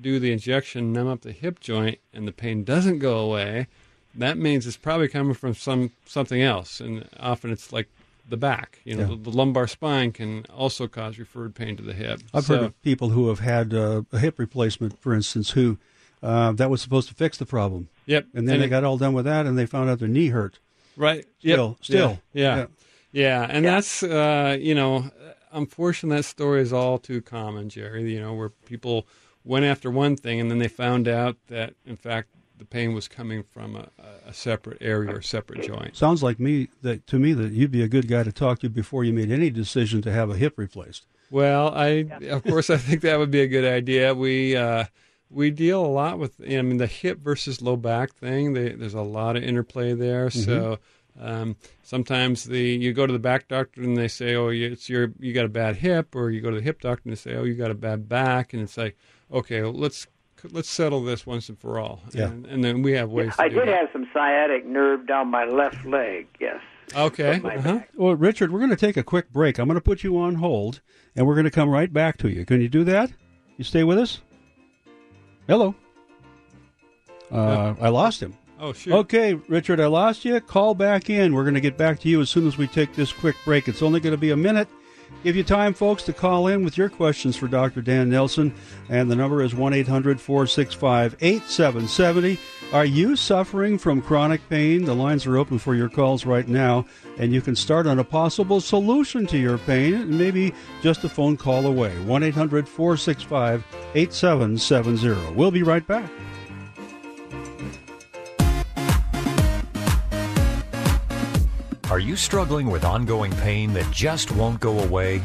do 0.00 0.18
the 0.18 0.32
injection, 0.32 0.92
numb 0.92 1.08
up 1.08 1.20
the 1.22 1.32
hip 1.32 1.60
joint, 1.60 1.98
and 2.14 2.26
the 2.26 2.32
pain 2.32 2.64
doesn't 2.64 3.00
go 3.00 3.18
away, 3.18 3.66
that 4.14 4.38
means 4.38 4.66
it's 4.66 4.76
probably 4.76 5.08
coming 5.08 5.34
from 5.34 5.54
some 5.54 5.90
something 6.06 6.40
else, 6.42 6.80
and 6.80 7.06
often 7.20 7.50
it's 7.50 7.72
like 7.72 7.88
the 8.28 8.36
back. 8.36 8.78
You 8.84 8.94
know, 8.96 9.02
Yeah. 9.02 9.08
the, 9.16 9.30
the 9.30 9.30
lumbar 9.30 9.66
spine 9.66 10.12
can 10.12 10.46
also 10.56 10.86
cause 10.88 11.18
referred 11.18 11.54
pain 11.54 11.76
to 11.76 11.82
the 11.82 11.92
hip. 11.92 12.20
I've 12.32 12.44
So- 12.44 12.56
heard 12.56 12.64
of 12.64 12.82
people 12.82 13.10
who 13.10 13.28
have 13.28 13.40
had 13.40 13.74
uh, 13.74 14.02
a 14.12 14.18
hip 14.18 14.38
replacement, 14.38 14.98
for 14.98 15.12
instance, 15.14 15.50
who 15.50 15.78
uh, 16.22 16.52
that 16.52 16.68
was 16.70 16.80
supposed 16.82 17.08
to 17.08 17.14
fix 17.14 17.38
the 17.38 17.46
problem, 17.46 17.88
Yep. 18.10 18.26
and 18.34 18.48
then 18.48 18.58
they 18.58 18.66
it- 18.66 18.70
got 18.70 18.84
all 18.84 18.98
done 18.98 19.12
with 19.14 19.24
that, 19.26 19.46
and 19.46 19.56
they 19.56 19.66
found 19.66 19.88
out 19.88 19.98
their 20.00 20.08
knee 20.08 20.28
hurt. 20.28 20.58
right. 20.96 21.24
Yep. 21.40 21.54
Still, 21.54 21.78
still, 21.80 22.18
Yeah. 22.32 22.56
Yeah. 22.56 22.66
Yeah. 23.12 23.46
And 23.48 23.64
that's, 23.64 24.02
uh, 24.02 24.56
you 24.60 24.74
know, 24.74 25.10
unfortunately, 25.52 26.18
that 26.18 26.24
story 26.24 26.60
is 26.62 26.72
all 26.72 26.98
too 26.98 27.20
common, 27.22 27.68
Jerry, 27.68 28.12
you 28.12 28.20
know, 28.20 28.34
where 28.34 28.50
people 28.66 29.06
went 29.44 29.64
after 29.64 29.90
one 29.90 30.16
thing 30.16 30.40
and 30.40 30.50
then 30.50 30.58
they 30.58 30.68
found 30.68 31.08
out 31.08 31.36
that, 31.48 31.74
in 31.86 31.96
fact, 31.96 32.28
the 32.58 32.64
pain 32.66 32.92
was 32.92 33.08
coming 33.08 33.42
from 33.42 33.74
a, 33.76 33.88
a 34.26 34.34
separate 34.34 34.78
area 34.82 35.14
or 35.16 35.22
separate 35.22 35.62
joint. 35.62 35.96
Sounds 35.96 36.22
like 36.22 36.38
me 36.38 36.68
that 36.82 37.06
to 37.06 37.18
me 37.18 37.32
that 37.32 37.52
you'd 37.52 37.70
be 37.70 37.82
a 37.82 37.88
good 37.88 38.06
guy 38.06 38.22
to 38.22 38.32
talk 38.32 38.58
to 38.60 38.68
before 38.68 39.02
you 39.02 39.14
made 39.14 39.30
any 39.30 39.48
decision 39.48 40.02
to 40.02 40.12
have 40.12 40.28
a 40.28 40.36
hip 40.36 40.58
replaced. 40.58 41.06
Well, 41.30 41.72
I 41.74 42.06
of 42.28 42.44
course 42.44 42.68
I 42.68 42.76
think 42.76 43.00
that 43.00 43.18
would 43.18 43.30
be 43.30 43.40
a 43.40 43.46
good 43.48 43.64
idea. 43.64 44.14
We 44.14 44.56
uh, 44.56 44.84
we 45.30 45.50
deal 45.50 45.84
a 45.84 45.86
lot 45.86 46.18
with 46.18 46.40
I 46.40 46.60
mean 46.62 46.78
the 46.78 46.86
hip 46.86 47.18
versus 47.20 47.62
low 47.62 47.76
back 47.76 48.12
thing. 48.14 48.52
They, 48.52 48.70
there's 48.70 48.94
a 48.94 49.02
lot 49.02 49.36
of 49.36 49.42
interplay 49.44 49.94
there. 49.94 50.28
So 50.30 50.78
um, 51.20 51.56
sometimes 51.82 52.44
the 52.44 52.60
you 52.60 52.92
go 52.92 53.06
to 53.06 53.12
the 53.12 53.18
back 53.18 53.48
doctor 53.48 53.82
and 53.82 53.96
they 53.96 54.08
say, 54.08 54.34
oh, 54.34 54.48
you- 54.48 54.72
it's 54.72 54.88
your 54.88 55.12
you 55.18 55.32
got 55.32 55.44
a 55.44 55.48
bad 55.48 55.76
hip, 55.76 56.14
or 56.14 56.30
you 56.30 56.40
go 56.40 56.50
to 56.50 56.56
the 56.56 56.62
hip 56.62 56.80
doctor 56.80 57.02
and 57.04 57.12
they 57.12 57.16
say, 57.20 57.34
oh, 57.36 57.44
you 57.44 57.54
got 57.54 57.70
a 57.70 57.74
bad 57.74 58.08
back, 58.08 58.52
and 58.52 58.62
it's 58.62 58.76
like, 58.76 58.96
okay, 59.32 59.62
well, 59.62 59.72
let's 59.72 60.06
let's 60.50 60.70
settle 60.70 61.02
this 61.04 61.26
once 61.26 61.48
and 61.48 61.58
for 61.58 61.78
all. 61.78 62.00
Yeah. 62.12 62.26
And, 62.28 62.46
and 62.46 62.64
then 62.64 62.82
we 62.82 62.92
have 62.92 63.10
ways. 63.10 63.34
I 63.38 63.48
to 63.48 63.54
do 63.54 63.60
did 63.60 63.68
that. 63.68 63.78
have 63.80 63.88
some 63.92 64.08
sciatic 64.12 64.64
nerve 64.66 65.06
down 65.06 65.28
my 65.28 65.44
left 65.44 65.84
leg. 65.84 66.28
Yes. 66.40 66.60
Okay. 66.96 67.40
Uh-huh. 67.44 67.80
Well, 67.94 68.16
Richard, 68.16 68.50
we're 68.50 68.58
going 68.58 68.70
to 68.70 68.76
take 68.76 68.96
a 68.96 69.02
quick 69.04 69.30
break. 69.32 69.58
I'm 69.58 69.66
going 69.68 69.76
to 69.76 69.80
put 69.82 70.02
you 70.02 70.18
on 70.18 70.36
hold, 70.36 70.80
and 71.14 71.26
we're 71.26 71.34
going 71.34 71.44
to 71.44 71.50
come 71.50 71.68
right 71.68 71.92
back 71.92 72.16
to 72.18 72.28
you. 72.28 72.44
Can 72.46 72.60
you 72.62 72.68
do 72.68 72.82
that? 72.84 73.12
You 73.58 73.64
stay 73.64 73.84
with 73.84 73.98
us? 73.98 74.22
Hello. 75.50 75.74
Uh, 77.32 77.74
I 77.80 77.88
lost 77.88 78.22
him. 78.22 78.36
Oh, 78.60 78.72
shoot. 78.72 78.94
Okay, 78.94 79.34
Richard, 79.34 79.80
I 79.80 79.88
lost 79.88 80.24
you. 80.24 80.40
Call 80.40 80.76
back 80.76 81.10
in. 81.10 81.34
We're 81.34 81.42
going 81.42 81.54
to 81.54 81.60
get 81.60 81.76
back 81.76 81.98
to 82.00 82.08
you 82.08 82.20
as 82.20 82.30
soon 82.30 82.46
as 82.46 82.56
we 82.56 82.68
take 82.68 82.94
this 82.94 83.12
quick 83.12 83.34
break. 83.44 83.66
It's 83.66 83.82
only 83.82 83.98
going 83.98 84.12
to 84.12 84.16
be 84.16 84.30
a 84.30 84.36
minute. 84.36 84.68
Give 85.22 85.36
you 85.36 85.44
time, 85.44 85.74
folks, 85.74 86.02
to 86.04 86.14
call 86.14 86.46
in 86.46 86.64
with 86.64 86.78
your 86.78 86.88
questions 86.88 87.36
for 87.36 87.46
Dr. 87.46 87.82
Dan 87.82 88.08
Nelson. 88.08 88.54
And 88.88 89.10
the 89.10 89.16
number 89.16 89.42
is 89.42 89.54
1 89.54 89.74
800 89.74 90.18
465 90.18 91.16
8770. 91.20 92.38
Are 92.72 92.84
you 92.84 93.16
suffering 93.16 93.76
from 93.76 94.00
chronic 94.00 94.40
pain? 94.48 94.84
The 94.84 94.94
lines 94.94 95.26
are 95.26 95.36
open 95.36 95.58
for 95.58 95.74
your 95.74 95.88
calls 95.88 96.24
right 96.24 96.48
now, 96.48 96.86
and 97.18 97.34
you 97.34 97.42
can 97.42 97.54
start 97.54 97.86
on 97.86 97.98
a 97.98 98.04
possible 98.04 98.60
solution 98.60 99.26
to 99.26 99.38
your 99.38 99.58
pain, 99.58 99.94
and 99.94 100.18
maybe 100.18 100.54
just 100.80 101.04
a 101.04 101.08
phone 101.08 101.36
call 101.36 101.66
away. 101.66 101.92
1 102.04 102.22
800 102.22 102.68
465 102.68 103.64
8770. 103.94 105.34
We'll 105.34 105.50
be 105.50 105.62
right 105.62 105.86
back. 105.86 106.10
Are 111.90 111.98
you 111.98 112.14
struggling 112.14 112.70
with 112.70 112.84
ongoing 112.84 113.32
pain 113.32 113.72
that 113.72 113.90
just 113.90 114.30
won't 114.30 114.60
go 114.60 114.78
away? 114.78 115.20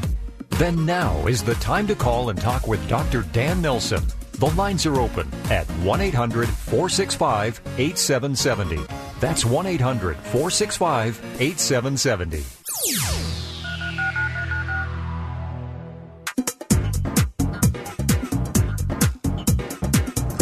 Then 0.57 0.83
now 0.83 1.27
is 1.27 1.43
the 1.43 1.53
time 1.55 1.85
to 1.85 1.93
call 1.93 2.31
and 2.31 2.41
talk 2.41 2.67
with 2.67 2.89
Dr. 2.89 3.21
Dan 3.33 3.61
Nelson. 3.61 4.03
The 4.39 4.47
lines 4.47 4.87
are 4.87 4.99
open 4.99 5.29
at 5.51 5.67
1 5.85 6.01
800 6.01 6.49
465 6.49 7.61
8770. 7.77 8.81
That's 9.19 9.45
1 9.45 9.67
800 9.67 10.17
465 10.17 11.21
8770. 11.39 13.44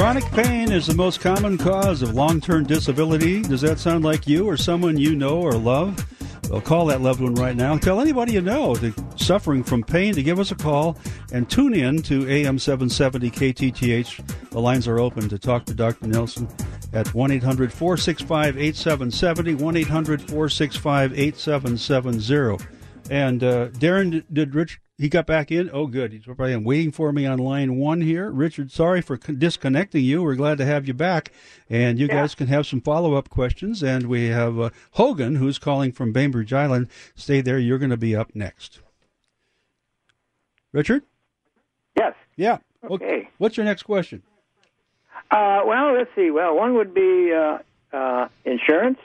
Chronic 0.03 0.29
pain 0.31 0.69
is 0.69 0.85
the 0.85 0.93
most 0.95 1.21
common 1.21 1.57
cause 1.57 2.01
of 2.01 2.13
long 2.13 2.41
term 2.41 2.65
disability. 2.65 3.41
Does 3.41 3.61
that 3.61 3.79
sound 3.79 4.03
like 4.03 4.27
you 4.27 4.45
or 4.45 4.57
someone 4.57 4.97
you 4.97 5.15
know 5.15 5.39
or 5.39 5.53
love? 5.53 5.97
Well, 6.49 6.59
call 6.59 6.87
that 6.87 6.99
loved 6.99 7.21
one 7.21 7.35
right 7.35 7.55
now. 7.55 7.77
Tell 7.77 8.01
anybody 8.01 8.33
you 8.33 8.41
know 8.41 8.75
suffering 9.15 9.63
from 9.63 9.81
pain 9.81 10.13
to 10.15 10.21
give 10.21 10.39
us 10.41 10.51
a 10.51 10.55
call 10.55 10.97
and 11.31 11.49
tune 11.49 11.73
in 11.73 12.01
to 12.01 12.29
AM 12.29 12.59
770 12.59 13.31
KTTH. 13.31 14.49
The 14.49 14.59
lines 14.59 14.89
are 14.89 14.99
open 14.99 15.29
to 15.29 15.39
talk 15.39 15.63
to 15.67 15.73
Dr. 15.73 16.07
Nelson 16.07 16.49
at 16.91 17.13
1 17.13 17.31
800 17.31 17.71
465 17.71 18.57
8770. 18.57 19.55
1 19.55 19.77
800 19.77 20.21
465 20.21 21.17
8770. 21.17 22.72
And 23.09 23.43
uh, 23.43 23.67
Darren, 23.69 24.11
did, 24.11 24.33
did 24.33 24.55
Rich? 24.55 24.79
He 24.97 25.09
got 25.09 25.25
back 25.25 25.51
in. 25.51 25.69
Oh, 25.73 25.87
good. 25.87 26.13
He's 26.13 26.23
probably 26.23 26.55
waiting 26.55 26.91
for 26.91 27.11
me 27.11 27.25
on 27.25 27.39
line 27.39 27.75
one 27.77 27.99
here. 28.01 28.29
Richard, 28.29 28.71
sorry 28.71 29.01
for 29.01 29.17
con- 29.17 29.39
disconnecting 29.39 30.03
you. 30.03 30.21
We're 30.23 30.35
glad 30.35 30.59
to 30.59 30.65
have 30.65 30.87
you 30.87 30.93
back, 30.93 31.31
and 31.69 31.97
you 31.99 32.05
Yeah. 32.07 32.13
guys 32.21 32.35
can 32.35 32.47
have 32.47 32.67
some 32.67 32.79
follow 32.79 33.15
up 33.15 33.27
questions. 33.29 33.81
And 33.83 34.07
we 34.07 34.27
have 34.27 34.59
uh, 34.59 34.69
Hogan, 34.91 35.35
who's 35.35 35.57
calling 35.57 35.91
from 35.91 36.13
Bainbridge 36.13 36.53
Island. 36.53 36.89
Stay 37.15 37.41
there. 37.41 37.57
You're 37.57 37.79
going 37.79 37.89
to 37.89 37.97
be 37.97 38.15
up 38.15 38.35
next. 38.35 38.79
Richard? 40.71 41.03
Yes. 41.97 42.13
Yeah. 42.35 42.59
Okay. 42.89 43.29
What's 43.39 43.57
your 43.57 43.65
next 43.65 43.83
question? 43.83 44.21
Uh, 45.31 45.61
well, 45.65 45.93
let's 45.97 46.09
see. 46.15 46.29
Well, 46.29 46.55
one 46.55 46.75
would 46.75 46.93
be 46.93 47.31
uh, 47.33 47.57
uh, 47.91 48.27
insurance. 48.45 48.99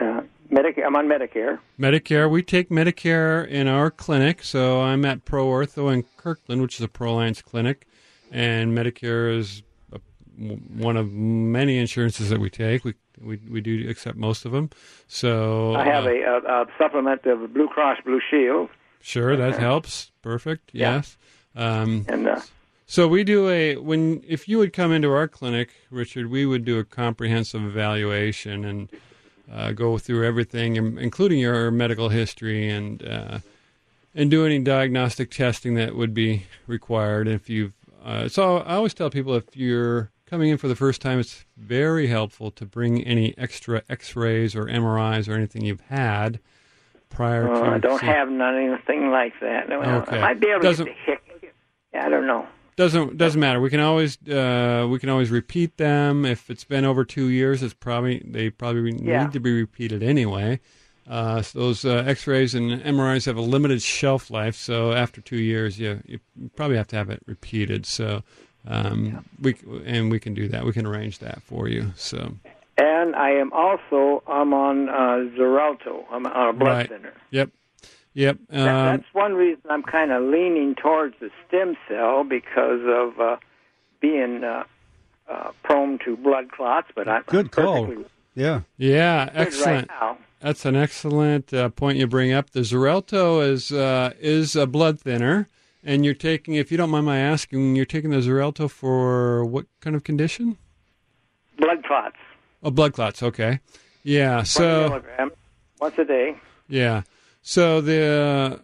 Uh, 0.00 0.22
Medicare. 0.50 0.86
I'm 0.86 0.96
on 0.96 1.06
Medicare. 1.06 1.58
Medicare. 1.78 2.30
We 2.30 2.42
take 2.42 2.70
Medicare 2.70 3.46
in 3.46 3.68
our 3.68 3.90
clinic. 3.90 4.42
So 4.42 4.80
I'm 4.80 5.04
at 5.04 5.24
Pro 5.24 5.46
Ortho 5.46 5.92
in 5.92 6.04
Kirkland, 6.16 6.62
which 6.62 6.76
is 6.76 6.82
a 6.82 6.88
Proliance 6.88 7.42
clinic, 7.42 7.86
and 8.30 8.76
Medicare 8.76 9.36
is 9.36 9.62
a, 9.92 9.98
one 10.38 10.96
of 10.96 11.12
many 11.12 11.78
insurances 11.78 12.30
that 12.30 12.40
we 12.40 12.50
take. 12.50 12.84
We 12.84 12.94
we 13.20 13.40
we 13.50 13.60
do 13.60 13.88
accept 13.88 14.16
most 14.16 14.44
of 14.44 14.52
them. 14.52 14.70
So 15.06 15.74
I 15.74 15.84
have 15.84 16.06
uh, 16.06 16.10
a, 16.10 16.22
a, 16.22 16.62
a 16.62 16.66
supplement 16.78 17.26
of 17.26 17.52
Blue 17.52 17.68
Cross 17.68 17.98
Blue 18.04 18.20
Shield, 18.30 18.70
sure 19.00 19.36
that 19.36 19.58
helps. 19.58 20.12
Perfect. 20.22 20.70
Yeah. 20.72 20.96
Yes. 20.96 21.16
Um, 21.56 22.06
and 22.08 22.28
uh, 22.28 22.40
So 22.86 23.06
we 23.06 23.22
do 23.22 23.48
a 23.50 23.76
when 23.76 24.22
if 24.26 24.48
you 24.48 24.56
would 24.58 24.72
come 24.72 24.92
into 24.92 25.12
our 25.12 25.28
clinic, 25.28 25.70
Richard, 25.90 26.30
we 26.30 26.46
would 26.46 26.64
do 26.64 26.78
a 26.78 26.84
comprehensive 26.84 27.62
evaluation 27.62 28.64
and 28.64 28.88
uh, 29.52 29.72
go 29.72 29.98
through 29.98 30.24
everything, 30.26 30.76
including 30.76 31.38
your 31.38 31.70
medical 31.70 32.08
history 32.08 32.68
and 32.68 33.02
uh, 33.06 33.38
and 34.14 34.30
do 34.30 34.44
any 34.44 34.58
diagnostic 34.58 35.30
testing 35.30 35.74
that 35.74 35.94
would 35.94 36.12
be 36.14 36.44
required. 36.66 37.28
If 37.28 37.48
you've 37.48 37.72
uh, 38.04 38.28
so 38.28 38.58
I 38.58 38.74
always 38.76 38.94
tell 38.94 39.10
people 39.10 39.34
if 39.34 39.56
you're 39.56 40.10
coming 40.26 40.48
in 40.50 40.58
for 40.58 40.68
the 40.68 40.76
first 40.76 41.00
time, 41.00 41.18
it's 41.18 41.44
very 41.56 42.06
helpful 42.08 42.50
to 42.52 42.64
bring 42.66 43.02
any 43.04 43.36
extra 43.38 43.82
X-rays 43.88 44.54
or 44.54 44.64
MRIs 44.66 45.28
or 45.28 45.32
anything 45.34 45.62
you've 45.64 45.80
had 45.82 46.38
prior 47.08 47.46
to. 47.46 47.52
uh, 47.54 47.70
I 47.74 47.78
don't 47.78 47.98
see- 48.00 48.06
have 48.06 48.28
anything 48.28 49.10
like 49.10 49.32
that. 49.40 49.70
Okay. 49.72 50.16
I 50.18 50.20
might 50.20 50.40
be 50.40 50.48
able 50.48 50.60
Doesn't- 50.62 50.86
to 50.86 50.92
get 51.06 51.18
the 51.40 51.46
hick. 51.46 51.54
I 51.94 52.08
don't 52.10 52.26
know. 52.26 52.46
Doesn't 52.78 53.16
doesn't 53.16 53.40
matter. 53.40 53.60
We 53.60 53.70
can 53.70 53.80
always 53.80 54.16
uh, 54.28 54.86
we 54.88 55.00
can 55.00 55.08
always 55.08 55.30
repeat 55.30 55.76
them. 55.78 56.24
If 56.24 56.48
it's 56.48 56.62
been 56.62 56.84
over 56.84 57.04
two 57.04 57.26
years, 57.26 57.60
it's 57.60 57.74
probably 57.74 58.22
they 58.24 58.50
probably 58.50 58.92
Yeah. 59.02 59.24
need 59.24 59.32
to 59.32 59.40
be 59.40 59.52
repeated 59.52 60.00
anyway. 60.00 60.60
Uh, 61.10 61.42
so 61.42 61.58
those 61.58 61.84
uh, 61.84 62.04
X-rays 62.06 62.54
and 62.54 62.80
MRIs 62.82 63.26
have 63.26 63.36
a 63.36 63.40
limited 63.40 63.82
shelf 63.82 64.30
life. 64.30 64.54
So 64.54 64.92
after 64.92 65.20
two 65.20 65.38
years, 65.40 65.80
you 65.80 66.00
you 66.06 66.20
probably 66.54 66.76
have 66.76 66.86
to 66.88 66.96
have 66.96 67.10
it 67.10 67.20
repeated. 67.26 67.84
So 67.84 68.22
um, 68.68 69.24
we 69.42 69.56
and 69.84 70.08
we 70.08 70.20
can 70.20 70.34
do 70.34 70.46
that. 70.46 70.64
We 70.64 70.72
can 70.72 70.86
arrange 70.86 71.18
that 71.18 71.42
for 71.42 71.66
you. 71.66 71.92
So 71.96 72.36
And 72.76 73.16
I 73.16 73.30
am 73.30 73.52
also 73.52 74.22
I'm 74.28 74.54
on 74.54 74.88
uh, 74.88 75.28
Xarelto. 75.36 76.04
I'm 76.12 76.26
on 76.26 76.48
a 76.50 76.52
blood 76.52 76.68
Right. 76.76 76.88
thinner. 76.88 77.12
yep, 77.32 77.50
yep. 78.18 78.36
That, 78.50 78.60
Um, 78.68 78.96
that's 78.98 79.14
one 79.14 79.34
reason 79.34 79.62
I'm 79.70 79.82
kind 79.82 80.10
of 80.12 80.22
leaning 80.24 80.74
towards 80.74 81.14
the 81.20 81.30
stem 81.46 81.76
cell 81.88 82.24
because 82.24 82.80
of 82.84 83.18
uh, 83.20 83.36
being 84.00 84.42
uh, 84.44 84.64
uh, 85.28 85.50
prone 85.62 85.98
to 86.04 86.16
blood 86.16 86.50
clots. 86.50 86.88
But 86.94 87.08
I'm 87.08 87.22
Good 87.26 87.50
call. 87.52 87.94
Yeah. 88.34 88.60
yeah, 88.76 89.28
excellent. 89.34 89.88
right 89.90 90.00
now. 90.00 90.18
That's 90.40 90.64
an 90.64 90.76
excellent 90.76 91.52
uh, 91.52 91.68
point 91.70 91.98
you 91.98 92.06
bring 92.06 92.32
up. 92.32 92.50
The 92.50 92.60
Xarelto 92.60 93.42
is 93.42 93.72
uh, 93.72 94.12
is 94.20 94.54
a 94.54 94.66
blood 94.68 95.00
thinner, 95.00 95.48
and 95.82 96.04
you're 96.04 96.14
taking, 96.14 96.54
if 96.54 96.70
you 96.70 96.76
don't 96.78 96.90
mind 96.90 97.06
my 97.06 97.18
asking, 97.18 97.74
you're 97.74 97.84
taking 97.84 98.10
the 98.10 98.18
Xarelto 98.18 98.70
for 98.70 99.44
what 99.44 99.66
kind 99.80 99.96
of 99.96 100.04
condition? 100.04 100.56
Blood 101.58 101.82
clots. 101.84 102.16
Oh, 102.62 102.70
blood 102.70 102.92
clots. 102.92 103.20
Okay, 103.22 103.58
yeah. 104.04 104.34
20 104.34 104.44
So 104.46 104.88
milligrams 104.90 105.32
once 105.80 105.98
a 105.98 106.04
day. 106.04 106.36
yeah, 106.68 107.02
so 107.42 107.80
the 107.80 108.60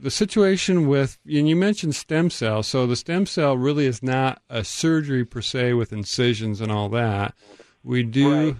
the 0.00 0.10
situation 0.10 0.88
with 0.88 1.18
and 1.26 1.48
you 1.48 1.56
mentioned 1.56 1.94
stem 1.94 2.30
cell. 2.30 2.62
So 2.62 2.86
the 2.86 2.96
stem 2.96 3.26
cell 3.26 3.56
really 3.56 3.86
is 3.86 4.02
not 4.02 4.42
a 4.48 4.64
surgery 4.64 5.24
per 5.24 5.40
se 5.40 5.74
with 5.74 5.92
incisions 5.92 6.60
and 6.60 6.72
all 6.72 6.88
that. 6.90 7.34
We 7.84 8.02
do 8.02 8.46
Right. 8.46 8.56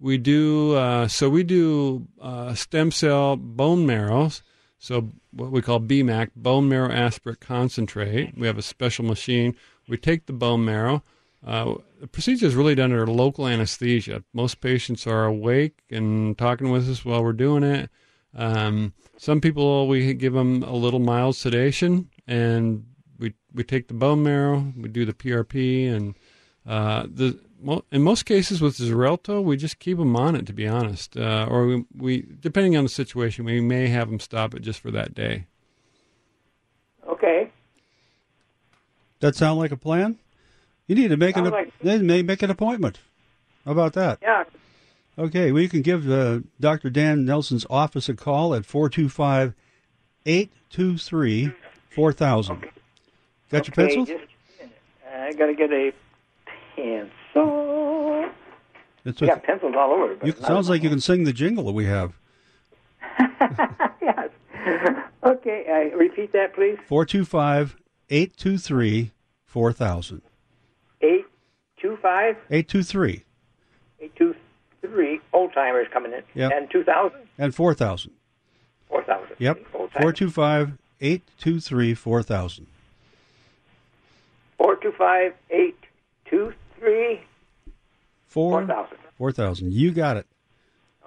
we 0.00 0.18
do 0.18 0.74
uh, 0.76 1.08
so 1.08 1.28
we 1.28 1.42
do 1.42 2.06
uh, 2.20 2.54
stem 2.54 2.90
cell 2.90 3.36
bone 3.36 3.86
marrows. 3.86 4.42
So 4.78 5.10
what 5.30 5.50
we 5.50 5.62
call 5.62 5.80
BMAC, 5.80 6.30
bone 6.34 6.68
marrow 6.68 6.90
aspirate 6.90 7.40
concentrate. 7.40 8.36
We 8.36 8.46
have 8.46 8.58
a 8.58 8.62
special 8.62 9.04
machine. 9.04 9.54
We 9.88 9.96
take 9.96 10.26
the 10.26 10.32
bone 10.32 10.64
marrow. 10.64 11.02
Uh, 11.44 11.74
the 12.00 12.06
procedure 12.06 12.46
is 12.46 12.54
really 12.54 12.74
done 12.74 12.92
under 12.92 13.06
local 13.06 13.46
anesthesia. 13.48 14.22
Most 14.32 14.60
patients 14.60 15.06
are 15.06 15.24
awake 15.24 15.82
and 15.90 16.36
talking 16.38 16.70
with 16.70 16.88
us 16.88 17.04
while 17.04 17.22
we're 17.22 17.32
doing 17.32 17.62
it. 17.64 17.90
Um, 18.34 18.94
some 19.16 19.40
people 19.40 19.86
we 19.88 20.14
give 20.14 20.32
them 20.32 20.62
a 20.62 20.72
little 20.72 21.00
mild 21.00 21.36
sedation, 21.36 22.08
and 22.26 22.86
we 23.18 23.34
we 23.54 23.64
take 23.64 23.88
the 23.88 23.94
bone 23.94 24.22
marrow, 24.22 24.72
we 24.76 24.88
do 24.88 25.04
the 25.04 25.12
PRP, 25.12 25.92
and 25.92 26.14
uh, 26.66 27.06
the 27.12 27.38
in 27.92 28.02
most 28.02 28.24
cases 28.24 28.60
with 28.60 28.76
Xarelto, 28.76 29.42
we 29.42 29.56
just 29.56 29.78
keep 29.78 29.98
them 29.98 30.16
on 30.16 30.34
it. 30.34 30.46
To 30.46 30.52
be 30.52 30.66
honest, 30.66 31.16
uh, 31.16 31.46
or 31.48 31.66
we, 31.66 31.84
we 31.96 32.26
depending 32.40 32.76
on 32.76 32.84
the 32.84 32.90
situation, 32.90 33.44
we 33.44 33.60
may 33.60 33.88
have 33.88 34.08
them 34.08 34.20
stop 34.20 34.54
it 34.54 34.60
just 34.60 34.80
for 34.80 34.90
that 34.90 35.14
day. 35.14 35.46
Okay. 37.06 37.50
That 39.20 39.36
sound 39.36 39.58
like 39.58 39.70
a 39.70 39.76
plan? 39.76 40.18
You 40.88 40.96
need 40.96 41.08
to 41.08 41.16
make 41.16 41.36
an 41.36 41.44
like- 41.50 41.72
they 41.80 41.98
may 41.98 42.22
make 42.22 42.42
an 42.42 42.50
appointment. 42.50 42.98
How 43.64 43.70
about 43.72 43.92
that? 43.92 44.18
Yeah. 44.20 44.44
Okay, 45.18 45.52
well, 45.52 45.62
you 45.62 45.68
can 45.68 45.82
give 45.82 46.10
uh, 46.10 46.40
Dr. 46.58 46.88
Dan 46.88 47.24
Nelson's 47.24 47.66
office 47.68 48.08
a 48.08 48.14
call 48.14 48.54
at 48.54 48.64
425 48.64 49.54
823 50.24 51.52
4000. 51.90 52.64
Got 53.50 53.68
your 53.68 53.74
pencil? 53.74 54.06
Just, 54.06 54.24
I 55.14 55.32
got 55.32 55.46
to 55.46 55.54
get 55.54 55.70
a 55.70 55.92
pencil. 56.76 58.30
It's 59.04 59.20
I 59.20 59.26
a, 59.26 59.28
got 59.28 59.42
pencils 59.42 59.74
all 59.76 59.90
over. 59.90 60.16
You, 60.24 60.32
sounds 60.32 60.70
like 60.70 60.82
you 60.82 60.88
can 60.88 61.00
sing 61.00 61.24
the 61.24 61.32
jingle 61.32 61.64
that 61.64 61.72
we 61.72 61.84
have. 61.84 62.14
yes. 64.00 64.30
Okay, 65.24 65.90
uh, 65.92 65.96
repeat 65.96 66.32
that, 66.32 66.54
please. 66.54 66.78
425 66.88 67.76
823 68.08 69.10
4000. 69.44 70.22
Eight 71.02 71.26
two 71.82 71.98
five 72.00 72.36
823 72.48 73.24
eight 74.00 74.16
two 74.16 74.34
three. 74.82 75.20
Old 75.32 75.52
timers 75.54 75.86
coming 75.92 76.12
in. 76.12 76.22
Yep. 76.34 76.52
And 76.54 76.70
two 76.70 76.84
thousand. 76.84 77.20
and 77.38 77.54
4000. 77.54 78.10
Four 78.88 79.02
thousand. 79.04 79.36
Yep. 79.38 79.58
Old 79.74 79.90
timers. 79.92 80.18
425 80.18 80.72
823 81.00 81.94
4000. 81.94 82.66
Four 84.58 84.76
two 84.76 84.92
five 84.92 85.34
eight 85.50 85.76
two 86.24 86.52
three 86.78 87.22
four 88.28 88.64
thousand. 88.66 88.98
4000. 89.18 89.72
You 89.72 89.90
got 89.92 90.16
it. 90.16 90.26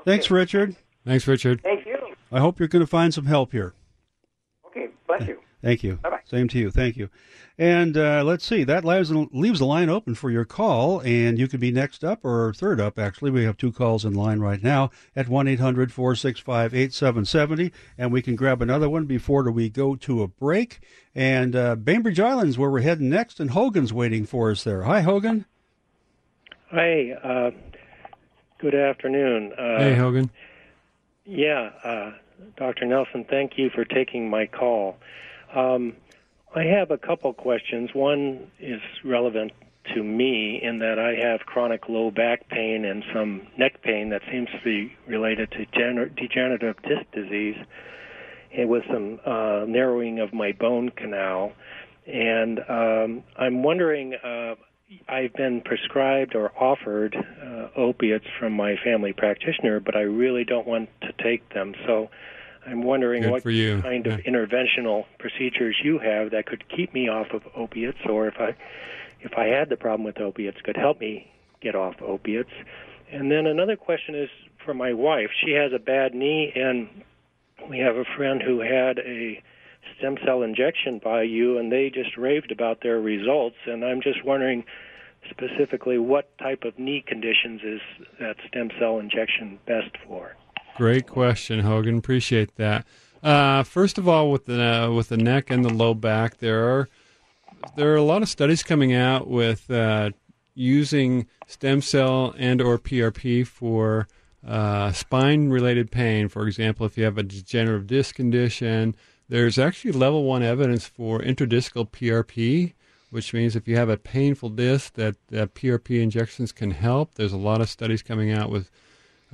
Thanks, 0.03 0.29
Richard. 0.29 0.75
Thanks, 1.05 1.27
Richard. 1.27 1.61
Thank 1.63 1.85
you. 1.85 1.97
I 2.31 2.39
hope 2.39 2.59
you're 2.59 2.67
going 2.67 2.83
to 2.83 2.87
find 2.87 3.13
some 3.13 3.25
help 3.25 3.51
here. 3.51 3.73
Okay, 4.67 4.89
bless 5.07 5.27
you. 5.27 5.39
Thank 5.65 5.81
you. 5.81 5.95
Bye-bye. 5.95 6.19
Same 6.25 6.47
to 6.49 6.59
you. 6.59 6.69
Thank 6.69 6.95
you. 6.95 7.09
And 7.57 7.97
uh, 7.97 8.23
let's 8.23 8.45
see. 8.45 8.63
That 8.63 8.85
leaves, 8.85 9.09
leaves 9.11 9.57
the 9.57 9.65
line 9.65 9.89
open 9.89 10.13
for 10.13 10.29
your 10.29 10.45
call, 10.45 10.99
and 10.99 11.39
you 11.39 11.47
could 11.47 11.59
be 11.59 11.71
next 11.71 12.03
up 12.03 12.23
or 12.23 12.53
third 12.53 12.79
up, 12.79 12.99
actually. 12.99 13.31
We 13.31 13.45
have 13.45 13.57
two 13.57 13.71
calls 13.71 14.05
in 14.05 14.13
line 14.13 14.41
right 14.41 14.61
now 14.61 14.91
at 15.15 15.27
1 15.27 15.47
800 15.47 15.91
465 15.91 16.75
8770, 16.75 17.71
and 17.97 18.11
we 18.11 18.21
can 18.21 18.35
grab 18.35 18.61
another 18.61 18.87
one 18.87 19.05
before 19.05 19.49
we 19.49 19.67
go 19.67 19.95
to 19.95 20.21
a 20.21 20.27
break. 20.27 20.81
And 21.15 21.55
uh, 21.55 21.73
Bainbridge 21.73 22.19
Island's 22.19 22.59
where 22.59 22.69
we're 22.69 22.81
heading 22.81 23.09
next, 23.09 23.39
and 23.39 23.49
Hogan's 23.49 23.91
waiting 23.91 24.27
for 24.27 24.51
us 24.51 24.63
there. 24.63 24.83
Hi, 24.83 25.01
Hogan. 25.01 25.45
Hi, 26.69 27.11
uh, 27.23 27.49
good 28.59 28.75
afternoon. 28.75 29.51
Uh, 29.53 29.79
hey, 29.79 29.95
Hogan. 29.95 30.29
Yeah, 31.25 31.71
uh, 31.83 32.11
Dr. 32.55 32.85
Nelson, 32.85 33.25
thank 33.27 33.57
you 33.57 33.71
for 33.71 33.83
taking 33.83 34.29
my 34.29 34.45
call. 34.45 34.97
Um, 35.55 35.93
I 36.53 36.63
have 36.63 36.91
a 36.91 36.97
couple 36.97 37.33
questions. 37.33 37.89
One 37.93 38.51
is 38.59 38.81
relevant 39.03 39.53
to 39.93 40.03
me 40.03 40.59
in 40.61 40.79
that 40.79 40.99
I 40.99 41.15
have 41.27 41.41
chronic 41.41 41.87
low 41.87 42.11
back 42.11 42.49
pain 42.49 42.85
and 42.85 43.03
some 43.13 43.47
neck 43.57 43.81
pain 43.81 44.09
that 44.09 44.21
seems 44.31 44.49
to 44.49 44.59
be 44.63 44.95
related 45.07 45.51
to 45.51 45.65
gener- 45.67 46.15
degenerative 46.15 46.75
disc 46.83 47.05
disease, 47.13 47.57
and 48.51 48.69
with 48.69 48.83
some 48.91 49.19
uh, 49.25 49.65
narrowing 49.67 50.19
of 50.19 50.33
my 50.33 50.51
bone 50.51 50.89
canal. 50.89 51.53
And 52.05 52.59
um, 52.69 53.23
I'm 53.37 53.63
wondering. 53.63 54.15
Uh, 54.15 54.55
I've 55.09 55.33
been 55.33 55.61
prescribed 55.61 56.35
or 56.35 56.51
offered 56.61 57.15
uh, 57.15 57.67
opiates 57.75 58.27
from 58.39 58.53
my 58.53 58.75
family 58.83 59.13
practitioner, 59.13 59.79
but 59.79 59.95
I 59.95 60.01
really 60.01 60.43
don't 60.43 60.67
want 60.67 60.89
to 61.01 61.11
take 61.23 61.49
them. 61.53 61.73
So 61.87 62.11
I'm 62.65 62.81
wondering 62.83 63.23
Good 63.23 63.31
what 63.31 63.43
kind 63.43 64.07
of 64.07 64.19
Yeah. 64.19 64.31
interventional 64.31 65.05
procedures 65.19 65.75
you 65.83 65.99
have 65.99 66.31
that 66.31 66.45
could 66.45 66.67
keep 66.69 66.93
me 66.93 67.07
off 67.07 67.31
of 67.31 67.43
opiates, 67.55 67.99
or 68.05 68.27
if 68.27 68.39
I 68.39 68.55
if 69.21 69.37
I 69.37 69.45
had 69.45 69.69
the 69.69 69.77
problem 69.77 70.03
with 70.03 70.19
opiates, 70.19 70.61
could 70.61 70.77
help 70.77 70.99
me 70.99 71.27
get 71.61 71.73
off 71.75 71.99
opiates. 72.01 72.51
And 73.11 73.31
then 73.31 73.47
another 73.47 73.75
question 73.75 74.13
is 74.13 74.29
for 74.63 74.73
my 74.73 74.93
wife. 74.93 75.31
She 75.43 75.51
has 75.51 75.73
a 75.73 75.79
bad 75.79 76.13
knee, 76.13 76.51
and 76.55 76.87
we 77.67 77.79
have 77.79 77.95
a 77.95 78.05
friend 78.05 78.41
who 78.41 78.59
had 78.59 78.99
a 78.99 79.41
stem 79.97 80.17
cell 80.23 80.43
injection 80.43 80.99
by 81.03 81.23
you, 81.23 81.57
and 81.57 81.71
they 81.71 81.89
just 81.89 82.17
raved 82.17 82.51
about 82.51 82.81
their 82.81 82.99
results. 82.99 83.57
And 83.65 83.83
I'm 83.83 84.01
just 84.01 84.23
wondering 84.23 84.63
specifically 85.29 85.97
what 85.97 86.37
type 86.37 86.63
of 86.63 86.77
knee 86.77 87.01
conditions 87.05 87.61
is 87.63 87.81
that 88.19 88.35
stem 88.47 88.69
cell 88.79 88.99
injection 88.99 89.59
best 89.65 89.97
for? 90.05 90.35
Great 90.75 91.07
question, 91.07 91.61
Hogan. 91.61 91.97
Appreciate 91.97 92.55
that. 92.57 92.85
Uh, 93.23 93.63
first 93.63 93.97
of 93.97 94.09
all, 94.09 94.29
with 94.29 94.45
the 94.45 94.61
uh, 94.61 94.91
with 94.91 95.09
the 95.09 95.17
neck 95.17 95.49
and 95.49 95.63
the 95.63 95.73
low 95.73 95.93
back, 95.93 96.37
there 96.37 96.67
are 96.69 96.89
there 97.77 97.91
are 97.93 97.95
a 97.95 98.03
lot 98.03 98.21
of 98.21 98.29
studies 98.29 98.61
coming 98.61 98.93
out 98.93 99.27
with 99.27 99.71
uh, 99.71 100.11
using 100.53 101.27
stem 101.47 101.81
cell 101.81 102.35
and 102.37 102.61
or 102.61 102.77
PRP 102.77 103.47
for 103.47 104.07
uh, 104.45 104.91
spine 104.91 105.49
related 105.49 105.91
pain. 105.91 106.27
For 106.27 106.45
example, 106.45 106.85
if 106.85 106.97
you 106.97 107.05
have 107.05 107.17
a 107.17 107.23
degenerative 107.23 107.87
disc 107.87 108.13
condition, 108.13 108.95
there's 109.29 109.57
actually 109.57 109.93
level 109.93 110.25
one 110.25 110.43
evidence 110.43 110.85
for 110.85 111.19
intradiscal 111.19 111.89
PRP, 111.89 112.73
which 113.11 113.33
means 113.33 113.55
if 113.55 113.65
you 113.65 113.77
have 113.77 113.89
a 113.89 113.97
painful 113.97 114.49
disc, 114.49 114.93
that 114.95 115.15
PRP 115.31 116.01
injections 116.01 116.51
can 116.51 116.71
help. 116.71 117.15
There's 117.15 117.33
a 117.33 117.37
lot 117.37 117.61
of 117.61 117.69
studies 117.69 118.03
coming 118.03 118.31
out 118.31 118.51
with 118.51 118.69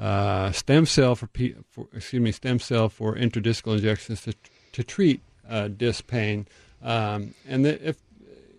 uh, 0.02 0.52
stem 0.52 0.88
cell 0.88 1.16
for, 1.16 1.30
for 1.70 1.88
excuse 1.94 2.22
me 2.22 2.32
stem 2.32 2.58
cell 2.58 2.90
for 2.90 3.16
intradiscal 3.16 3.76
injections 3.76 4.22
to 4.22 4.34
to 4.72 4.84
treat 4.84 5.22
uh, 5.48 5.68
disc 5.68 6.08
pain. 6.08 6.48
Um, 6.82 7.36
and 7.48 7.64
the, 7.64 7.90
if 7.90 7.98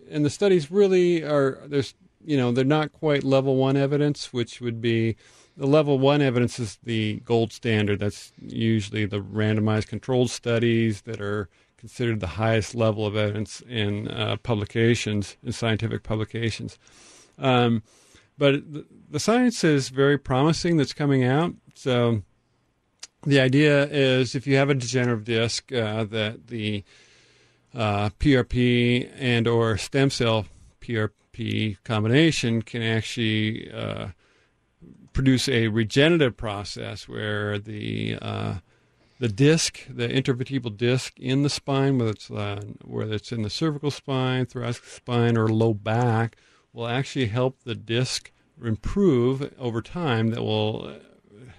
and 0.09 0.23
the 0.23 0.29
studies 0.29 0.71
really 0.71 1.21
are 1.21 1.59
there's 1.65 1.95
you 2.23 2.37
know 2.37 2.53
they're 2.53 2.63
not 2.63 2.93
quite 2.93 3.25
level 3.25 3.57
one 3.57 3.75
evidence, 3.75 4.31
which 4.31 4.61
would 4.61 4.81
be 4.81 5.17
the 5.57 5.67
level 5.67 5.99
one 5.99 6.21
evidence 6.21 6.59
is 6.59 6.79
the 6.83 7.15
gold 7.25 7.51
standard. 7.51 7.99
That's 7.99 8.31
usually 8.39 9.05
the 9.05 9.19
randomized 9.19 9.87
controlled 9.87 10.31
studies 10.31 11.01
that 11.01 11.19
are 11.19 11.49
considered 11.75 12.21
the 12.21 12.27
highest 12.27 12.73
level 12.73 13.05
of 13.05 13.17
evidence 13.17 13.61
in 13.67 14.07
uh, 14.07 14.37
publications 14.37 15.35
in 15.43 15.51
scientific 15.51 16.03
publications. 16.03 16.79
Um, 17.37 17.83
but 18.37 18.71
the, 18.71 18.85
the 19.09 19.19
science 19.19 19.63
is 19.63 19.89
very 19.89 20.17
promising 20.17 20.77
that's 20.77 20.93
coming 20.93 21.23
out. 21.23 21.53
So 21.75 22.23
the 23.25 23.39
idea 23.39 23.85
is 23.85 24.35
if 24.35 24.47
you 24.47 24.55
have 24.57 24.69
a 24.69 24.73
degenerative 24.73 25.23
disc, 25.23 25.71
uh, 25.71 26.03
that 26.05 26.47
the 26.47 26.83
uh, 27.73 28.09
PRP 28.19 29.09
and 29.17 29.47
or 29.47 29.77
stem 29.77 30.09
cell 30.09 30.45
PRP 30.81 31.77
combination 31.83 32.61
can 32.61 32.81
actually 32.81 33.71
uh, 33.71 34.07
produce 35.13 35.47
a 35.47 35.67
regenerative 35.67 36.35
process 36.35 37.07
where 37.07 37.57
the 37.57 38.17
uh, 38.21 38.55
the 39.19 39.27
disc, 39.29 39.87
the 39.89 40.07
intervertebral 40.07 40.75
disc 40.75 41.17
in 41.19 41.43
the 41.43 41.49
spine, 41.49 41.97
whether 41.97 42.11
it's 42.11 42.29
uh, 42.29 42.61
whether 42.83 43.13
it's 43.13 43.31
in 43.31 43.43
the 43.43 43.49
cervical 43.49 43.91
spine, 43.91 44.45
thoracic 44.45 44.83
spine, 44.83 45.37
or 45.37 45.47
low 45.47 45.73
back, 45.73 46.35
will 46.73 46.87
actually 46.87 47.27
help 47.27 47.59
the 47.63 47.75
disc 47.75 48.31
improve 48.63 49.53
over 49.59 49.81
time. 49.81 50.31
That 50.31 50.41
will 50.41 50.97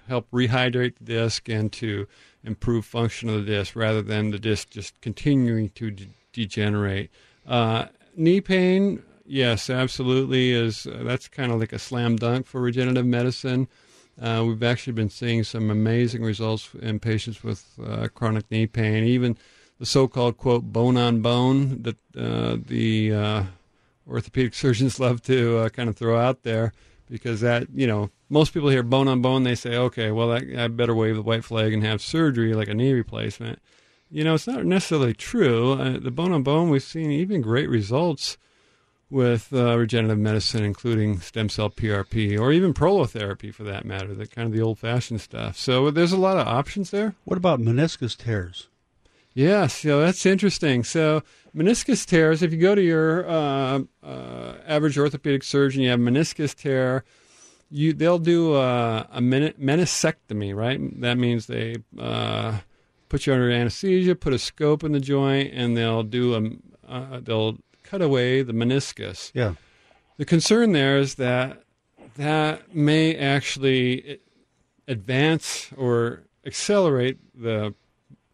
help 0.09 0.31
rehydrate 0.31 0.95
the 0.99 1.05
disc 1.05 1.49
and 1.49 1.73
to 1.73 2.07
improve 2.43 2.85
function 2.85 3.29
of 3.29 3.37
the 3.37 3.53
disc, 3.53 3.75
rather 3.75 4.03
than 4.03 4.31
the 4.31 4.39
disc 4.39 4.71
just 4.71 5.01
continuing 5.01 5.71
to 5.71 5.91
de- 5.91 6.09
degenerate. 6.33 7.11
Uh, 7.47 7.87
knee 8.17 8.41
pain, 8.41 9.03
yes, 9.25 9.71
absolutely, 9.71 10.53
is 10.53 10.87
uh, 10.87 11.03
that's 11.05 11.29
kind 11.29 11.53
of 11.53 11.61
like 11.61 11.73
a 11.73 11.79
slam 11.79 12.17
dunk 12.17 12.47
for 12.47 12.61
regenerative 12.61 13.07
medicine. 13.07 13.69
Uh, 14.21 14.45
we've 14.47 14.63
actually 14.63 14.93
been 14.93 15.11
seeing 15.11 15.43
some 15.43 15.71
amazing 15.71 16.23
results 16.23 16.71
in 16.81 17.01
patients 17.01 17.43
with 17.43 17.67
uh, 17.85 18.07
chronic 18.15 18.49
knee 18.51 18.67
pain, 18.67 19.05
even 19.05 19.37
the 19.81 19.87
so-called 19.87 20.37
quote 20.37 20.65
bone 20.65 20.97
on 20.97 21.21
bone 21.21 21.83
that 21.83 21.97
uh, 22.17 22.57
the 22.67 23.13
uh, 23.13 23.43
orthopedic 24.09 24.55
surgeons 24.55 25.01
love 25.01 25.23
to 25.23 25.59
uh, 25.59 25.69
kind 25.69 25.89
of 25.89 25.97
throw 25.97 26.19
out 26.19 26.43
there, 26.43 26.73
because 27.09 27.41
that 27.41 27.69
you 27.75 27.87
know 27.87 28.11
most 28.29 28.53
people 28.53 28.69
hear 28.69 28.83
bone 28.83 29.09
on 29.09 29.23
bone, 29.23 29.45
they 29.45 29.55
say, 29.55 29.77
okay, 29.77 30.11
well 30.11 30.29
that, 30.29 30.43
I 30.59 30.69
better 30.69 30.95
wave 30.95 31.17
the 31.17 31.23
white 31.23 31.45
flag 31.45 31.73
and 31.73 31.85
have 31.85 32.03
surgery 32.03 32.55
like 32.55 32.69
a 32.69 32.75
knee 32.75 32.93
replacement. 32.93 33.61
You 34.11 34.25
know, 34.25 34.35
it's 34.35 34.47
not 34.47 34.65
necessarily 34.65 35.15
true. 35.15 35.73
Uh, 35.73 35.99
the 35.99 36.11
bone 36.11 36.33
on 36.33 36.43
bone, 36.43 36.71
we've 36.71 36.83
seen 36.83 37.11
even 37.11 37.41
great 37.41 37.69
results 37.69 38.39
with 39.11 39.53
uh, 39.53 39.77
regenerative 39.79 40.19
medicine, 40.19 40.65
including 40.65 41.21
stem 41.21 41.49
cell 41.49 41.71
PRP 41.71 42.39
or 42.39 42.53
even 42.53 42.75
prolotherapy 42.75 43.53
for 43.53 43.63
that 43.65 43.85
matter, 43.85 44.15
the 44.15 44.27
kind 44.27 44.47
of 44.47 44.53
the 44.53 44.63
old 44.63 44.79
fashioned 44.79 45.21
stuff. 45.21 45.57
So 45.57 45.91
there's 45.91 46.13
a 46.13 46.17
lot 46.17 46.37
of 46.37 46.47
options 46.47 46.91
there. 46.91 47.15
What 47.25 47.37
about 47.37 47.61
meniscus 47.61 48.17
tears? 48.17 48.69
Yes, 49.33 49.81
so 49.83 50.01
that's 50.01 50.27
interesting. 50.27 50.85
So 50.85 51.23
meniscus 51.55 52.05
tears, 52.07 52.43
if 52.43 52.53
you 52.53 52.59
go 52.59 52.75
to 52.75 52.83
your 52.83 53.29
uh, 53.29 53.81
uh, 54.03 54.55
average 54.67 54.99
orthopedic 54.99 55.43
surgeon, 55.43 55.83
you 55.83 55.91
have 55.91 56.01
meniscus 56.01 56.55
tear. 56.55 57.05
You 57.71 57.93
they'll 57.93 58.19
do 58.19 58.55
a, 58.57 59.09
a 59.11 59.21
men- 59.21 59.55
meniscectomy, 59.61 60.55
right? 60.55 61.01
That 61.01 61.19
means 61.19 61.47
they 61.47 61.77
uh, 61.99 62.59
put 63.09 63.27
you 63.27 63.33
under 63.33 63.51
anesthesia, 63.51 64.15
put 64.15 64.33
a 64.33 64.39
scope 64.39 64.85
in 64.85 64.93
the 64.93 65.01
joint, 65.01 65.53
and 65.55 65.77
they'll 65.77 66.03
do 66.03 66.35
a 66.35 66.91
uh, 66.93 67.21
they'll 67.21 67.59
cut 67.83 68.03
away 68.03 68.43
the 68.43 68.53
meniscus. 68.53 69.31
Yeah. 69.35 69.55
The 70.17 70.25
concern 70.25 70.73
there 70.73 70.99
is 70.99 71.17
that 71.17 71.63
that 72.17 72.75
may 72.75 73.17
actually 73.17 74.21
advance 74.87 75.71
or 75.77 76.23
accelerate 76.47 77.19
the 77.35 77.75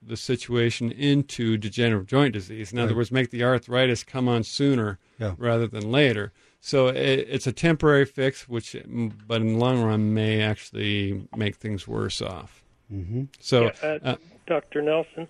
the 0.02 0.16
situation 0.16 0.90
into 0.90 1.56
degenerative 1.56 2.06
joint 2.06 2.32
disease. 2.32 2.72
In 2.72 2.78
other 2.78 2.94
words, 2.96 3.12
make 3.12 3.30
the 3.30 3.44
arthritis 3.44 4.02
come 4.02 4.28
on 4.28 4.42
sooner 4.44 4.98
Yeah. 5.18 5.34
rather 5.38 5.66
than 5.66 5.90
later. 5.90 6.32
so 6.62 6.88
it, 6.88 7.26
it's 7.28 7.46
a 7.46 7.52
temporary 7.52 8.04
fix, 8.04 8.48
which, 8.48 8.76
but 9.26 9.40
in 9.40 9.54
the 9.54 9.58
long 9.58 9.82
run, 9.82 10.12
may 10.14 10.42
actually 10.42 11.26
make 11.36 11.56
things 11.56 11.86
worse 11.88 12.20
off. 12.22 12.62
Mm-hmm. 12.92 13.24
So, 13.38 13.64
Yeah, 13.64 13.70
uh, 13.82 13.98
uh, 14.04 14.16
Dr. 14.46 14.82
Nelson, 14.82 15.28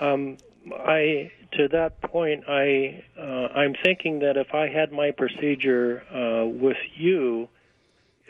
um, 0.00 0.38
I 0.72 1.30
to 1.52 1.68
that 1.68 2.00
point, 2.00 2.44
I 2.48 3.02
uh, 3.18 3.48
I'm 3.54 3.74
thinking 3.84 4.20
that 4.20 4.36
if 4.36 4.54
I 4.54 4.68
had 4.68 4.92
my 4.92 5.10
procedure 5.10 6.02
uh, 6.14 6.46
with 6.46 6.76
you, 6.96 7.48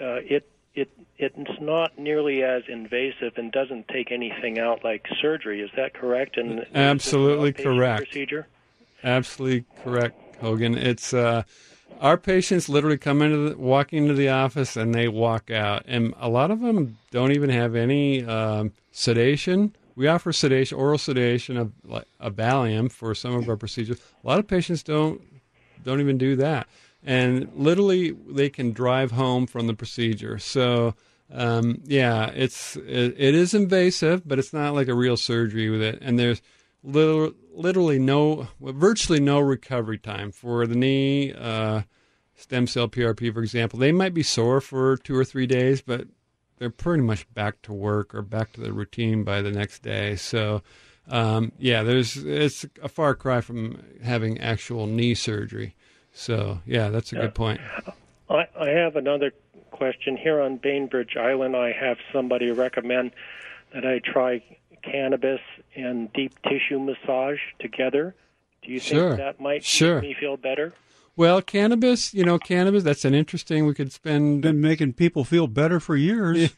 uh, 0.00 0.20
it 0.24 0.48
it 0.74 0.90
it's 1.18 1.60
not 1.60 1.98
nearly 1.98 2.42
as 2.42 2.62
invasive 2.68 3.32
and 3.36 3.52
doesn't 3.52 3.88
take 3.88 4.10
anything 4.10 4.58
out 4.58 4.82
like 4.84 5.06
surgery. 5.20 5.60
Is 5.60 5.70
that 5.76 5.94
correct? 5.94 6.36
And 6.36 6.52
is 6.52 6.58
this 6.58 6.68
an 6.70 6.76
Absolutely 6.76 7.52
correct. 7.52 8.04
Procedure. 8.04 8.46
Absolutely 9.02 9.64
correct, 9.82 10.36
Hogan. 10.36 10.76
It's 10.76 11.12
uh, 11.12 11.42
our 12.00 12.16
patients 12.16 12.68
literally 12.68 12.98
come 12.98 13.22
into 13.22 13.50
the, 13.50 13.58
walking 13.58 14.02
into 14.04 14.14
the 14.14 14.28
office 14.28 14.76
and 14.76 14.94
they 14.94 15.08
walk 15.08 15.50
out, 15.50 15.84
and 15.86 16.14
a 16.18 16.28
lot 16.28 16.50
of 16.50 16.60
them 16.60 16.98
don't 17.10 17.32
even 17.32 17.50
have 17.50 17.74
any 17.74 18.24
um, 18.24 18.72
sedation. 18.92 19.74
We 19.96 20.06
offer 20.06 20.32
sedation, 20.32 20.78
oral 20.78 20.98
sedation 20.98 21.56
of 21.56 21.72
like 21.84 22.06
a 22.18 22.30
Valium 22.30 22.90
for 22.90 23.14
some 23.14 23.34
of 23.34 23.48
our 23.48 23.56
procedures. 23.56 23.98
A 24.22 24.26
lot 24.26 24.38
of 24.38 24.46
patients 24.46 24.82
don't 24.82 25.20
don't 25.84 26.00
even 26.00 26.18
do 26.18 26.36
that, 26.36 26.66
and 27.02 27.50
literally 27.54 28.12
they 28.28 28.50
can 28.50 28.72
drive 28.72 29.12
home 29.12 29.46
from 29.46 29.66
the 29.66 29.74
procedure. 29.74 30.38
So. 30.38 30.94
Um, 31.32 31.82
yeah, 31.84 32.32
it's 32.34 32.74
it, 32.74 33.14
it 33.16 33.36
is 33.36 33.54
invasive, 33.54 34.26
but 34.26 34.40
it's 34.40 34.52
not 34.52 34.74
like 34.74 34.88
a 34.88 34.94
real 34.94 35.16
surgery 35.16 35.70
with 35.70 35.80
it. 35.80 36.00
And 36.02 36.18
there's 36.18 36.42
literally, 36.82 37.34
literally 37.52 37.98
no, 37.98 38.48
well, 38.58 38.72
virtually 38.72 39.20
no 39.20 39.38
recovery 39.38 39.98
time 39.98 40.32
for 40.32 40.66
the 40.66 40.74
knee, 40.74 41.32
uh, 41.32 41.82
stem 42.34 42.66
cell 42.66 42.88
PRP, 42.88 43.32
for 43.32 43.42
example. 43.42 43.78
They 43.78 43.92
might 43.92 44.14
be 44.14 44.22
sore 44.22 44.60
for 44.60 44.96
two 44.96 45.16
or 45.16 45.24
three 45.24 45.46
days, 45.46 45.82
but 45.82 46.06
they're 46.58 46.70
pretty 46.70 47.02
much 47.02 47.32
back 47.34 47.62
to 47.62 47.72
work 47.72 48.14
or 48.14 48.22
back 48.22 48.52
to 48.52 48.60
their 48.60 48.72
routine 48.72 49.24
by 49.24 49.42
the 49.42 49.50
next 49.50 49.82
day. 49.82 50.16
So, 50.16 50.62
um, 51.08 51.52
yeah, 51.58 51.82
there's 51.82 52.16
it's 52.16 52.66
a 52.82 52.88
far 52.88 53.14
cry 53.14 53.40
from 53.40 53.82
having 54.02 54.38
actual 54.38 54.86
knee 54.86 55.14
surgery. 55.14 55.74
So, 56.20 56.60
yeah, 56.66 56.90
that's 56.90 57.12
a 57.12 57.16
Yeah. 57.16 57.22
good 57.22 57.34
point. 57.34 57.60
I, 58.28 58.46
I 58.58 58.68
have 58.68 58.96
another 58.96 59.32
question 59.70 60.18
here 60.18 60.38
on 60.42 60.58
Bainbridge 60.58 61.16
Island. 61.16 61.56
I 61.56 61.72
have 61.72 61.96
somebody 62.12 62.50
recommend 62.50 63.12
that 63.72 63.86
I 63.86 64.00
try 64.00 64.42
cannabis 64.82 65.40
and 65.74 66.12
deep 66.12 66.34
tissue 66.42 66.78
massage 66.78 67.38
together. 67.58 68.14
Do 68.62 68.70
you 68.70 68.80
Sure. 68.80 69.08
think 69.08 69.16
that 69.18 69.40
might 69.40 69.64
Sure. 69.64 69.94
make 70.02 70.10
me 70.10 70.14
feel 70.14 70.36
better? 70.36 70.74
Well, 71.20 71.42
cannabis, 71.42 72.14
you 72.14 72.24
know, 72.24 72.38
cannabis, 72.38 72.82
that's 72.82 73.04
an 73.04 73.12
interesting, 73.14 73.66
we 73.66 73.74
could 73.74 73.92
spend 73.92 74.40
Been 74.40 74.62
making 74.62 74.94
people 74.94 75.22
feel 75.22 75.46
better 75.48 75.78
for 75.78 75.94
years. 75.94 76.50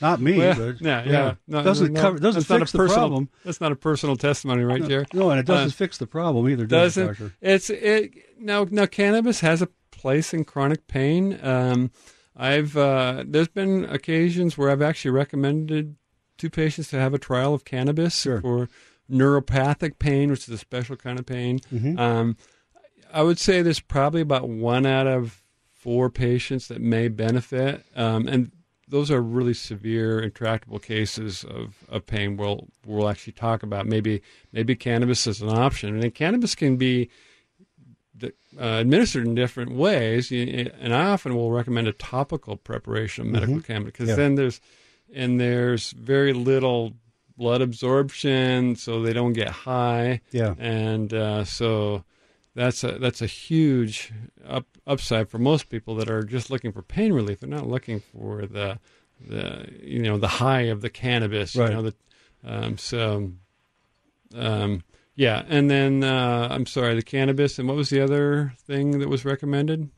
Not 0.00 0.18
me, 0.22 0.38
Well, 0.38 0.56
but 0.56 0.80
yeah, 0.80 1.04
yeah. 1.04 1.34
No, 1.46 1.62
doesn't 1.62 1.92
no, 1.92 2.00
cover 2.00 2.18
doesn't 2.18 2.40
that's 2.40 2.48
not 2.48 2.60
fix 2.60 2.70
a 2.70 2.72
the 2.72 2.78
personal, 2.78 2.98
problem. 3.00 3.28
That's 3.44 3.60
not 3.60 3.70
a 3.70 3.76
personal 3.76 4.16
testimony, 4.16 4.64
right, 4.64 4.82
there. 4.82 5.04
No, 5.12 5.28
and 5.30 5.38
it 5.38 5.44
doesn't 5.44 5.68
Uh, 5.68 5.72
fix 5.72 5.98
the 5.98 6.06
problem 6.06 6.48
either, 6.48 6.64
does 6.64 6.96
it, 6.96 7.06
doesn't 7.06 7.28
Doctor? 7.28 7.36
it's 7.42 7.68
it 7.68 8.14
now 8.38 8.66
now 8.70 8.86
cannabis 8.86 9.40
has 9.40 9.60
a 9.60 9.68
place 9.90 10.32
in 10.32 10.44
chronic 10.46 10.86
pain 10.86 11.38
um 11.42 11.90
i've 12.34 12.76
uh 12.78 13.24
there's 13.26 13.48
been 13.48 13.84
occasions 13.84 14.56
where 14.56 14.70
i've 14.70 14.80
actually 14.80 15.10
recommended 15.10 15.96
to 16.38 16.48
patients 16.48 16.88
to 16.88 16.98
have 16.98 17.12
a 17.12 17.18
trial 17.18 17.52
of 17.52 17.64
cannabis 17.66 18.18
Sure. 18.22 18.40
for 18.40 18.68
neuropathic 19.10 19.98
pain 19.98 20.30
which 20.30 20.44
is 20.48 20.54
a 20.54 20.58
special 20.58 20.96
kind 20.96 21.18
of 21.18 21.26
pain 21.26 21.58
Mhm. 21.74 21.98
um 21.98 22.36
i 23.12 23.22
would 23.22 23.38
say 23.38 23.62
there's 23.62 23.80
probably 23.80 24.20
about 24.20 24.48
one 24.48 24.86
out 24.86 25.06
of 25.06 25.42
four 25.72 26.10
patients 26.10 26.68
that 26.68 26.80
may 26.80 27.08
benefit 27.08 27.84
um 27.96 28.26
and 28.28 28.50
those 28.90 29.10
are 29.10 29.20
really 29.20 29.52
severe 29.52 30.18
intractable 30.18 30.78
cases 30.78 31.44
of, 31.44 31.76
of 31.88 32.06
pain 32.06 32.36
we'll 32.36 32.66
we'll 32.86 33.08
actually 33.08 33.32
talk 33.34 33.62
about 33.62 33.86
maybe 33.86 34.20
maybe 34.52 34.74
cannabis 34.74 35.26
is 35.26 35.40
an 35.42 35.50
option 35.50 36.02
and 36.02 36.14
cannabis 36.14 36.54
can 36.54 36.76
be 36.76 37.08
uh, 38.22 38.30
administered 38.58 39.24
in 39.24 39.36
different 39.36 39.70
ways, 39.70 40.32
and 40.32 40.92
I 40.92 41.10
often 41.10 41.36
will 41.36 41.52
recommend 41.52 41.86
a 41.86 41.92
topical 41.92 42.56
preparation 42.56 43.26
of 43.26 43.32
medical 43.32 43.60
cannabis 43.60 43.92
because 43.92 44.08
Yeah. 44.08 44.16
then 44.16 44.34
there's 44.34 44.60
and 45.14 45.40
there's 45.40 45.92
very 45.92 46.32
little 46.32 46.94
blood 47.36 47.60
absorption, 47.62 48.74
so 48.74 49.02
they 49.02 49.12
don't 49.12 49.34
get 49.34 49.48
high, 49.50 50.20
Yeah. 50.32 50.54
and 50.58 51.14
uh, 51.14 51.44
so 51.44 52.02
that's 52.58 52.82
a 52.82 52.98
that's 52.98 53.22
a 53.22 53.26
huge 53.26 54.12
up, 54.44 54.66
upside 54.86 55.28
for 55.28 55.38
most 55.38 55.68
people 55.68 55.94
that 55.94 56.10
are 56.10 56.24
just 56.24 56.50
looking 56.50 56.72
for 56.72 56.82
pain 56.82 57.12
relief. 57.12 57.40
They're 57.40 57.48
not 57.48 57.68
looking 57.68 58.00
for 58.00 58.46
the 58.46 58.80
the 59.20 59.68
you 59.80 60.02
know 60.02 60.18
the 60.18 60.28
high 60.28 60.62
of 60.62 60.80
the 60.80 60.90
cannabis. 60.90 61.54
Right. 61.54 61.70
You 61.70 61.76
know 61.76 61.82
the 61.82 61.94
um, 62.44 62.76
so 62.76 63.32
um, 64.34 64.82
yeah, 65.14 65.44
and 65.48 65.70
then 65.70 66.02
uh, 66.02 66.48
I'm 66.50 66.66
sorry, 66.66 66.94
the 66.96 67.02
cannabis, 67.02 67.58
and 67.58 67.68
what 67.68 67.76
was 67.76 67.90
the 67.90 68.00
other 68.00 68.54
thing 68.66 68.98
that 68.98 69.08
was 69.08 69.24
recommended, 69.24 69.88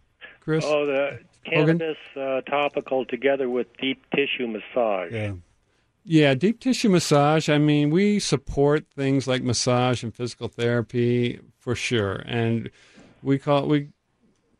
Chris? 0.40 0.64
Oh, 0.66 0.84
the 0.86 1.18
cannabis 1.44 1.96
uh, 2.14 2.42
topical 2.42 3.06
together 3.06 3.48
with 3.48 3.68
deep 3.78 4.04
tissue 4.14 4.46
massage. 4.46 5.12
Yeah. 5.12 5.32
Yeah, 6.02 6.34
deep 6.34 6.60
tissue 6.60 6.88
massage. 6.88 7.50
I 7.50 7.58
mean, 7.58 7.90
we 7.90 8.18
support 8.18 8.86
things 8.96 9.28
like 9.28 9.42
massage 9.42 10.02
and 10.02 10.14
physical 10.14 10.48
therapy 10.48 11.38
for 11.60 11.74
sure, 11.74 12.22
and 12.26 12.70
we 13.22 13.38
call 13.38 13.68
we 13.68 13.90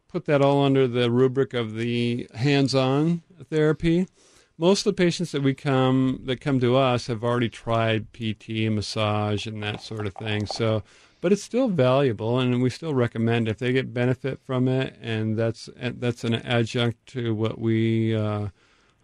put 0.09 0.27
that 0.27 0.43
all 0.43 0.65
under 0.65 0.87
the 0.87 1.11
rubric 1.11 1.55
of 1.55 1.75
the 1.75 2.29
hands-on 2.35 3.23
therapy. 3.49 4.07
Most 4.59 4.87
of 4.87 4.95
the 4.95 5.03
patients 5.03 5.33
that 5.33 5.43
we 5.43 5.55
come 5.55 6.21
that 6.27 6.41
come 6.41 6.61
to 6.61 6.77
us 6.77 7.07
have 7.07 7.25
already 7.25 7.49
tried 7.49 8.13
PT 8.13 8.71
massage 8.71 9.47
and 9.47 9.63
that 9.63 9.81
sort 9.81 10.07
of 10.07 10.15
thing. 10.15 10.47
So, 10.47 10.83
but 11.23 11.33
it's 11.33 11.43
still 11.43 11.69
valuable, 11.69 12.39
and 12.39 12.61
we 12.61 12.71
still 12.71 12.95
recommend 12.95 13.49
if 13.49 13.59
they 13.59 13.73
get 13.73 13.95
benefit 13.95 14.41
from 14.45 14.69
it, 14.69 14.97
and 15.01 15.37
that's 15.37 15.71
that's 15.77 16.25
an 16.25 16.35
adjunct 16.35 17.07
to 17.07 17.35
what 17.35 17.59
we. 17.59 18.15
Uh, 18.15 18.49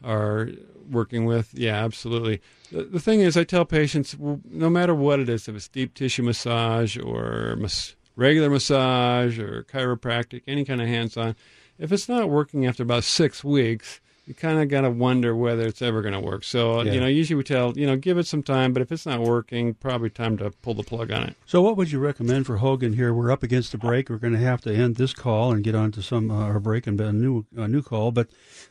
are 0.04 0.48
working 0.90 1.24
with. 1.24 1.50
Yeah, 1.52 1.84
absolutely. 1.84 2.40
The, 2.70 2.84
the 2.84 3.00
thing 3.00 3.20
is, 3.20 3.36
I 3.36 3.44
tell 3.44 3.64
patients, 3.64 4.16
no 4.18 4.70
matter 4.70 4.94
what 4.94 5.20
it 5.20 5.28
is, 5.28 5.48
if 5.48 5.56
it's 5.56 5.68
deep 5.68 5.94
tissue 5.94 6.22
massage 6.22 6.96
or 6.98 7.56
mas- 7.58 7.96
regular 8.16 8.50
massage 8.50 9.38
or 9.38 9.64
chiropractic, 9.64 10.42
any 10.46 10.64
kind 10.64 10.80
of 10.80 10.88
hands-on, 10.88 11.36
if 11.78 11.92
it's 11.92 12.08
not 12.08 12.30
working 12.30 12.66
after 12.66 12.82
about 12.82 13.04
six 13.04 13.44
weeks, 13.44 14.00
you 14.26 14.34
kind 14.34 14.60
of 14.60 14.68
got 14.68 14.80
to 14.80 14.90
wonder 14.90 15.36
whether 15.36 15.64
it's 15.66 15.80
ever 15.80 16.02
going 16.02 16.12
to 16.12 16.18
work. 16.20 16.42
So, 16.42 16.82
Yeah. 16.82 16.92
you 16.92 17.00
know, 17.00 17.06
usually 17.06 17.36
we 17.36 17.44
tell, 17.44 17.72
you 17.78 17.86
know, 17.86 17.96
give 17.96 18.18
it 18.18 18.26
some 18.26 18.42
time, 18.42 18.72
but 18.72 18.82
if 18.82 18.90
it's 18.90 19.06
not 19.06 19.20
working, 19.20 19.74
probably 19.74 20.10
time 20.10 20.36
to 20.38 20.50
pull 20.50 20.74
the 20.74 20.82
plug 20.82 21.12
on 21.12 21.22
it. 21.28 21.36
So, 21.46 21.62
what 21.62 21.76
would 21.76 21.92
you 21.92 22.00
recommend 22.00 22.44
for 22.46 22.56
Hogan 22.56 22.94
here? 22.94 23.14
We're 23.14 23.30
up 23.30 23.44
against 23.44 23.70
the 23.72 23.78
break. 23.78 24.10
We're 24.10 24.18
going 24.18 24.32
to 24.32 24.40
have 24.40 24.60
to 24.62 24.74
end 24.74 24.96
this 24.96 25.14
call 25.14 25.52
and 25.52 25.62
get 25.62 25.76
on 25.76 25.92
to 25.92 26.02
some 26.02 26.30
uh, 26.30 26.34
our 26.44 26.58
break 26.60 26.86
and 26.88 27.00
a 27.00 27.12
new 27.12 27.46
a 27.56 27.68
new 27.68 27.82
call. 27.82 28.10
But 28.10 28.28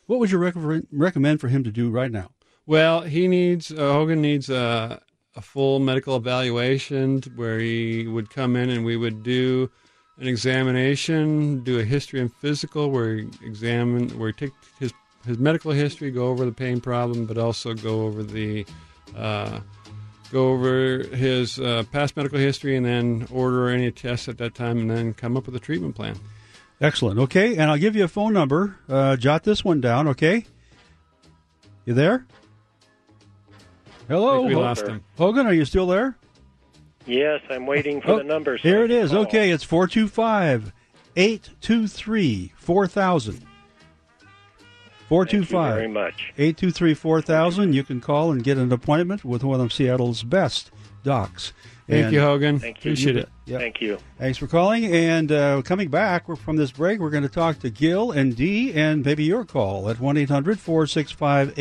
what 0.07 0.19
would 0.19 0.29
you 0.29 0.37
rec- 0.37 0.83
recommend 0.91 1.39
for 1.39 1.47
him 1.47 1.63
to 1.63 1.71
do 1.71 1.89
right 1.89 2.11
now? 2.11 2.31
Well, 2.65 3.01
he 3.01 3.27
needs 3.27 3.71
uh, 3.71 3.93
Hogan 3.93 4.21
needs 4.21 4.49
a, 4.49 5.01
a 5.37 5.41
full 5.41 5.79
medical 5.79 6.17
evaluation 6.17 7.21
where 7.35 7.59
he 7.59 8.07
would 8.07 8.29
come 8.29 8.55
in 8.57 8.69
and 8.69 8.83
we 8.83 8.97
would 8.97 9.23
do 9.23 9.69
an 10.17 10.27
examination, 10.27 11.63
do 11.63 11.79
a 11.79 11.83
history 11.83 12.19
and 12.19 12.33
physical 12.33 12.89
where 12.89 13.15
he 13.15 13.29
examine 13.43 14.09
where 14.17 14.29
he 14.29 14.33
take 14.33 14.51
his 14.79 14.91
his 15.25 15.37
medical 15.37 15.71
history, 15.71 16.11
go 16.11 16.27
over 16.27 16.45
the 16.45 16.51
pain 16.51 16.79
problem, 16.81 17.25
but 17.25 17.37
also 17.37 17.73
go 17.73 18.03
over 18.03 18.23
the 18.23 18.65
uh, 19.15 19.59
go 20.31 20.49
over 20.49 20.99
his 21.15 21.59
uh, 21.59 21.83
past 21.91 22.15
medical 22.17 22.37
history 22.39 22.75
and 22.75 22.85
then 22.85 23.27
order 23.31 23.69
any 23.69 23.91
tests 23.91 24.27
at 24.27 24.37
that 24.39 24.55
time 24.55 24.77
and 24.79 24.89
then 24.91 25.13
come 25.13 25.37
up 25.37 25.45
with 25.45 25.55
a 25.55 25.59
treatment 25.59 25.95
plan. 25.95 26.15
Excellent. 26.81 27.19
Okay, 27.19 27.53
and 27.57 27.71
I'll 27.71 27.77
give 27.77 27.95
you 27.95 28.03
a 28.03 28.07
phone 28.09 28.33
number. 28.33 28.77
Uh, 28.89 29.15
jot 29.15 29.43
this 29.43 29.63
one 29.63 29.79
down. 29.81 30.07
Okay. 30.09 30.45
You 31.85 31.93
there? 31.93 32.25
Hello, 34.07 34.41
we 34.41 34.53
Ho- 34.53 34.59
lost 34.61 34.85
him. 34.85 35.03
Hogan. 35.17 35.47
Are 35.47 35.53
you 35.53 35.65
still 35.65 35.87
there? 35.87 36.17
Yes, 37.05 37.41
I'm 37.49 37.65
waiting 37.67 38.01
for 38.01 38.11
Oh, 38.13 38.17
the 38.17 38.23
numbers. 38.23 38.61
Here 38.61 38.83
it 38.83 38.91
is. 38.91 39.13
Okay, 39.13 39.51
it's 39.51 39.63
425 39.63 40.73
823 41.15 42.53
4000. 42.57 43.45
Thank 45.07 45.33
you 45.33 45.43
very 45.43 45.87
425 45.87 45.89
much. 45.91 46.33
823 46.37 46.93
4000. 46.95 47.73
You 47.73 47.83
can 47.83 48.01
call 48.01 48.31
and 48.31 48.43
get 48.43 48.57
an 48.57 48.71
appointment 48.71 49.23
with 49.23 49.43
one 49.43 49.61
of 49.61 49.71
Seattle's 49.71 50.23
best 50.23 50.71
docs. 51.03 51.53
Thank 51.87 52.05
And 52.05 52.13
you, 52.13 52.21
Hogan. 52.21 52.57
Thank 52.59 52.83
you. 52.83 52.91
Appreciate 52.91 53.15
it. 53.17 53.29
Yep. 53.45 53.61
Thank 53.61 53.81
you. 53.81 53.99
Thanks 54.17 54.39
for 54.39 54.47
calling. 54.47 54.85
And 54.87 55.31
uh, 55.31 55.61
coming 55.61 55.89
back 55.89 56.27
we're- 56.27 56.35
from 56.35 56.55
this 56.55 56.71
break, 56.71 56.99
we're 56.99 57.11
going 57.11 57.21
to 57.21 57.29
talk 57.29 57.59
to 57.59 57.69
Gil 57.69 58.09
and 58.11 58.35
Dee 58.35 58.73
and 58.73 59.05
maybe 59.05 59.23
your 59.23 59.45
call 59.45 59.87
at 59.89 59.99
1 59.99 60.17
800 60.17 60.59
465 60.59 61.53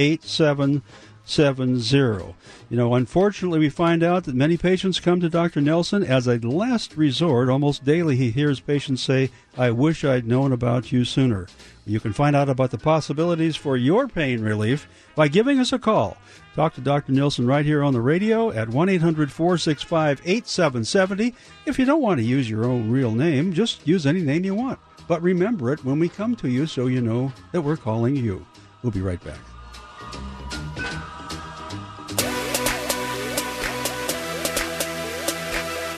870. 1.27 2.35
You 2.69 2.77
know, 2.77 2.95
unfortunately, 2.95 3.59
we 3.59 3.71
find 3.71 4.03
out 4.03 4.25
that 4.25 4.35
many 4.35 4.57
patients 4.57 5.01
come 5.01 5.21
to 5.21 5.31
Dr. 5.31 5.61
Nelson 5.61 6.03
as 6.03 6.27
a 6.27 6.39
last 6.39 6.97
resort. 6.97 7.49
Almost 7.49 7.85
daily, 7.85 8.17
he 8.17 8.31
hears 8.31 8.61
patients 8.61 9.03
say, 9.03 9.31
I 9.57 9.71
wish 9.71 10.05
I'd 10.05 10.27
known 10.27 10.53
about 10.53 10.93
you 10.93 11.05
sooner. 11.05 11.47
You 11.87 11.99
can 11.99 12.13
find 12.13 12.37
out 12.37 12.49
about 12.49 12.71
the 12.71 12.79
possibilities 12.79 13.57
for 13.57 13.77
your 13.77 14.07
pain 14.07 14.43
relief 14.43 14.87
by 15.15 15.29
giving 15.29 15.59
us 15.59 15.73
a 15.73 15.79
call. 15.79 16.17
Talk 16.55 16.75
to 16.75 16.81
Dr. 16.81 17.13
Nelson 17.13 17.47
right 17.47 17.65
here 17.65 17.83
on 17.83 17.95
the 17.95 18.01
radio 18.01 18.51
at 18.51 18.69
1 18.69 18.89
800 18.89 19.33
465 19.33 20.21
8770. 20.25 21.35
If 21.67 21.79
you 21.79 21.85
don't 21.85 22.03
want 22.03 22.21
to 22.21 22.27
use 22.27 22.49
your 22.49 22.65
own 22.65 22.91
real 22.91 23.13
name, 23.13 23.53
just 23.53 23.87
use 23.87 24.07
any 24.07 24.21
name 24.21 24.45
you 24.45 24.55
want. 24.55 24.79
But 25.09 25.23
remember 25.23 25.73
it 25.73 25.85
when 25.85 25.99
we 25.99 26.09
come 26.09 26.37
to 26.37 26.49
you 26.49 26.67
so 26.67 26.87
you 26.87 27.01
know 27.01 27.33
that 27.53 27.63
we're 27.63 27.77
calling 27.77 28.15
you. 28.15 28.45
We'll 28.83 28.93
be 28.93 29.01
right 29.01 29.23
back. 29.23 29.54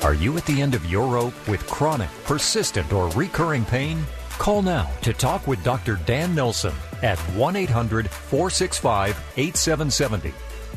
Are 0.06 0.14
you 0.14 0.36
at 0.36 0.46
the 0.46 0.62
end 0.62 0.76
of 0.76 0.86
your 0.86 1.08
rope 1.08 1.34
with 1.48 1.66
chronic, 1.66 2.08
persistent, 2.26 2.92
or 2.92 3.08
recurring 3.10 3.64
pain? 3.64 4.04
Call 4.38 4.62
now 4.62 4.88
to 5.02 5.12
talk 5.12 5.48
with 5.48 5.64
Dr. 5.64 5.98
Dan 6.06 6.32
Nelson 6.32 6.72
at 7.02 7.18
1 7.34 7.56
800 7.56 8.08
465 8.08 9.20
8770. 9.36 10.32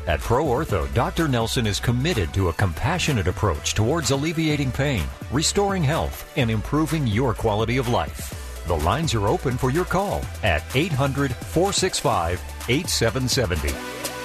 At 0.08 0.18
Pro 0.18 0.46
Ortho, 0.46 0.92
Dr. 0.94 1.28
Nelson 1.28 1.64
is 1.64 1.78
committed 1.78 2.34
to 2.34 2.48
a 2.48 2.52
compassionate 2.54 3.28
approach 3.28 3.74
towards 3.74 4.10
alleviating 4.10 4.72
pain, 4.72 5.04
restoring 5.30 5.84
health, 5.84 6.28
and 6.36 6.50
improving 6.50 7.06
your 7.06 7.32
quality 7.32 7.76
of 7.76 7.88
life. 7.88 8.34
The 8.66 8.78
lines 8.78 9.14
are 9.14 9.28
open 9.28 9.56
for 9.56 9.70
your 9.70 9.84
call 9.84 10.24
at 10.42 10.64
800 10.74 11.32
465 11.36 12.42
8770. 12.68 14.19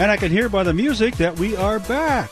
And 0.00 0.10
I 0.12 0.16
can 0.16 0.30
hear 0.30 0.48
by 0.48 0.62
the 0.62 0.72
music 0.72 1.16
that 1.16 1.38
we 1.38 1.56
are 1.56 1.80
back. 1.80 2.30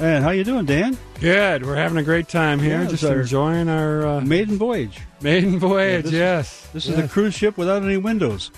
And 0.00 0.22
how 0.22 0.30
you 0.30 0.44
doing, 0.44 0.66
Dan? 0.66 0.96
Good. 1.18 1.64
We're 1.64 1.74
having 1.76 1.96
a 1.98 2.02
great 2.02 2.28
time 2.28 2.58
here. 2.60 2.82
Yeah, 2.82 2.88
just 2.88 3.04
our 3.04 3.20
enjoying 3.22 3.68
our 3.68 4.06
uh, 4.06 4.20
Maiden 4.20 4.58
voyage. 4.58 5.00
maiden 5.22 5.58
voyage. 5.58 6.04
this- 6.04 6.12
yes. 6.12 6.68
This 6.72 6.86
is 6.86 6.98
a 6.98 7.08
cruise 7.08 7.34
ship 7.34 7.56
without 7.56 7.82
any 7.82 7.96
windows. 7.96 8.50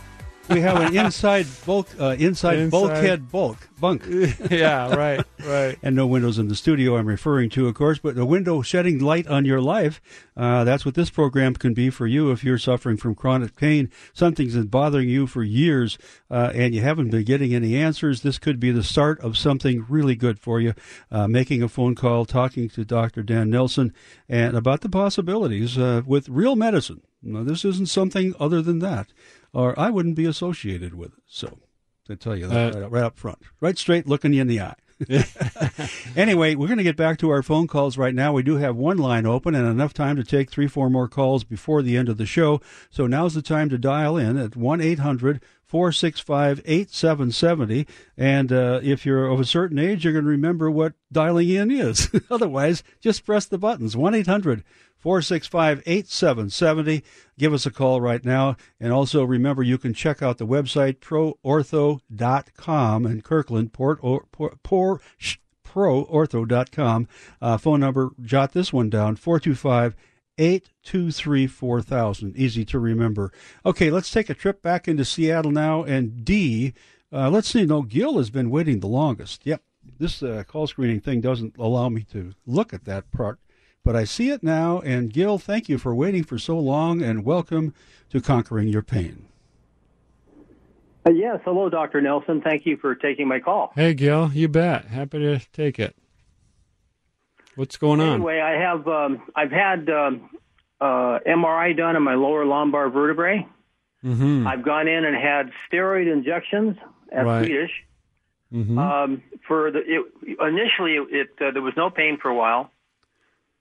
We 0.50 0.60
have 0.62 0.80
an 0.80 0.96
inside 0.96 1.46
bulk, 1.64 1.88
uh, 1.98 2.16
inside, 2.18 2.58
Inside. 2.58 2.70
bulkhead 2.70 3.30
bulk 3.30 3.68
bunk, 3.80 4.04
yeah. 4.50 4.94
Right. 4.94 5.24
Right. 5.44 5.78
and 5.82 5.96
no 5.96 6.06
windows 6.06 6.38
in 6.38 6.48
the 6.48 6.54
studio. 6.54 6.96
I'm 6.96 7.06
referring 7.06 7.48
to, 7.50 7.66
of 7.68 7.74
course, 7.74 7.98
but 7.98 8.14
the 8.14 8.26
window 8.26 8.60
shedding 8.60 8.98
light 8.98 9.26
on 9.26 9.44
your 9.46 9.60
life. 9.60 10.00
Uh, 10.36 10.64
that's 10.64 10.84
what 10.84 10.94
this 10.94 11.08
program 11.10 11.54
can 11.54 11.72
be 11.72 11.88
for 11.88 12.06
you 12.06 12.30
if 12.30 12.44
you're 12.44 12.58
suffering 12.58 12.96
from 12.96 13.14
chronic 13.14 13.56
pain. 13.56 13.90
Something's 14.12 14.54
been 14.54 14.66
bothering 14.66 15.08
you 15.08 15.26
for 15.26 15.42
years, 15.42 15.96
uh, 16.30 16.50
and 16.54 16.74
you 16.74 16.82
haven't 16.82 17.10
been 17.10 17.24
getting 17.24 17.54
any 17.54 17.76
answers. 17.76 18.20
This 18.22 18.38
could 18.38 18.60
be 18.60 18.70
the 18.70 18.82
start 18.82 19.20
of 19.20 19.38
something 19.38 19.86
really 19.88 20.14
good 20.14 20.38
for 20.38 20.60
you. 20.60 20.74
Uh, 21.10 21.26
making 21.28 21.62
a 21.62 21.68
phone 21.68 21.94
call, 21.94 22.24
talking 22.26 22.68
to 22.70 22.84
Dr. 22.84 23.22
Dan 23.22 23.50
Nelson, 23.50 23.94
and 24.28 24.56
about 24.56 24.80
the 24.82 24.88
possibilities 24.88 25.78
uh, 25.78 26.02
with 26.04 26.28
real 26.28 26.56
medicine. 26.56 27.02
Now, 27.22 27.42
this 27.44 27.64
isn't 27.66 27.88
something 27.90 28.34
other 28.40 28.62
than 28.62 28.78
that, 28.78 29.08
or 29.52 29.78
I 29.78 29.90
wouldn't 29.90 30.16
be 30.16 30.26
associated 30.26 30.94
with 30.94 31.12
it. 31.12 31.22
So, 31.26 31.58
I 32.08 32.14
tell 32.14 32.36
you 32.36 32.46
that 32.48 32.76
Uh, 32.76 32.80
right, 32.80 32.90
right 32.90 33.04
up 33.04 33.16
front, 33.16 33.38
right 33.60 33.78
straight, 33.78 34.06
looking 34.06 34.32
you 34.32 34.40
in 34.40 34.48
the 34.48 34.60
eye. 34.60 34.74
anyway, 36.16 36.54
we're 36.54 36.66
going 36.66 36.78
to 36.78 36.84
get 36.84 36.96
back 36.96 37.18
to 37.18 37.30
our 37.30 37.42
phone 37.42 37.66
calls 37.66 37.96
right 37.96 38.14
now. 38.14 38.32
We 38.32 38.42
do 38.42 38.56
have 38.56 38.76
one 38.76 38.98
line 38.98 39.26
open 39.26 39.54
and 39.54 39.66
enough 39.66 39.94
time 39.94 40.16
to 40.16 40.24
take 40.24 40.50
three, 40.50 40.66
four 40.66 40.90
more 40.90 41.08
calls 41.08 41.44
before 41.44 41.82
the 41.82 41.96
end 41.96 42.08
of 42.08 42.18
the 42.18 42.26
show. 42.26 42.60
So 42.90 43.06
now's 43.06 43.34
the 43.34 43.42
time 43.42 43.68
to 43.70 43.78
dial 43.78 44.16
in 44.16 44.36
at 44.36 44.56
1 44.56 44.80
800 44.80 45.40
465 45.70 46.62
8770. 46.64 47.86
And 48.16 48.52
uh, 48.52 48.80
if 48.82 49.06
you're 49.06 49.26
of 49.26 49.38
a 49.38 49.44
certain 49.44 49.78
age, 49.78 50.02
you're 50.02 50.12
going 50.12 50.24
to 50.24 50.30
remember 50.30 50.68
what 50.68 50.94
dialing 51.12 51.48
in 51.48 51.70
is. 51.70 52.10
Otherwise, 52.30 52.82
just 53.00 53.24
press 53.24 53.46
the 53.46 53.56
buttons 53.56 53.96
1 53.96 54.16
800 54.16 54.64
465 54.98 55.84
8770. 55.86 57.04
Give 57.38 57.54
us 57.54 57.66
a 57.66 57.70
call 57.70 58.00
right 58.00 58.24
now. 58.24 58.56
And 58.80 58.92
also 58.92 59.22
remember, 59.22 59.62
you 59.62 59.78
can 59.78 59.94
check 59.94 60.22
out 60.22 60.38
the 60.38 60.46
website 60.46 60.98
proortho.com 60.98 63.06
in 63.06 63.22
Kirkland, 63.22 63.72
Port, 63.72 64.00
or, 64.02 64.24
Port, 64.32 64.60
Port, 64.64 65.00
proortho.com. 65.64 67.08
Uh, 67.40 67.58
phone 67.58 67.78
number, 67.78 68.10
jot 68.20 68.54
this 68.54 68.72
one 68.72 68.90
down 68.90 69.14
425 69.14 69.94
823 70.40 71.46
4000. 71.46 72.36
Easy 72.36 72.64
to 72.64 72.78
remember. 72.78 73.30
Okay, 73.66 73.90
let's 73.90 74.10
take 74.10 74.30
a 74.30 74.34
trip 74.34 74.62
back 74.62 74.88
into 74.88 75.04
Seattle 75.04 75.50
now. 75.50 75.84
And 75.84 76.24
D, 76.24 76.72
uh, 77.12 77.28
let's 77.28 77.48
see, 77.48 77.66
no, 77.66 77.82
Gil 77.82 78.16
has 78.16 78.30
been 78.30 78.48
waiting 78.48 78.80
the 78.80 78.86
longest. 78.86 79.44
Yep, 79.44 79.62
this 79.98 80.22
uh, 80.22 80.42
call 80.48 80.66
screening 80.66 81.00
thing 81.00 81.20
doesn't 81.20 81.58
allow 81.58 81.90
me 81.90 82.04
to 82.12 82.32
look 82.46 82.72
at 82.72 82.86
that 82.86 83.10
part, 83.12 83.38
but 83.84 83.94
I 83.94 84.04
see 84.04 84.30
it 84.30 84.42
now. 84.42 84.80
And 84.80 85.12
Gil, 85.12 85.38
thank 85.38 85.68
you 85.68 85.76
for 85.76 85.94
waiting 85.94 86.24
for 86.24 86.38
so 86.38 86.58
long 86.58 87.02
and 87.02 87.22
welcome 87.22 87.74
to 88.08 88.22
Conquering 88.22 88.68
Your 88.68 88.82
Pain. 88.82 89.26
Uh, 91.06 91.12
yes, 91.12 91.40
hello, 91.44 91.68
Dr. 91.68 92.00
Nelson. 92.00 92.40
Thank 92.40 92.64
you 92.64 92.78
for 92.78 92.94
taking 92.94 93.28
my 93.28 93.40
call. 93.40 93.72
Hey, 93.74 93.92
Gil. 93.94 94.30
You 94.32 94.48
bet. 94.48 94.86
Happy 94.86 95.18
to 95.18 95.38
take 95.52 95.78
it. 95.78 95.96
What's 97.60 97.76
going 97.76 98.00
on? 98.00 98.14
Anyway, 98.14 98.40
I 98.40 98.52
have 98.58 98.88
um, 98.88 99.20
I've 99.36 99.50
had 99.50 99.90
um, 99.90 100.30
uh, 100.80 101.18
MRI 101.28 101.76
done 101.76 101.94
on 101.94 102.02
my 102.02 102.14
lower 102.14 102.46
lumbar 102.46 102.88
vertebrae. 102.88 103.46
Mm-hmm. 104.02 104.46
I've 104.46 104.64
gone 104.64 104.88
in 104.88 105.04
and 105.04 105.14
had 105.14 105.50
steroid 105.70 106.10
injections 106.10 106.78
at 107.12 107.26
Right. 107.26 107.44
Swedish. 107.44 107.70
Mm-hmm. 108.50 108.78
Um, 108.78 109.22
for 109.46 109.70
the 109.70 109.80
it, 109.80 110.06
initially, 110.40 110.94
it, 110.94 111.08
it 111.12 111.28
uh, 111.38 111.50
there 111.52 111.60
was 111.60 111.74
no 111.76 111.90
pain 111.90 112.16
for 112.16 112.30
a 112.30 112.34
while. 112.34 112.70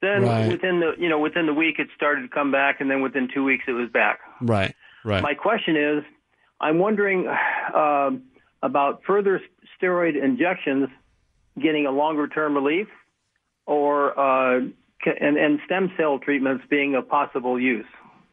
Then 0.02 0.24
Right. 0.24 0.47
within 0.47 0.80
the 0.80 0.93
you 0.97 1.10
know 1.10 1.20
within 1.20 1.45
the 1.45 1.54
week, 1.54 1.76
it 1.78 1.89
started 1.93 2.22
to 2.22 2.30
come 2.30 2.54
back, 2.54 2.80
and 2.80 2.89
then 2.89 3.02
within 3.02 3.28
two 3.34 3.43
weeks, 3.43 3.66
it 3.68 3.74
was 3.74 3.89
back. 3.89 4.20
right. 4.41 4.74
Right. 5.04 5.22
My 5.22 5.34
question 5.34 5.76
is, 5.76 6.04
I'm 6.62 6.80
wondering 6.80 7.28
um 7.76 8.24
about 8.64 9.02
further 9.06 9.41
steroid 9.76 10.16
injections 10.24 10.88
getting 11.62 11.86
a 11.86 11.91
longer 11.91 12.30
term 12.30 12.56
relief, 12.56 12.88
or 13.70 14.20
uh, 14.20 14.62
and, 15.06 15.38
and 15.38 15.60
stem 15.66 15.92
cell 15.96 16.20
treatments 16.20 16.66
being 16.70 16.96
a 16.96 17.02
possible 17.02 17.60
use. 17.60 17.86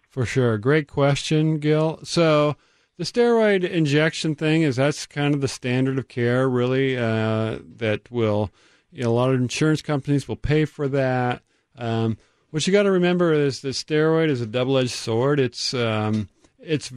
For 0.08 0.24
sure. 0.24 0.56
Great 0.56 0.88
question, 0.88 1.58
Gil. 1.58 2.00
So 2.02 2.56
the 2.96 3.04
steroid 3.04 3.62
injection 3.62 4.34
thing 4.34 4.62
is 4.62 4.76
that's 4.76 5.06
kind 5.06 5.34
of 5.34 5.42
the 5.42 5.48
standard 5.48 5.98
of 5.98 6.08
care, 6.08 6.48
really, 6.48 6.96
uh, 6.96 7.58
that 7.76 8.10
will, 8.10 8.50
you 8.90 9.04
know, 9.04 9.10
a 9.10 9.12
lot 9.12 9.28
of 9.28 9.40
insurance 9.40 9.82
companies 9.82 10.26
will 10.26 10.36
pay 10.36 10.64
for 10.64 10.88
that. 10.88 11.42
Um, 11.76 12.16
what 12.50 12.66
you 12.66 12.72
got 12.72 12.84
to 12.84 12.90
remember 12.90 13.34
is 13.34 13.60
the 13.60 13.68
steroid 13.68 14.30
is 14.30 14.40
a 14.40 14.46
double-edged 14.46 14.90
sword. 14.90 15.38
It's 15.38 15.74
um, 15.74 16.30
it's 16.58 16.90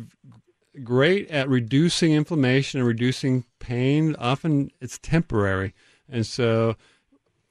great 0.81 1.29
at 1.29 1.49
reducing 1.49 2.13
inflammation 2.13 2.79
and 2.79 2.87
reducing 2.87 3.43
pain. 3.59 4.15
Often 4.17 4.71
it's 4.79 4.97
temporary, 4.99 5.73
and 6.07 6.25
so 6.25 6.77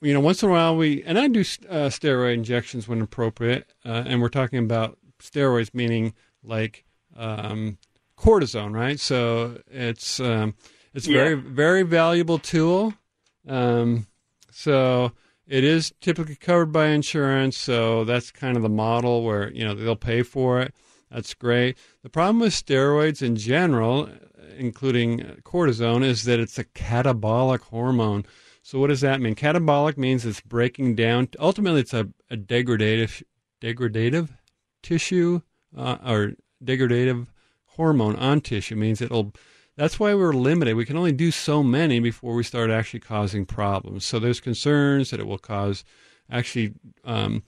you 0.01 0.12
know 0.14 0.20
once 0.20 0.42
in 0.42 0.49
a 0.49 0.53
while 0.53 0.76
we 0.76 1.03
and 1.05 1.18
I 1.18 1.28
do 1.28 1.40
uh, 1.40 1.88
steroid 1.90 2.34
injections 2.34 2.88
when 2.88 3.01
appropriate, 3.01 3.72
uh, 3.84 4.05
and 4.07 4.20
we're 4.20 4.28
talking 4.28 4.59
about 4.59 4.99
steroids 5.20 5.74
meaning 5.74 6.14
like 6.42 6.84
um, 7.16 7.78
cortisone, 8.16 8.72
right? 8.74 8.99
So 9.01 9.61
it's 9.66 10.20
um, 10.20 10.55
it's 10.94 11.07
Yeah. 11.07 11.14
very 11.14 11.34
very 11.34 11.82
valuable 11.82 12.38
tool. 12.38 12.94
Um, 13.46 14.07
so 14.53 15.12
it 15.46 15.64
is 15.64 15.92
typically 16.01 16.36
covered 16.36 16.72
by 16.72 16.88
insurance, 16.88 17.57
so 17.57 18.05
that's 18.05 18.30
kind 18.30 18.57
of 18.57 18.62
the 18.62 18.68
model 18.68 19.24
where 19.24 19.51
you 19.53 19.64
know 19.64 19.74
they'll 19.74 19.96
pay 19.96 20.22
for 20.22 20.61
it. 20.61 20.74
That's 21.11 21.32
great. 21.32 21.78
The 22.03 22.11
problem 22.11 22.40
with 22.40 22.53
steroids 22.53 23.22
in 23.22 23.36
general, 23.36 24.11
including 24.59 25.22
uh, 25.22 25.34
cortisone, 25.42 26.05
is 26.05 26.24
that 26.24 26.38
it's 26.38 26.59
a 26.59 26.64
catabolic 26.64 27.61
hormone. 27.62 28.26
So 28.68 28.78
what 28.78 28.88
does 28.88 29.00
that 29.00 29.22
mean? 29.22 29.34
Catabolic 29.34 29.96
means 29.96 30.26
it's 30.26 30.42
breaking 30.42 30.94
down. 30.94 31.30
Ultimately, 31.38 31.80
it's 31.80 31.94
a, 31.94 32.10
a 32.30 32.36
degradative, 32.36 33.22
degradative 33.62 34.28
tissue 34.82 35.40
uh, 35.74 35.96
or 36.06 36.32
degradative 36.62 37.28
hormone 37.64 38.14
on 38.16 38.42
tissue. 38.42 38.76
Means 38.76 39.00
it'll. 39.00 39.32
That's 39.76 39.98
why 39.98 40.12
we're 40.14 40.34
limited. 40.34 40.74
We 40.74 40.84
can 40.84 40.98
only 40.98 41.12
do 41.12 41.30
so 41.30 41.62
many 41.62 41.98
before 41.98 42.34
we 42.34 42.42
start 42.42 42.68
actually 42.68 43.00
causing 43.00 43.46
problems. 43.46 44.04
So 44.04 44.18
there's 44.18 44.38
concerns 44.38 45.12
that 45.12 45.20
it 45.20 45.26
will 45.26 45.38
cause 45.38 45.82
actually 46.30 46.74
um, 47.06 47.44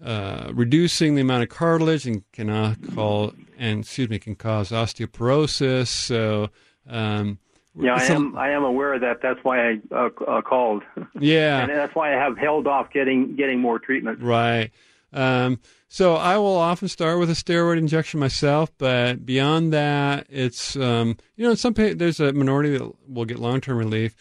uh, 0.00 0.52
reducing 0.54 1.16
the 1.16 1.22
amount 1.22 1.42
of 1.42 1.48
cartilage 1.48 2.06
and 2.06 2.22
can 2.30 2.48
uh, 2.48 2.76
call 2.94 3.32
and 3.58 3.80
excuse 3.80 4.08
me 4.08 4.20
can 4.20 4.36
cause 4.36 4.70
osteoporosis. 4.70 5.88
So 5.88 6.50
um, 6.88 7.40
Yeah, 7.80 7.94
I 7.94 8.04
am. 8.06 8.36
I 8.36 8.50
am 8.50 8.64
aware 8.64 8.94
of 8.94 9.00
that. 9.02 9.22
That's 9.22 9.40
why 9.42 9.70
I 9.70 9.80
uh, 9.90 10.10
uh, 10.26 10.42
called, 10.42 10.82
yeah, 11.20 11.60
and 11.60 11.70
that's 11.70 11.94
why 11.94 12.14
I 12.14 12.16
have 12.16 12.36
held 12.38 12.66
off 12.66 12.92
getting 12.92 13.36
getting 13.36 13.60
more 13.60 13.78
treatment. 13.78 14.20
Right. 14.20 14.70
Um, 15.12 15.58
so 15.88 16.14
I 16.14 16.38
will 16.38 16.56
often 16.56 16.86
start 16.86 17.18
with 17.18 17.30
a 17.30 17.34
steroid 17.34 17.78
injection 17.78 18.20
myself, 18.20 18.70
but 18.78 19.26
beyond 19.26 19.72
that, 19.72 20.26
it's 20.30 20.76
um, 20.76 21.16
you 21.36 21.44
know, 21.44 21.50
in 21.50 21.56
some 21.56 21.74
pa- 21.74 21.94
there's 21.96 22.20
a 22.20 22.32
minority 22.32 22.76
that 22.78 22.92
will 23.08 23.24
get 23.24 23.38
long 23.38 23.60
term 23.60 23.78
relief. 23.78 24.14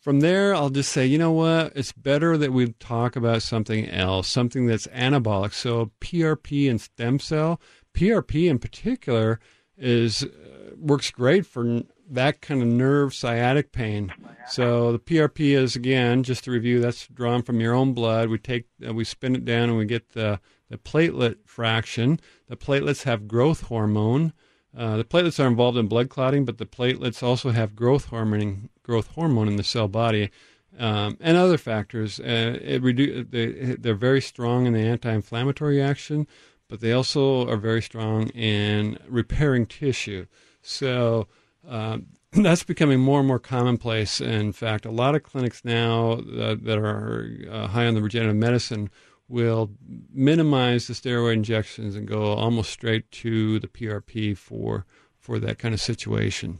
From 0.00 0.20
there, 0.20 0.54
I'll 0.54 0.68
just 0.68 0.92
say, 0.92 1.06
you 1.06 1.16
know 1.16 1.32
what? 1.32 1.72
It's 1.74 1.92
better 1.92 2.36
that 2.36 2.52
we 2.52 2.72
talk 2.74 3.16
about 3.16 3.40
something 3.40 3.88
else, 3.88 4.28
something 4.28 4.66
that's 4.66 4.86
anabolic. 4.88 5.54
So 5.54 5.92
PRP 6.00 6.68
and 6.68 6.78
stem 6.78 7.18
cell. 7.18 7.58
PRP 7.94 8.50
in 8.50 8.58
particular 8.58 9.40
is 9.78 10.24
uh, 10.24 10.74
works 10.76 11.10
great 11.10 11.46
for 11.46 11.82
that 12.10 12.40
kind 12.40 12.62
of 12.62 12.68
nerve 12.68 13.14
sciatic 13.14 13.72
pain. 13.72 14.12
So 14.48 14.92
the 14.92 14.98
PRP 14.98 15.56
is 15.56 15.74
again, 15.76 16.22
just 16.22 16.44
to 16.44 16.50
review, 16.50 16.80
that's 16.80 17.06
drawn 17.08 17.42
from 17.42 17.60
your 17.60 17.74
own 17.74 17.94
blood. 17.94 18.28
We 18.28 18.38
take, 18.38 18.66
uh, 18.86 18.92
we 18.92 19.04
spin 19.04 19.34
it 19.34 19.44
down, 19.44 19.70
and 19.70 19.78
we 19.78 19.86
get 19.86 20.10
the 20.10 20.40
the 20.70 20.78
platelet 20.78 21.36
fraction. 21.44 22.18
The 22.48 22.56
platelets 22.56 23.04
have 23.04 23.28
growth 23.28 23.62
hormone. 23.62 24.32
Uh, 24.76 24.96
the 24.96 25.04
platelets 25.04 25.42
are 25.42 25.46
involved 25.46 25.78
in 25.78 25.86
blood 25.86 26.08
clotting, 26.08 26.44
but 26.44 26.58
the 26.58 26.66
platelets 26.66 27.22
also 27.22 27.50
have 27.50 27.76
growth 27.76 28.06
hormone, 28.06 28.70
growth 28.82 29.08
hormone 29.08 29.46
in 29.46 29.56
the 29.56 29.62
cell 29.62 29.88
body, 29.88 30.30
um, 30.78 31.16
and 31.20 31.36
other 31.36 31.58
factors. 31.58 32.18
Uh, 32.18 32.58
it 32.60 32.82
redu- 32.82 33.30
they, 33.30 33.76
they're 33.76 33.94
very 33.94 34.20
strong 34.20 34.66
in 34.66 34.72
the 34.72 34.80
anti-inflammatory 34.80 35.80
action, 35.80 36.26
but 36.68 36.80
they 36.80 36.92
also 36.92 37.48
are 37.48 37.56
very 37.56 37.82
strong 37.82 38.28
in 38.30 38.98
repairing 39.06 39.66
tissue. 39.66 40.26
So 40.60 41.28
um, 41.68 42.06
that's 42.32 42.64
becoming 42.64 43.00
more 43.00 43.20
and 43.20 43.28
more 43.28 43.38
commonplace. 43.38 44.20
In 44.20 44.52
fact, 44.52 44.84
a 44.84 44.90
lot 44.90 45.14
of 45.14 45.22
clinics 45.22 45.64
now 45.64 46.16
that, 46.16 46.60
that 46.64 46.78
are 46.78 47.30
uh, 47.50 47.66
high 47.68 47.86
on 47.86 47.94
the 47.94 48.02
regenerative 48.02 48.36
medicine 48.36 48.90
will 49.28 49.70
minimize 50.12 50.86
the 50.86 50.94
steroid 50.94 51.34
injections 51.34 51.96
and 51.96 52.06
go 52.06 52.34
almost 52.34 52.70
straight 52.70 53.10
to 53.10 53.58
the 53.58 53.68
PRP 53.68 54.36
for 54.36 54.84
for 55.18 55.38
that 55.38 55.58
kind 55.58 55.72
of 55.72 55.80
situation. 55.80 56.58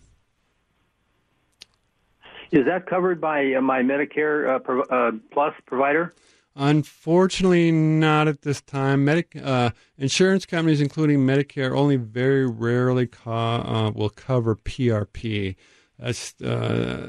Is 2.51 2.65
that 2.67 2.87
covered 2.87 3.21
by 3.21 3.53
uh, 3.53 3.61
my 3.61 3.83
Medicare 3.83 4.49
uh, 4.49 4.95
uh, 4.95 5.13
Plus 5.33 5.53
provider? 5.67 6.15
Unfortunately, 6.57 7.73
not 7.73 8.29
at 8.29 8.43
this 8.43 8.61
time. 8.61 9.05
Medic, 9.05 9.37
uh, 9.43 9.71
insurance 9.99 10.47
companies, 10.47 10.81
including 10.81 11.27
Medicare, 11.27 11.77
only 11.77 11.97
very 11.97 12.47
rarely 12.47 13.09
co- 13.09 13.33
uh, 13.33 13.91
will 13.91 14.11
cover 14.11 14.55
PRP. 14.55 15.57
Uh, 16.01 17.09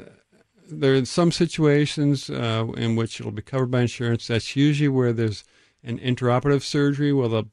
there 0.68 0.94
are 0.94 1.04
some 1.04 1.30
situations 1.30 2.28
uh, 2.28 2.66
in 2.76 2.96
which 2.96 3.20
it'll 3.20 3.30
be 3.30 3.42
covered 3.42 3.70
by 3.70 3.82
insurance. 3.82 4.26
That's 4.26 4.56
usually 4.56 4.88
where 4.88 5.12
there's 5.12 5.44
an 5.84 5.98
intraoperative 6.00 6.62
surgery 6.62 7.12
where 7.12 7.28
they'll 7.28 7.50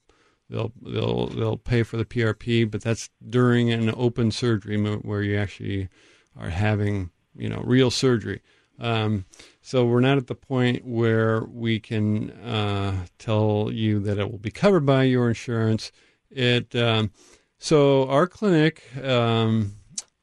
they'll 0.50 0.72
they'll 0.82 1.28
they'll 1.28 1.58
pay 1.58 1.84
for 1.84 1.98
the 1.98 2.06
PRP, 2.06 2.70
but 2.70 2.82
that's 2.82 3.10
during 3.30 3.72
an 3.72 3.94
open 3.96 4.32
surgery 4.32 4.78
where 4.78 5.22
you 5.22 5.38
actually 5.38 5.90
are 6.36 6.50
having 6.50 7.12
you 7.36 7.50
know 7.50 7.62
real 7.64 7.92
surgery. 7.92 8.42
Um, 8.80 9.26
so 9.62 9.86
we're 9.86 10.02
not 10.02 10.18
at 10.18 10.28
the 10.28 10.36
point 10.36 10.86
where 10.86 11.44
we 11.44 11.80
can 11.80 12.32
uh, 12.32 13.06
tell 13.18 13.70
you 13.72 14.00
that 14.00 14.18
it 14.18 14.32
will 14.32 14.40
be 14.40 14.52
covered 14.52 14.86
by 14.86 15.04
your 15.04 15.30
insurance. 15.30 15.92
It 16.30 16.76
um, 16.76 17.12
so 17.58 18.08
our 18.10 18.28
clinic 18.28 18.84
um, 19.04 19.74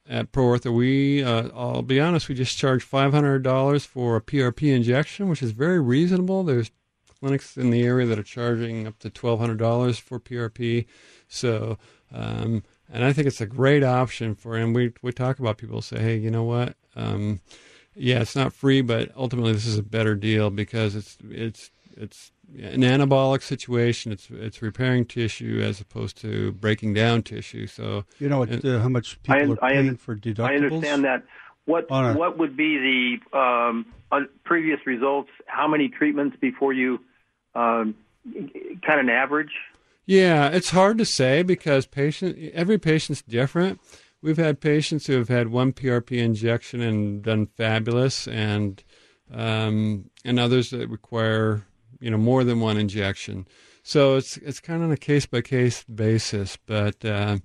at 0.07 0.31
ProOrtho, 0.31 0.75
we 0.75 1.23
uh, 1.23 1.49
I'll 1.55 1.81
be 1.81 1.99
honest, 1.99 2.29
we 2.29 2.35
just 2.35 2.57
charge 2.57 2.83
five 2.83 3.13
hundred 3.13 3.43
dollars 3.43 3.85
for 3.85 4.15
a 4.15 4.21
PRP 4.21 4.75
injection, 4.75 5.29
which 5.29 5.41
is 5.41 5.51
very 5.51 5.79
reasonable. 5.79 6.43
There's 6.43 6.71
clinics 7.19 7.55
in 7.55 7.69
the 7.69 7.83
area 7.83 8.05
that 8.07 8.19
are 8.19 8.23
charging 8.23 8.85
up 8.85 8.99
to 8.99 9.09
twelve 9.09 9.39
hundred 9.39 9.57
dollars 9.59 9.97
for 9.97 10.19
PRP. 10.19 10.85
So, 11.27 11.77
um, 12.13 12.63
and 12.91 13.05
I 13.05 13.13
think 13.13 13.27
it's 13.27 13.41
a 13.41 13.45
great 13.45 13.83
option 13.83 14.35
for. 14.35 14.57
And 14.57 14.75
we 14.75 14.93
we 15.01 15.13
talk 15.13 15.39
about 15.39 15.57
people 15.57 15.81
say, 15.81 15.99
hey, 15.99 16.17
you 16.17 16.29
know 16.29 16.43
what? 16.43 16.75
Um, 16.95 17.39
yeah, 17.95 18.21
it's 18.21 18.35
not 18.35 18.53
free, 18.53 18.81
but 18.81 19.11
ultimately 19.15 19.53
this 19.53 19.65
is 19.65 19.77
a 19.77 19.83
better 19.83 20.15
deal 20.15 20.49
because 20.49 20.95
it's 20.95 21.17
it's 21.29 21.71
it's 21.97 22.31
an 22.57 22.81
anabolic 22.81 23.41
situation. 23.41 24.11
It's 24.11 24.29
it's 24.29 24.61
repairing 24.61 25.05
tissue 25.05 25.61
as 25.63 25.81
opposed 25.81 26.17
to 26.21 26.53
breaking 26.53 26.93
down 26.93 27.23
tissue. 27.23 27.67
So 27.67 28.05
you 28.19 28.29
know 28.29 28.39
what, 28.39 28.65
uh, 28.65 28.79
how 28.79 28.89
much 28.89 29.21
people 29.23 29.57
I, 29.61 29.69
are 29.69 29.73
paying 29.73 29.89
I, 29.91 29.95
for 29.95 30.15
deductibles. 30.15 30.49
I 30.49 30.55
understand 30.55 31.03
that. 31.05 31.23
What 31.65 31.85
a, 31.91 32.13
what 32.13 32.39
would 32.39 32.57
be 32.57 33.19
the 33.31 33.37
um, 33.37 33.85
previous 34.43 34.79
results? 34.85 35.29
How 35.45 35.67
many 35.67 35.89
treatments 35.89 36.35
before 36.41 36.73
you 36.73 36.99
um, 37.55 37.95
kind 38.25 38.99
of 38.99 38.99
an 38.99 39.09
average? 39.09 39.51
Yeah, 40.07 40.49
it's 40.49 40.71
hard 40.71 40.97
to 40.97 41.05
say 41.05 41.43
because 41.43 41.85
patient 41.85 42.51
every 42.53 42.77
patient's 42.77 43.21
different. 43.21 43.79
We've 44.21 44.37
had 44.37 44.61
patients 44.61 45.07
who 45.07 45.13
have 45.13 45.29
had 45.29 45.47
one 45.47 45.73
PRP 45.73 46.17
injection 46.17 46.81
and 46.81 47.23
done 47.23 47.47
fabulous, 47.57 48.27
and 48.27 48.83
um, 49.33 50.09
and 50.23 50.39
others 50.39 50.69
that 50.71 50.89
require 50.89 51.65
you 51.99 52.11
know 52.11 52.17
more 52.17 52.43
than 52.43 52.59
one 52.59 52.77
injection. 52.77 53.47
So 53.83 54.15
it's 54.15 54.37
it's 54.37 54.59
kind 54.59 54.81
of 54.81 54.89
on 54.89 54.91
a 54.91 54.97
case 54.97 55.25
by 55.25 55.41
case 55.41 55.83
basis, 55.83 56.57
but 56.65 57.03
uh, 57.03 57.37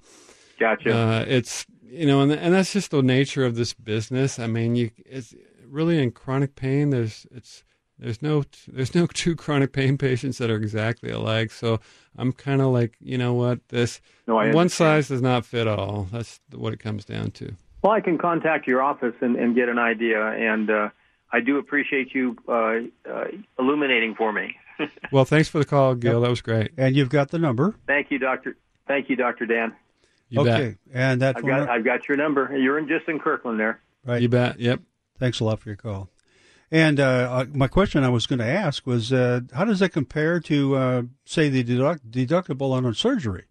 gotcha. 0.60 0.94
Uh, 0.94 1.24
it's 1.26 1.66
you 1.82 2.06
know, 2.06 2.20
and 2.20 2.32
and 2.32 2.52
that's 2.52 2.72
just 2.72 2.90
the 2.90 3.02
nature 3.02 3.44
of 3.44 3.54
this 3.54 3.72
business. 3.72 4.38
I 4.38 4.46
mean, 4.46 4.76
you 4.76 4.90
it's 5.04 5.34
really 5.64 6.02
in 6.02 6.10
chronic 6.10 6.56
pain. 6.56 6.90
There's 6.90 7.26
it's 7.30 7.64
there's 7.98 8.22
no 8.22 8.44
there's 8.68 8.94
no 8.94 9.06
two 9.14 9.36
chronic 9.36 9.72
pain 9.72 9.98
patients 9.98 10.38
that 10.38 10.50
are 10.50 10.56
exactly 10.56 11.10
alike. 11.10 11.50
So 11.50 11.80
I'm 12.16 12.32
kind 12.32 12.60
of 12.60 12.68
like, 12.68 12.96
you 13.00 13.18
know 13.18 13.34
what, 13.34 13.66
this 13.68 14.00
no, 14.26 14.36
one 14.52 14.68
size 14.68 15.08
does 15.08 15.22
not 15.22 15.44
fit 15.44 15.66
all. 15.66 16.08
That's 16.12 16.40
what 16.54 16.72
it 16.72 16.78
comes 16.80 17.04
down 17.04 17.30
to. 17.32 17.54
Well, 17.82 17.92
I 17.92 18.00
can 18.00 18.18
contact 18.18 18.66
your 18.66 18.82
office 18.82 19.14
and, 19.20 19.36
and 19.36 19.54
get 19.54 19.68
an 19.68 19.78
idea, 19.78 20.20
and 20.20 20.70
uh, 20.70 20.88
I 21.32 21.40
do 21.40 21.58
appreciate 21.58 22.14
you 22.14 22.36
uh, 22.48 22.78
uh, 23.08 23.26
illuminating 23.58 24.14
for 24.14 24.32
me. 24.32 24.56
well, 25.12 25.24
thanks 25.24 25.48
for 25.48 25.58
the 25.58 25.64
call, 25.64 25.94
Gil. 25.94 26.14
Yep. 26.14 26.22
That 26.22 26.30
was 26.30 26.40
great. 26.42 26.70
And 26.76 26.96
you've 26.96 27.10
got 27.10 27.30
the 27.30 27.38
number. 27.38 27.76
Thank 27.86 28.10
you, 28.10 28.18
Doctor. 28.18 28.56
Thank 28.88 29.08
you, 29.08 29.16
Doctor 29.16 29.46
Dan. 29.46 29.74
You 30.28 30.40
okay, 30.40 30.76
bet. 30.86 30.96
and 30.96 31.22
that 31.22 31.36
I've 31.36 31.46
got, 31.46 31.68
I've 31.68 31.84
got 31.84 32.08
your 32.08 32.16
number. 32.16 32.56
You're 32.56 32.78
in 32.78 32.88
just 32.88 33.08
in 33.08 33.20
Kirkland 33.20 33.60
there. 33.60 33.80
Right. 34.04 34.20
You 34.20 34.28
bet. 34.28 34.58
Yep. 34.58 34.80
Thanks 35.18 35.40
a 35.40 35.44
lot 35.44 35.60
for 35.60 35.68
your 35.68 35.76
call. 35.76 36.08
And 36.70 36.98
uh, 36.98 37.02
uh, 37.30 37.44
my 37.52 37.68
question 37.68 38.02
I 38.02 38.08
was 38.08 38.26
going 38.26 38.40
to 38.40 38.46
ask 38.46 38.86
was, 38.86 39.12
uh, 39.12 39.42
how 39.54 39.64
does 39.64 39.78
that 39.78 39.90
compare 39.90 40.40
to, 40.40 40.76
uh, 40.76 41.02
say, 41.24 41.48
the 41.48 41.62
deduct- 41.62 42.10
deductible 42.10 42.72
on 42.72 42.84
a 42.84 42.92
surgery? 42.92 43.44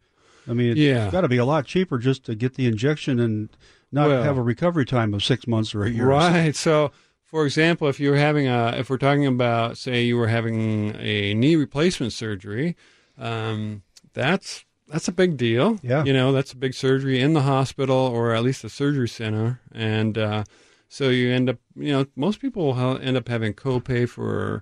I 0.47 0.53
mean, 0.53 0.71
it's 0.71 0.79
yeah. 0.79 1.09
got 1.09 1.21
to 1.21 1.27
be 1.27 1.37
a 1.37 1.45
lot 1.45 1.65
cheaper 1.65 1.97
just 1.97 2.25
to 2.25 2.35
get 2.35 2.55
the 2.55 2.67
injection 2.67 3.19
and 3.19 3.49
not 3.91 4.09
well, 4.09 4.23
have 4.23 4.37
a 4.37 4.41
recovery 4.43 4.85
time 4.85 5.13
of 5.13 5.23
six 5.23 5.47
months 5.47 5.73
or 5.73 5.85
a 5.85 5.89
year. 5.89 6.05
Right. 6.05 6.55
So, 6.55 6.91
for 7.23 7.45
example, 7.45 7.87
if 7.87 7.99
you're 7.99 8.17
having 8.17 8.47
a, 8.47 8.75
if 8.77 8.89
we're 8.89 8.97
talking 8.97 9.25
about, 9.25 9.77
say, 9.77 10.03
you 10.03 10.17
were 10.17 10.27
having 10.27 10.95
a 10.99 11.33
knee 11.33 11.55
replacement 11.55 12.13
surgery, 12.13 12.75
um, 13.17 13.83
that's 14.13 14.65
that's 14.87 15.07
a 15.07 15.11
big 15.11 15.35
deal. 15.35 15.79
Yeah. 15.81 16.03
You 16.03 16.13
know, 16.13 16.31
that's 16.31 16.53
a 16.53 16.57
big 16.57 16.73
surgery 16.73 17.19
in 17.19 17.33
the 17.33 17.41
hospital 17.41 17.97
or 17.97 18.35
at 18.35 18.43
least 18.43 18.63
a 18.63 18.69
surgery 18.69 19.09
center, 19.09 19.61
and 19.71 20.17
uh, 20.17 20.43
so 20.87 21.09
you 21.09 21.31
end 21.31 21.49
up, 21.49 21.57
you 21.75 21.91
know, 21.91 22.05
most 22.15 22.39
people 22.39 22.67
will 22.67 22.97
end 22.97 23.17
up 23.17 23.27
having 23.27 23.53
copay 23.53 24.07
for, 24.07 24.61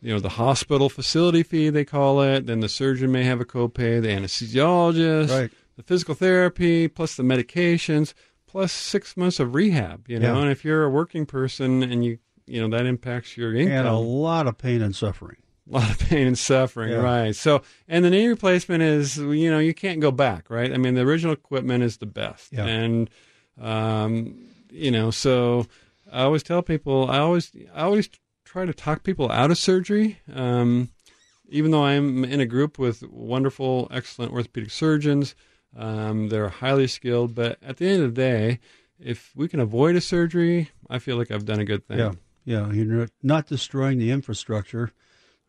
you 0.00 0.12
know, 0.12 0.20
the 0.20 0.30
hospital 0.30 0.88
facility 0.88 1.42
fee 1.42 1.70
they 1.70 1.84
call 1.84 2.20
it. 2.22 2.46
Then 2.46 2.60
the 2.60 2.68
surgeon 2.68 3.12
may 3.12 3.24
have 3.24 3.40
a 3.40 3.44
copay, 3.44 4.00
the 4.00 4.08
anesthesiologist, 4.08 5.30
right. 5.30 5.50
the 5.76 5.82
physical 5.82 6.14
therapy, 6.14 6.88
plus 6.88 7.16
the 7.16 7.22
medications, 7.22 8.14
plus 8.46 8.72
six 8.72 9.16
months 9.16 9.38
of 9.40 9.54
rehab. 9.54 10.08
You 10.08 10.18
know, 10.18 10.34
yeah. 10.34 10.42
and 10.42 10.50
if 10.50 10.64
you're 10.64 10.84
a 10.84 10.90
working 10.90 11.26
person 11.26 11.82
and 11.82 12.04
you, 12.04 12.18
you 12.46 12.60
know, 12.60 12.76
that 12.76 12.86
impacts 12.86 13.36
your 13.36 13.54
income. 13.54 13.76
And 13.76 13.88
a 13.88 13.94
lot 13.94 14.46
of 14.46 14.58
pain 14.58 14.82
and 14.82 14.94
suffering. 14.94 15.36
A 15.70 15.74
lot 15.74 15.90
of 15.90 16.00
pain 16.00 16.26
and 16.26 16.36
suffering, 16.36 16.90
yeah. 16.90 16.96
right? 16.96 17.36
So, 17.36 17.62
and 17.86 18.04
the 18.04 18.10
knee 18.10 18.26
replacement 18.26 18.82
is, 18.82 19.18
you 19.18 19.50
know, 19.50 19.60
you 19.60 19.72
can't 19.72 20.00
go 20.00 20.10
back, 20.10 20.50
right? 20.50 20.72
I 20.72 20.76
mean, 20.78 20.94
the 20.94 21.02
original 21.02 21.32
equipment 21.32 21.84
is 21.84 21.98
the 21.98 22.06
best, 22.06 22.52
yeah. 22.52 22.64
and 22.64 23.08
um, 23.60 24.49
you 24.70 24.90
know, 24.90 25.10
so 25.10 25.66
I 26.10 26.22
always 26.22 26.42
tell 26.42 26.62
people, 26.62 27.10
I 27.10 27.18
always, 27.18 27.52
I 27.74 27.82
always 27.82 28.08
try 28.44 28.64
to 28.64 28.74
talk 28.74 29.02
people 29.02 29.30
out 29.30 29.50
of 29.50 29.58
surgery. 29.58 30.18
Um, 30.32 30.90
even 31.48 31.70
though 31.70 31.84
I'm 31.84 32.24
in 32.24 32.40
a 32.40 32.46
group 32.46 32.78
with 32.78 33.02
wonderful, 33.08 33.88
excellent 33.90 34.32
orthopedic 34.32 34.70
surgeons, 34.70 35.34
um, 35.76 36.28
they're 36.28 36.48
highly 36.48 36.86
skilled. 36.86 37.34
But 37.34 37.58
at 37.62 37.76
the 37.76 37.88
end 37.88 38.02
of 38.02 38.14
the 38.14 38.20
day, 38.20 38.60
if 38.98 39.32
we 39.34 39.48
can 39.48 39.60
avoid 39.60 39.96
a 39.96 40.00
surgery, 40.00 40.70
I 40.88 40.98
feel 40.98 41.16
like 41.16 41.30
I've 41.30 41.44
done 41.46 41.60
a 41.60 41.64
good 41.64 41.86
thing. 41.86 41.98
Yeah, 41.98 42.12
yeah, 42.44 42.70
you're 42.72 43.08
not 43.22 43.46
destroying 43.46 43.98
the 43.98 44.10
infrastructure. 44.10 44.92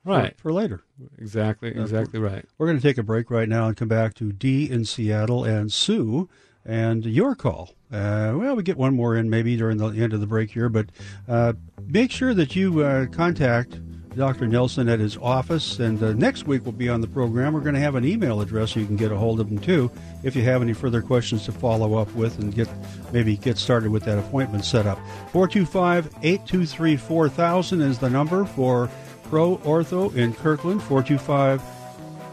Right. 0.03 0.35
For, 0.37 0.43
for 0.43 0.53
later. 0.53 0.81
Exactly, 1.19 1.69
exactly 1.69 2.19
right. 2.19 2.43
We're 2.57 2.65
going 2.65 2.79
to 2.79 2.83
take 2.83 2.97
a 2.97 3.03
break 3.03 3.29
right 3.29 3.47
now 3.47 3.67
and 3.67 3.77
come 3.77 3.87
back 3.87 4.15
to 4.15 4.31
D 4.31 4.69
in 4.69 4.85
Seattle 4.85 5.43
and 5.43 5.71
Sue 5.71 6.27
and 6.65 7.05
your 7.05 7.35
call. 7.35 7.71
Uh, 7.91 8.33
well, 8.35 8.55
we 8.55 8.63
get 8.63 8.77
one 8.77 8.95
more 8.95 9.15
in 9.15 9.29
maybe 9.29 9.57
during 9.57 9.77
the 9.77 9.87
end 9.87 10.13
of 10.13 10.21
the 10.21 10.27
break 10.27 10.51
here, 10.51 10.69
but 10.69 10.87
uh, 11.27 11.53
make 11.85 12.11
sure 12.11 12.33
that 12.33 12.55
you 12.55 12.81
uh, 12.81 13.05
contact 13.07 13.79
Dr. 14.15 14.47
Nelson 14.47 14.89
at 14.89 14.99
his 14.99 15.17
office. 15.17 15.79
And 15.79 16.01
uh, 16.01 16.13
next 16.13 16.45
week 16.45 16.63
we'll 16.63 16.73
be 16.73 16.89
on 16.89 17.01
the 17.01 17.07
program. 17.07 17.53
We're 17.53 17.61
going 17.61 17.75
to 17.75 17.81
have 17.81 17.95
an 17.95 18.05
email 18.05 18.41
address 18.41 18.71
so 18.71 18.79
you 18.79 18.85
can 18.85 18.97
get 18.97 19.11
a 19.11 19.17
hold 19.17 19.39
of 19.39 19.49
him 19.49 19.59
too 19.59 19.91
if 20.23 20.35
you 20.35 20.43
have 20.43 20.61
any 20.61 20.73
further 20.73 21.01
questions 21.01 21.45
to 21.45 21.51
follow 21.51 21.95
up 21.95 22.13
with 22.13 22.39
and 22.39 22.53
get 22.53 22.69
maybe 23.11 23.37
get 23.37 23.57
started 23.57 23.91
with 23.91 24.03
that 24.03 24.17
appointment 24.17 24.65
set 24.65 24.85
up. 24.85 24.97
425 25.31 26.07
823 26.21 26.95
4000 26.97 27.81
is 27.81 27.99
the 27.99 28.09
number 28.09 28.45
for 28.45 28.89
Pro 29.23 29.57
Ortho 29.59 30.13
in 30.15 30.33
Kirkland. 30.33 30.83
425 30.83 31.61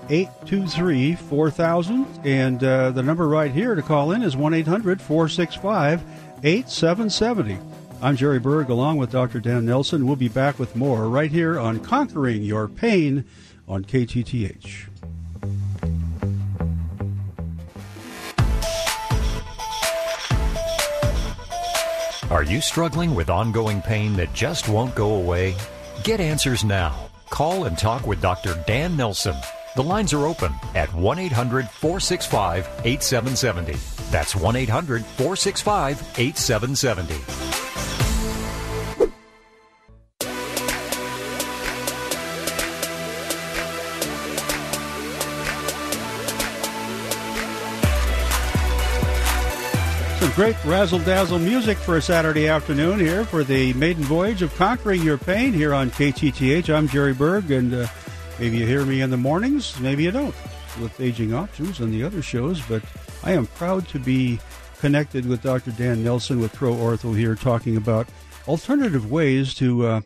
823 0.08 1.14
4000. 1.14 2.20
And 2.24 2.62
uh, 2.62 2.90
the 2.90 3.02
number 3.02 3.28
right 3.28 3.50
here 3.50 3.74
to 3.74 3.82
call 3.82 4.12
in 4.12 4.22
is 4.22 4.36
1 4.36 4.54
800 4.54 5.00
465 5.00 6.02
8770. 6.42 7.58
I'm 8.00 8.16
Jerry 8.16 8.38
Berg 8.38 8.70
along 8.70 8.98
with 8.98 9.10
Dr. 9.10 9.40
Dan 9.40 9.66
Nelson. 9.66 10.06
We'll 10.06 10.16
be 10.16 10.28
back 10.28 10.58
with 10.58 10.76
more 10.76 11.08
right 11.08 11.30
here 11.30 11.58
on 11.58 11.80
Conquering 11.80 12.42
Your 12.42 12.68
Pain 12.68 13.24
on 13.66 13.84
KTTH. 13.84 14.88
Are 22.30 22.42
you 22.42 22.60
struggling 22.60 23.14
with 23.14 23.30
ongoing 23.30 23.80
pain 23.80 24.14
that 24.16 24.32
just 24.34 24.68
won't 24.68 24.94
go 24.94 25.14
away? 25.14 25.56
Get 26.04 26.20
answers 26.20 26.62
now. 26.62 27.08
Call 27.30 27.64
and 27.64 27.76
talk 27.76 28.06
with 28.06 28.20
Dr. 28.20 28.62
Dan 28.66 28.96
Nelson. 28.96 29.34
The 29.76 29.82
lines 29.82 30.12
are 30.12 30.26
open 30.26 30.52
at 30.74 30.92
1 30.94 31.18
800 31.18 31.68
465 31.68 32.68
8770. 32.84 33.78
That's 34.10 34.34
1 34.34 34.56
800 34.56 35.04
465 35.04 36.00
8770. 36.18 37.48
Great 50.38 50.64
razzle 50.64 51.00
dazzle 51.00 51.40
music 51.40 51.76
for 51.76 51.96
a 51.96 52.00
Saturday 52.00 52.46
afternoon 52.46 53.00
here 53.00 53.24
for 53.24 53.42
the 53.42 53.72
maiden 53.72 54.04
voyage 54.04 54.40
of 54.40 54.54
conquering 54.54 55.02
your 55.02 55.18
pain 55.18 55.52
here 55.52 55.74
on 55.74 55.90
KTTH. 55.90 56.72
I'm 56.72 56.86
Jerry 56.86 57.12
Berg, 57.12 57.50
and 57.50 57.74
uh, 57.74 57.88
maybe 58.38 58.58
you 58.58 58.66
hear 58.66 58.84
me 58.84 59.00
in 59.00 59.10
the 59.10 59.16
mornings, 59.16 59.78
maybe 59.80 60.04
you 60.04 60.10
don't 60.10 60.34
with 60.80 61.00
Aging 61.00 61.34
Options 61.34 61.80
and 61.80 61.92
the 61.92 62.04
other 62.04 62.22
shows, 62.22 62.60
but 62.62 62.82
I 63.24 63.32
am 63.32 63.46
proud 63.46 63.88
to 63.88 63.98
be 63.98 64.38
connected 64.78 65.26
with 65.26 65.42
Dr. 65.42 65.72
Dan 65.72 66.04
Nelson 66.04 66.40
with 66.40 66.52
Pro 66.52 66.72
Ortho 66.72 67.16
here 67.16 67.34
talking 67.34 67.76
about 67.76 68.08
alternative 68.46 69.10
ways 69.10 69.54
to 69.54 69.86
uh, 69.86 70.00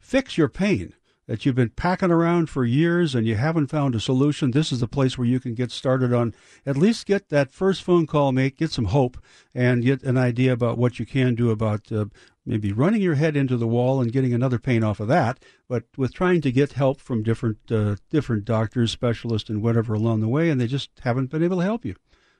fix 0.00 0.38
your 0.38 0.48
pain 0.48 0.94
that 1.26 1.44
you've 1.44 1.56
been 1.56 1.70
packing 1.70 2.10
around 2.10 2.48
for 2.48 2.64
years 2.64 3.14
and 3.14 3.26
you 3.26 3.34
haven't 3.34 3.66
found 3.66 3.94
a 3.94 4.00
solution, 4.00 4.52
this 4.52 4.70
is 4.70 4.80
the 4.80 4.88
place 4.88 5.18
where 5.18 5.26
you 5.26 5.40
can 5.40 5.54
get 5.54 5.70
started 5.70 6.12
on 6.12 6.32
at 6.64 6.76
least 6.76 7.06
get 7.06 7.28
that 7.28 7.50
first 7.50 7.82
phone 7.82 8.06
call 8.06 8.32
make, 8.32 8.58
get 8.58 8.70
some 8.70 8.86
hope, 8.86 9.18
and 9.54 9.82
get 9.82 10.02
an 10.04 10.16
idea 10.16 10.52
about 10.52 10.78
what 10.78 10.98
you 10.98 11.06
can 11.06 11.34
do 11.34 11.50
about 11.50 11.90
uh, 11.90 12.06
maybe 12.46 12.72
running 12.72 13.02
your 13.02 13.16
head 13.16 13.36
into 13.36 13.56
the 13.56 13.66
wall 13.66 14.00
and 14.00 14.12
getting 14.12 14.32
another 14.32 14.58
pain 14.58 14.84
off 14.84 15.00
of 15.00 15.08
that, 15.08 15.38
but 15.68 15.84
with 15.96 16.14
trying 16.14 16.40
to 16.40 16.52
get 16.52 16.72
help 16.72 17.00
from 17.00 17.22
different 17.22 17.58
uh, 17.70 17.96
different 18.10 18.44
doctors, 18.44 18.92
specialists, 18.92 19.50
and 19.50 19.62
whatever 19.62 19.92
along 19.92 20.20
the 20.20 20.28
way, 20.28 20.48
and 20.48 20.60
they 20.60 20.66
just 20.66 20.90
haven't 21.00 21.30
been 21.30 21.42
able 21.42 21.58
to 21.58 21.64
help 21.64 21.84
you. 21.84 21.96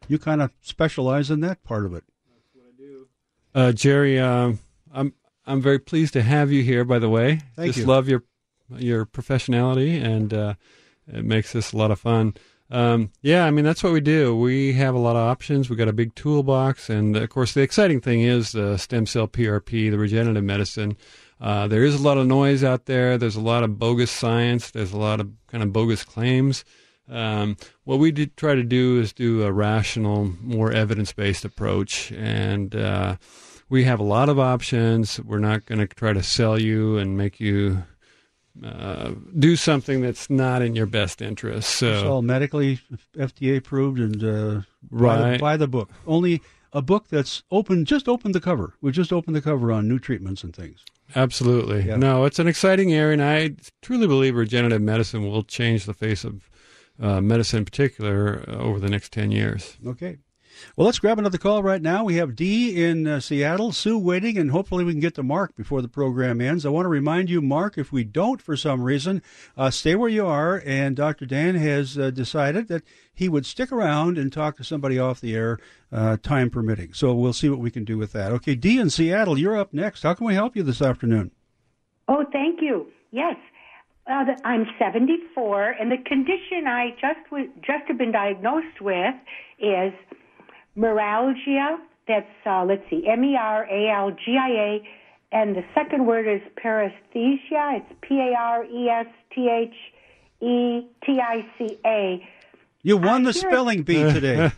You 0.08 0.18
kind 0.18 0.40
of 0.40 0.52
specialize 0.62 1.30
in 1.30 1.40
that 1.40 1.64
part 1.64 1.84
of 1.84 1.92
it. 1.92 2.04
That's 2.30 2.54
what 2.54 2.64
I 2.66 2.76
do. 2.78 3.08
Uh, 3.54 3.72
Jerry, 3.72 4.18
uh, 4.18 4.52
I'm 4.94 5.12
I'm 5.44 5.60
very 5.60 5.80
pleased 5.80 6.12
to 6.14 6.22
have 6.22 6.52
you 6.52 6.62
here. 6.62 6.84
By 6.84 7.00
the 7.00 7.10
way, 7.10 7.40
Thank 7.56 7.68
just 7.68 7.80
you. 7.80 7.86
love 7.86 8.08
your 8.08 8.22
your 8.70 9.04
professionality, 9.04 10.02
and 10.02 10.32
uh, 10.32 10.54
it 11.12 11.24
makes 11.24 11.52
this 11.52 11.72
a 11.72 11.76
lot 11.76 11.90
of 11.90 12.00
fun. 12.00 12.34
Um, 12.70 13.12
yeah, 13.22 13.44
I 13.44 13.50
mean 13.50 13.64
that's 13.64 13.82
what 13.82 13.92
we 13.92 14.00
do. 14.00 14.36
We 14.36 14.72
have 14.72 14.94
a 14.94 14.98
lot 14.98 15.16
of 15.16 15.22
options. 15.22 15.70
We 15.70 15.76
got 15.76 15.88
a 15.88 15.92
big 15.92 16.14
toolbox, 16.14 16.90
and 16.90 17.16
of 17.16 17.28
course, 17.30 17.54
the 17.54 17.62
exciting 17.62 18.00
thing 18.00 18.22
is 18.22 18.52
the 18.52 18.76
stem 18.76 19.06
cell 19.06 19.28
PRP, 19.28 19.90
the 19.90 19.98
regenerative 19.98 20.44
medicine. 20.44 20.96
Uh, 21.40 21.68
there 21.68 21.84
is 21.84 21.94
a 21.94 22.02
lot 22.02 22.18
of 22.18 22.26
noise 22.26 22.64
out 22.64 22.86
there. 22.86 23.18
There's 23.18 23.36
a 23.36 23.40
lot 23.40 23.62
of 23.62 23.78
bogus 23.78 24.10
science. 24.10 24.70
There's 24.70 24.92
a 24.92 24.98
lot 24.98 25.20
of 25.20 25.30
kind 25.48 25.62
of 25.62 25.72
bogus 25.72 26.02
claims. 26.02 26.64
Um, 27.08 27.56
what 27.84 27.98
we 27.98 28.10
try 28.12 28.54
to 28.54 28.64
do 28.64 28.98
is 29.00 29.12
do 29.12 29.44
a 29.44 29.52
rational, 29.52 30.32
more 30.40 30.72
evidence-based 30.72 31.44
approach, 31.44 32.10
and 32.12 32.74
uh, 32.74 33.16
we 33.68 33.84
have 33.84 34.00
a 34.00 34.04
lot 34.04 34.28
of 34.28 34.40
options. 34.40 35.20
We're 35.20 35.38
not 35.38 35.66
going 35.66 35.78
to 35.78 35.86
try 35.86 36.12
to 36.12 36.22
sell 36.22 36.60
you 36.60 36.98
and 36.98 37.16
make 37.16 37.38
you 37.38 37.84
uh, 38.64 39.12
do 39.38 39.56
something 39.56 40.00
that's 40.00 40.30
not 40.30 40.62
in 40.62 40.74
your 40.74 40.86
best 40.86 41.20
interest. 41.20 41.70
So 41.70 41.92
it's 41.92 42.02
all 42.02 42.22
medically 42.22 42.80
FDA 43.16 43.58
approved 43.58 43.98
and 43.98 44.24
uh, 44.24 44.62
right 44.90 45.18
by 45.18 45.32
the, 45.32 45.38
by 45.38 45.56
the, 45.56 45.68
book. 45.68 45.90
Only 46.06 46.40
a 46.72 46.82
book 46.82 47.08
that's 47.08 47.42
open. 47.50 47.84
Just 47.84 48.08
open 48.08 48.32
the 48.32 48.40
cover. 48.40 48.74
We 48.80 48.92
just 48.92 49.12
opened 49.12 49.36
the 49.36 49.42
cover 49.42 49.72
on 49.72 49.88
new 49.88 49.98
treatments 49.98 50.42
and 50.42 50.54
things. 50.54 50.84
Absolutely. 51.14 51.82
Yeah. 51.82 51.96
No, 51.96 52.24
it's 52.24 52.38
an 52.38 52.48
exciting 52.48 52.92
area, 52.92 53.12
and 53.12 53.22
I 53.22 53.56
truly 53.82 54.06
believe 54.06 54.34
regenerative 54.34 54.82
medicine 54.82 55.28
will 55.28 55.42
change 55.42 55.84
the 55.84 55.94
face 55.94 56.24
of 56.24 56.50
uh, 57.00 57.20
medicine, 57.20 57.58
in 57.58 57.64
particular, 57.64 58.44
uh, 58.48 58.56
over 58.56 58.80
the 58.80 58.88
next 58.88 59.12
ten 59.12 59.30
years. 59.30 59.76
Okay. 59.86 60.18
Well, 60.76 60.86
let's 60.86 60.98
grab 60.98 61.18
another 61.18 61.38
call 61.38 61.62
right 61.62 61.82
now. 61.82 62.04
We 62.04 62.16
have 62.16 62.36
Dee 62.36 62.84
in 62.84 63.06
uh, 63.06 63.20
Seattle, 63.20 63.72
Sue 63.72 63.98
waiting, 63.98 64.38
and 64.38 64.50
hopefully 64.50 64.84
we 64.84 64.92
can 64.92 65.00
get 65.00 65.14
to 65.16 65.22
Mark 65.22 65.54
before 65.56 65.82
the 65.82 65.88
program 65.88 66.40
ends. 66.40 66.66
I 66.66 66.70
want 66.70 66.84
to 66.86 66.90
remind 66.90 67.30
you, 67.30 67.40
Mark, 67.40 67.78
if 67.78 67.92
we 67.92 68.04
don't 68.04 68.40
for 68.40 68.56
some 68.56 68.82
reason, 68.82 69.22
uh, 69.56 69.70
stay 69.70 69.94
where 69.94 70.08
you 70.08 70.26
are. 70.26 70.62
And 70.64 70.96
Dr. 70.96 71.26
Dan 71.26 71.54
has 71.54 71.98
uh, 71.98 72.10
decided 72.10 72.68
that 72.68 72.82
he 73.14 73.28
would 73.28 73.46
stick 73.46 73.72
around 73.72 74.18
and 74.18 74.32
talk 74.32 74.56
to 74.56 74.64
somebody 74.64 74.98
off 74.98 75.20
the 75.20 75.34
air, 75.34 75.58
uh, 75.92 76.16
time 76.18 76.50
permitting. 76.50 76.92
So 76.92 77.14
we'll 77.14 77.32
see 77.32 77.48
what 77.48 77.58
we 77.58 77.70
can 77.70 77.84
do 77.84 77.98
with 77.98 78.12
that. 78.12 78.32
Okay, 78.32 78.54
Dee 78.54 78.78
in 78.78 78.90
Seattle, 78.90 79.38
you're 79.38 79.56
up 79.56 79.72
next. 79.72 80.02
How 80.02 80.14
can 80.14 80.26
we 80.26 80.34
help 80.34 80.56
you 80.56 80.62
this 80.62 80.82
afternoon? 80.82 81.30
Oh, 82.08 82.24
thank 82.32 82.60
you. 82.60 82.86
Yes. 83.10 83.36
Uh, 84.08 84.24
I'm 84.44 84.66
74, 84.78 85.70
and 85.80 85.90
the 85.90 85.96
condition 85.96 86.68
I 86.68 86.90
just 87.00 87.24
w- 87.28 87.50
just 87.56 87.88
have 87.88 87.98
been 87.98 88.12
diagnosed 88.12 88.80
with 88.80 89.14
is 89.58 89.92
Meralgia. 90.76 91.78
That's 92.08 92.26
uh, 92.46 92.64
let's 92.64 92.88
see, 92.88 93.06
M 93.08 93.24
E 93.24 93.36
R 93.36 93.64
A 93.70 93.90
L 93.90 94.10
G 94.12 94.36
I 94.40 94.48
A, 94.50 94.88
and 95.32 95.56
the 95.56 95.64
second 95.74 96.06
word 96.06 96.26
is 96.28 96.40
paresthesia. 96.62 97.78
It's 97.80 97.92
P 98.02 98.14
A 98.20 98.34
R 98.38 98.64
E 98.64 98.88
S 98.88 99.06
T 99.34 99.48
H 99.48 99.74
E 100.40 100.86
T 101.04 101.20
I 101.20 101.44
C 101.58 101.78
A. 101.84 102.26
You 102.82 102.96
won 102.96 103.24
the 103.24 103.32
spelling 103.32 103.82
bee 103.82 104.02
today. 104.12 104.52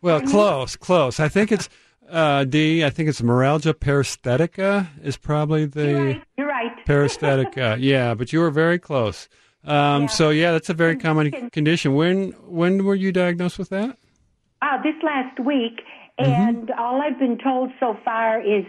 well, 0.00 0.22
close, 0.22 0.76
close. 0.76 1.20
I 1.20 1.28
think 1.28 1.52
it's 1.52 1.68
uh, 2.08 2.44
D. 2.44 2.82
I 2.84 2.88
think 2.90 3.10
it's 3.10 3.20
meralgia 3.20 3.74
paresthetica 3.74 4.86
is 5.02 5.18
probably 5.18 5.66
the. 5.66 5.88
You're 5.88 6.04
right. 6.06 6.22
You're 6.38 6.48
right. 6.48 6.84
paresthetica. 6.86 7.76
yeah, 7.78 8.14
but 8.14 8.32
you 8.32 8.40
were 8.40 8.50
very 8.50 8.78
close. 8.78 9.28
Um, 9.64 10.02
Yeah. 10.02 10.06
So 10.08 10.30
yeah, 10.30 10.52
that's 10.52 10.70
a 10.70 10.74
very 10.74 10.96
common 10.96 11.50
condition. 11.50 11.94
When 11.94 12.30
when 12.46 12.84
were 12.84 12.94
you 12.94 13.12
diagnosed 13.12 13.58
with 13.58 13.68
that? 13.68 13.98
Uh, 14.62 14.80
this 14.80 14.94
last 15.02 15.40
week, 15.40 15.80
and 16.18 16.70
all 16.78 17.02
I've 17.02 17.18
been 17.18 17.36
told 17.36 17.72
so 17.80 17.96
far 18.04 18.40
is 18.40 18.64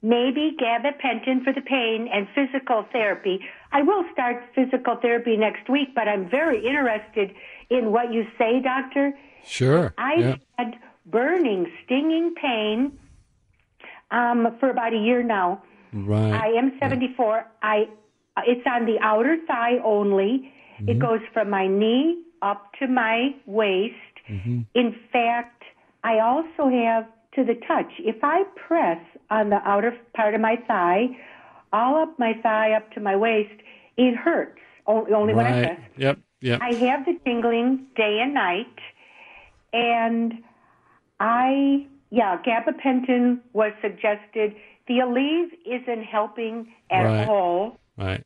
maybe 0.00 0.56
gabapentin 0.58 1.44
for 1.44 1.52
the 1.52 1.60
pain 1.60 2.08
and 2.12 2.26
physical 2.34 2.86
therapy. 2.92 3.40
I 3.70 3.82
will 3.82 4.04
start 4.10 4.42
physical 4.54 4.96
therapy 5.02 5.36
next 5.36 5.68
week, 5.68 5.88
but 5.94 6.08
I'm 6.08 6.30
very 6.30 6.64
interested 6.64 7.34
in 7.68 7.92
what 7.92 8.10
you 8.10 8.24
say, 8.38 8.60
doctor. 8.62 9.12
Sure. 9.44 9.92
I 9.98 10.14
yeah. 10.14 10.36
had 10.58 10.76
burning, 11.04 11.70
stinging 11.84 12.34
pain 12.40 12.98
um, 14.10 14.56
for 14.60 14.70
about 14.70 14.94
a 14.94 14.98
year 14.98 15.22
now. 15.22 15.62
Right. 15.92 16.32
I 16.32 16.46
am 16.58 16.72
74. 16.80 17.44
I 17.62 17.84
uh, 18.36 18.40
it's 18.46 18.66
on 18.66 18.86
the 18.86 18.98
outer 19.00 19.36
thigh 19.46 19.76
only. 19.84 20.52
It 20.86 20.98
goes 20.98 21.20
from 21.32 21.50
my 21.50 21.68
knee 21.68 22.24
up 22.42 22.72
to 22.80 22.88
my 22.88 23.34
waist. 23.46 24.13
Mm-hmm. 24.30 24.60
In 24.74 24.94
fact, 25.12 25.62
I 26.02 26.18
also 26.20 26.68
have 26.70 27.06
to 27.34 27.44
the 27.44 27.54
touch. 27.66 27.90
If 27.98 28.22
I 28.22 28.44
press 28.66 28.98
on 29.30 29.50
the 29.50 29.56
outer 29.66 29.96
part 30.14 30.34
of 30.34 30.40
my 30.40 30.56
thigh, 30.68 31.08
all 31.72 31.96
up 32.02 32.18
my 32.18 32.34
thigh 32.42 32.72
up 32.72 32.90
to 32.92 33.00
my 33.00 33.16
waist, 33.16 33.60
it 33.96 34.14
hurts. 34.16 34.60
O- 34.86 35.06
Only 35.14 35.34
when 35.34 35.46
I 35.46 35.50
press. 35.64 35.78
right. 35.80 35.90
Yep. 35.96 36.18
Yep. 36.40 36.60
I 36.62 36.68
have 36.86 37.04
the 37.06 37.18
tingling 37.24 37.86
day 37.96 38.20
and 38.22 38.34
night, 38.34 38.78
and 39.72 40.34
I 41.20 41.86
yeah, 42.10 42.38
gabapentin 42.46 43.40
was 43.52 43.72
suggested. 43.82 44.54
The 44.86 44.98
Aleve 44.98 45.48
isn't 45.66 46.04
helping 46.04 46.68
at 46.90 47.02
Right. 47.04 47.26
all. 47.28 47.78
right. 47.96 48.22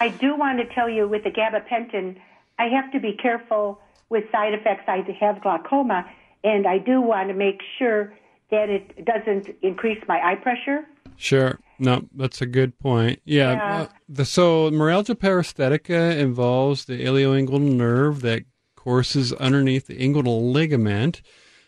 I 0.00 0.08
do 0.08 0.34
want 0.34 0.58
to 0.58 0.74
tell 0.74 0.88
you 0.88 1.06
with 1.06 1.22
the 1.24 1.30
gabapentin, 1.30 2.16
I 2.58 2.64
have 2.68 2.90
to 2.92 2.98
be 3.00 3.12
careful 3.12 3.78
with 4.10 4.24
side 4.30 4.52
effects. 4.52 4.84
I 4.86 5.02
have 5.20 5.40
glaucoma, 5.40 6.04
and 6.44 6.66
I 6.66 6.78
do 6.78 7.00
want 7.00 7.28
to 7.28 7.34
make 7.34 7.60
sure 7.78 8.12
that 8.50 8.68
it 8.68 9.04
doesn't 9.04 9.48
increase 9.62 10.02
my 10.06 10.20
eye 10.22 10.34
pressure. 10.34 10.84
Sure. 11.16 11.58
No, 11.78 12.08
that's 12.14 12.42
a 12.42 12.46
good 12.46 12.78
point. 12.78 13.20
Yeah. 13.24 13.52
Yeah. 13.52 13.80
uh, 13.82 13.86
the, 14.08 14.24
so 14.24 14.70
meralgia 14.70 15.14
paresthetica 15.14 16.16
involves 16.18 16.84
the 16.84 17.04
ilioinguinal 17.04 17.72
nerve 17.74 18.20
that 18.22 18.44
courses 18.76 19.32
underneath 19.34 19.86
the 19.86 19.96
inguinal 19.96 20.52
ligament, 20.52 21.22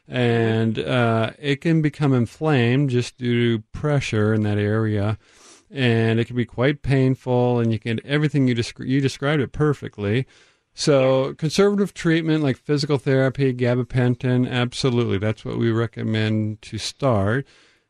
and 0.09 0.79
uh, 0.79 1.31
it 1.39 1.61
can 1.61 1.81
become 1.81 2.13
inflamed 2.13 2.91
just 2.91 3.17
due 3.19 3.59
to 3.59 3.65
pressure 3.73 4.35
in 4.35 4.43
that 4.43 4.59
area, 4.59 5.19
and 5.71 6.19
it 6.19 6.27
can 6.27 6.37
be 6.37 6.45
quite 6.45 6.83
painful. 6.83 7.61
And 7.61 7.73
you 7.73 7.79
can 7.79 8.01
everything 8.05 8.49
you 8.49 8.55
descri- 8.55 8.89
you 8.89 9.01
described 9.01 9.43
it 9.43 9.53
perfectly. 9.53 10.27
So 10.75 11.35
conservative 11.35 11.93
treatment 11.93 12.43
like 12.43 12.57
physical 12.57 12.99
therapy, 12.99 13.53
gabapentin, 13.53 14.51
absolutely, 14.51 15.19
that's 15.19 15.45
what 15.45 15.59
we 15.59 15.71
recommend 15.71 16.63
to 16.63 16.79
start. 16.79 17.47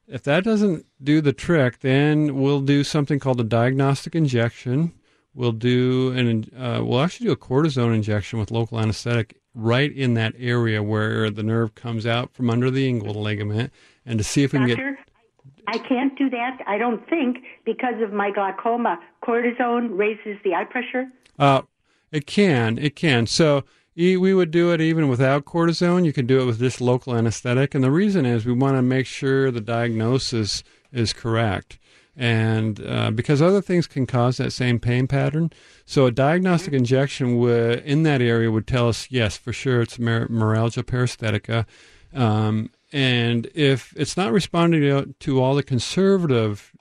If 0.08 0.24
that 0.24 0.44
doesn't 0.44 0.86
do 1.02 1.20
the 1.20 1.32
trick, 1.32 1.80
then 1.80 2.40
we'll 2.40 2.60
do 2.60 2.82
something 2.82 3.18
called 3.18 3.40
a 3.40 3.44
diagnostic 3.44 4.14
injection. 4.14 4.92
We'll 5.34 5.52
do 5.52 6.12
an 6.12 6.50
uh, 6.56 6.82
we'll 6.84 7.00
actually 7.00 7.26
do 7.26 7.32
a 7.32 7.36
cortisone 7.36 7.94
injection 7.94 8.38
with 8.38 8.50
local 8.50 8.78
anesthetic 8.78 9.38
right 9.54 9.90
in 9.90 10.14
that 10.14 10.34
area 10.38 10.82
where 10.82 11.30
the 11.30 11.42
nerve 11.42 11.74
comes 11.74 12.06
out 12.06 12.34
from 12.34 12.50
under 12.50 12.70
the 12.70 12.90
inguinal 12.90 13.16
ligament, 13.16 13.72
and 14.04 14.18
to 14.18 14.24
see 14.24 14.42
if 14.42 14.52
we 14.52 14.58
can 14.58 14.68
get 14.68 14.78
I 15.68 15.78
can't 15.78 16.18
do 16.18 16.28
that. 16.30 16.58
I 16.66 16.76
don't 16.76 17.08
think 17.08 17.38
because 17.64 17.94
of 18.02 18.12
my 18.12 18.30
glaucoma. 18.30 18.98
Cortisone 19.22 19.96
raises 19.96 20.36
the 20.44 20.54
eye 20.54 20.64
pressure. 20.64 21.06
Uh, 21.38 21.62
it 22.12 22.26
can, 22.26 22.78
it 22.78 22.94
can. 22.94 23.26
So 23.26 23.64
we 23.96 24.34
would 24.34 24.50
do 24.50 24.72
it 24.72 24.80
even 24.80 25.08
without 25.08 25.44
cortisone. 25.44 26.04
You 26.04 26.12
can 26.12 26.26
do 26.26 26.40
it 26.40 26.44
with 26.44 26.58
just 26.58 26.80
local 26.80 27.14
anesthetic, 27.14 27.74
and 27.74 27.82
the 27.82 27.90
reason 27.90 28.24
is 28.24 28.46
we 28.46 28.52
want 28.52 28.76
to 28.76 28.82
make 28.82 29.06
sure 29.06 29.50
the 29.50 29.60
diagnosis 29.60 30.62
is 30.92 31.12
correct, 31.12 31.78
and 32.16 32.84
uh, 32.86 33.10
because 33.10 33.42
other 33.42 33.60
things 33.60 33.86
can 33.86 34.06
cause 34.06 34.36
that 34.36 34.52
same 34.52 34.78
pain 34.78 35.06
pattern. 35.06 35.50
So 35.84 36.06
a 36.06 36.10
diagnostic 36.10 36.72
injection 36.72 37.38
would 37.38 37.80
in 37.80 38.02
that 38.04 38.22
area 38.22 38.50
would 38.50 38.66
tell 38.66 38.88
us 38.88 39.08
yes, 39.10 39.36
for 39.36 39.52
sure, 39.52 39.80
it's 39.82 39.98
mer- 39.98 40.28
meralgia 40.28 40.84
paresthetica. 40.84 41.66
Um, 42.14 42.70
and 42.92 43.48
if 43.54 43.94
it's 43.96 44.18
not 44.18 44.32
responding 44.32 45.14
to 45.18 45.42
all 45.42 45.54
the 45.54 45.62
conservative 45.62 46.72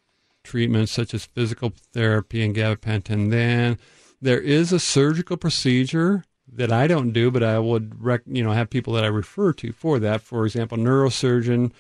treatments 0.44 0.92
such 0.92 1.14
as 1.14 1.26
physical 1.26 1.72
therapy 1.94 2.44
and 2.44 2.56
gabapentin, 2.56 3.30
then 3.30 3.78
there 4.22 4.40
is 4.40 4.72
a 4.72 4.80
surgical 4.80 5.38
procedure 5.38 6.24
that 6.54 6.72
I 6.72 6.88
don't 6.88 7.12
do, 7.12 7.32
but 7.32 7.44
I 7.44 7.60
would 7.60 8.04
rec- 8.04 8.24
you 8.28 8.44
know 8.44 8.52
have 8.52 8.70
people 8.70 8.94
that 8.94 9.04
I 9.04 9.08
refer 9.08 9.54
to 9.54 9.72
for 9.72 10.00
that. 10.00 10.22
For 10.22 10.46
example, 10.46 10.78
neurosurgeon 10.78 11.72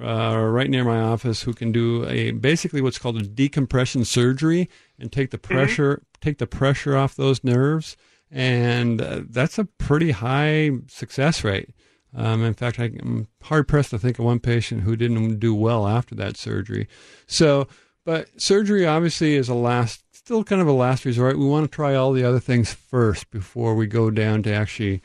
uh, 0.00 0.38
right 0.38 0.70
near 0.70 0.84
my 0.84 1.00
office 1.00 1.42
who 1.42 1.52
can 1.52 1.72
do 1.72 2.06
a 2.06 2.32
basically 2.32 2.80
what's 2.80 2.98
called 2.98 3.16
a 3.16 3.22
decompression 3.22 4.04
surgery 4.04 4.68
and 4.98 5.10
take 5.10 5.30
the 5.30 5.38
pressure 5.38 6.02
take 6.20 6.38
the 6.38 6.46
pressure 6.46 6.96
off 6.96 7.16
those 7.16 7.44
nerves, 7.44 7.96
and 8.30 9.00
uh, 9.00 9.20
that's 9.28 9.58
a 9.58 9.64
pretty 9.64 10.12
high 10.12 10.70
success 10.88 11.44
rate. 11.44 11.70
Um, 12.14 12.42
in 12.42 12.54
fact, 12.54 12.78
I'm 12.78 13.28
hard 13.42 13.68
pressed 13.68 13.90
to 13.90 13.98
think 13.98 14.18
of 14.18 14.24
one 14.24 14.40
patient 14.40 14.82
who 14.82 14.96
didn't 14.96 15.38
do 15.38 15.54
well 15.54 15.86
after 15.86 16.14
that 16.16 16.36
surgery. 16.36 16.88
So, 17.26 17.68
but 18.04 18.40
surgery 18.40 18.86
obviously 18.86 19.34
is 19.34 19.48
a 19.48 19.54
last, 19.54 20.02
still 20.28 20.44
kind 20.44 20.60
of 20.60 20.68
a 20.68 20.72
last 20.72 21.06
resort. 21.06 21.38
We 21.38 21.46
want 21.46 21.64
to 21.64 21.74
try 21.74 21.94
all 21.94 22.12
the 22.12 22.22
other 22.22 22.38
things 22.38 22.70
first 22.70 23.30
before 23.30 23.74
we 23.74 23.86
go 23.86 24.10
down 24.10 24.42
to 24.42 24.52
actually 24.52 25.00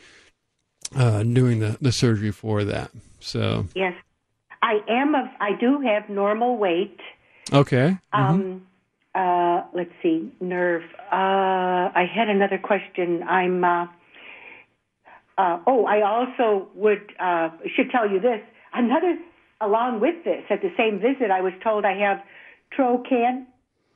uh, 0.98 1.24
doing 1.24 1.60
the, 1.60 1.78
the 1.80 1.94
surgery 1.94 2.32
for 2.32 2.66
that. 2.66 2.92
So, 3.22 3.68
Yes, 3.74 3.94
I 4.62 4.80
am. 4.90 5.16
Of, 5.16 5.28
I 5.40 5.52
do 5.58 5.80
have 5.80 6.10
normal 6.10 6.58
weight. 6.58 7.00
okay. 7.54 7.98
Um, 8.12 8.68
uh, 9.16 9.64
let's 9.74 9.94
see, 10.02 10.30
nerve. 10.42 10.84
Uh, 11.10 11.16
I 11.96 12.04
had 12.14 12.28
another 12.28 12.58
question. 12.58 13.24
I'm. 13.24 13.64
Uh, 13.64 13.86
uh, 15.38 15.60
oh, 15.66 15.86
I 15.86 16.02
also 16.02 16.68
would 16.76 17.14
uh, 17.18 17.50
should 17.74 17.92
tell 17.92 18.12
you 18.12 18.20
this. 18.20 18.42
Another, 18.74 19.18
along 19.62 20.02
with 20.02 20.26
this, 20.26 20.44
at 20.50 20.62
the 20.62 20.74
same 20.76 21.00
visit, 21.00 21.32
I 21.32 21.40
was 21.40 21.54
told 21.64 21.86
I 21.86 21.98
have 22.00 22.22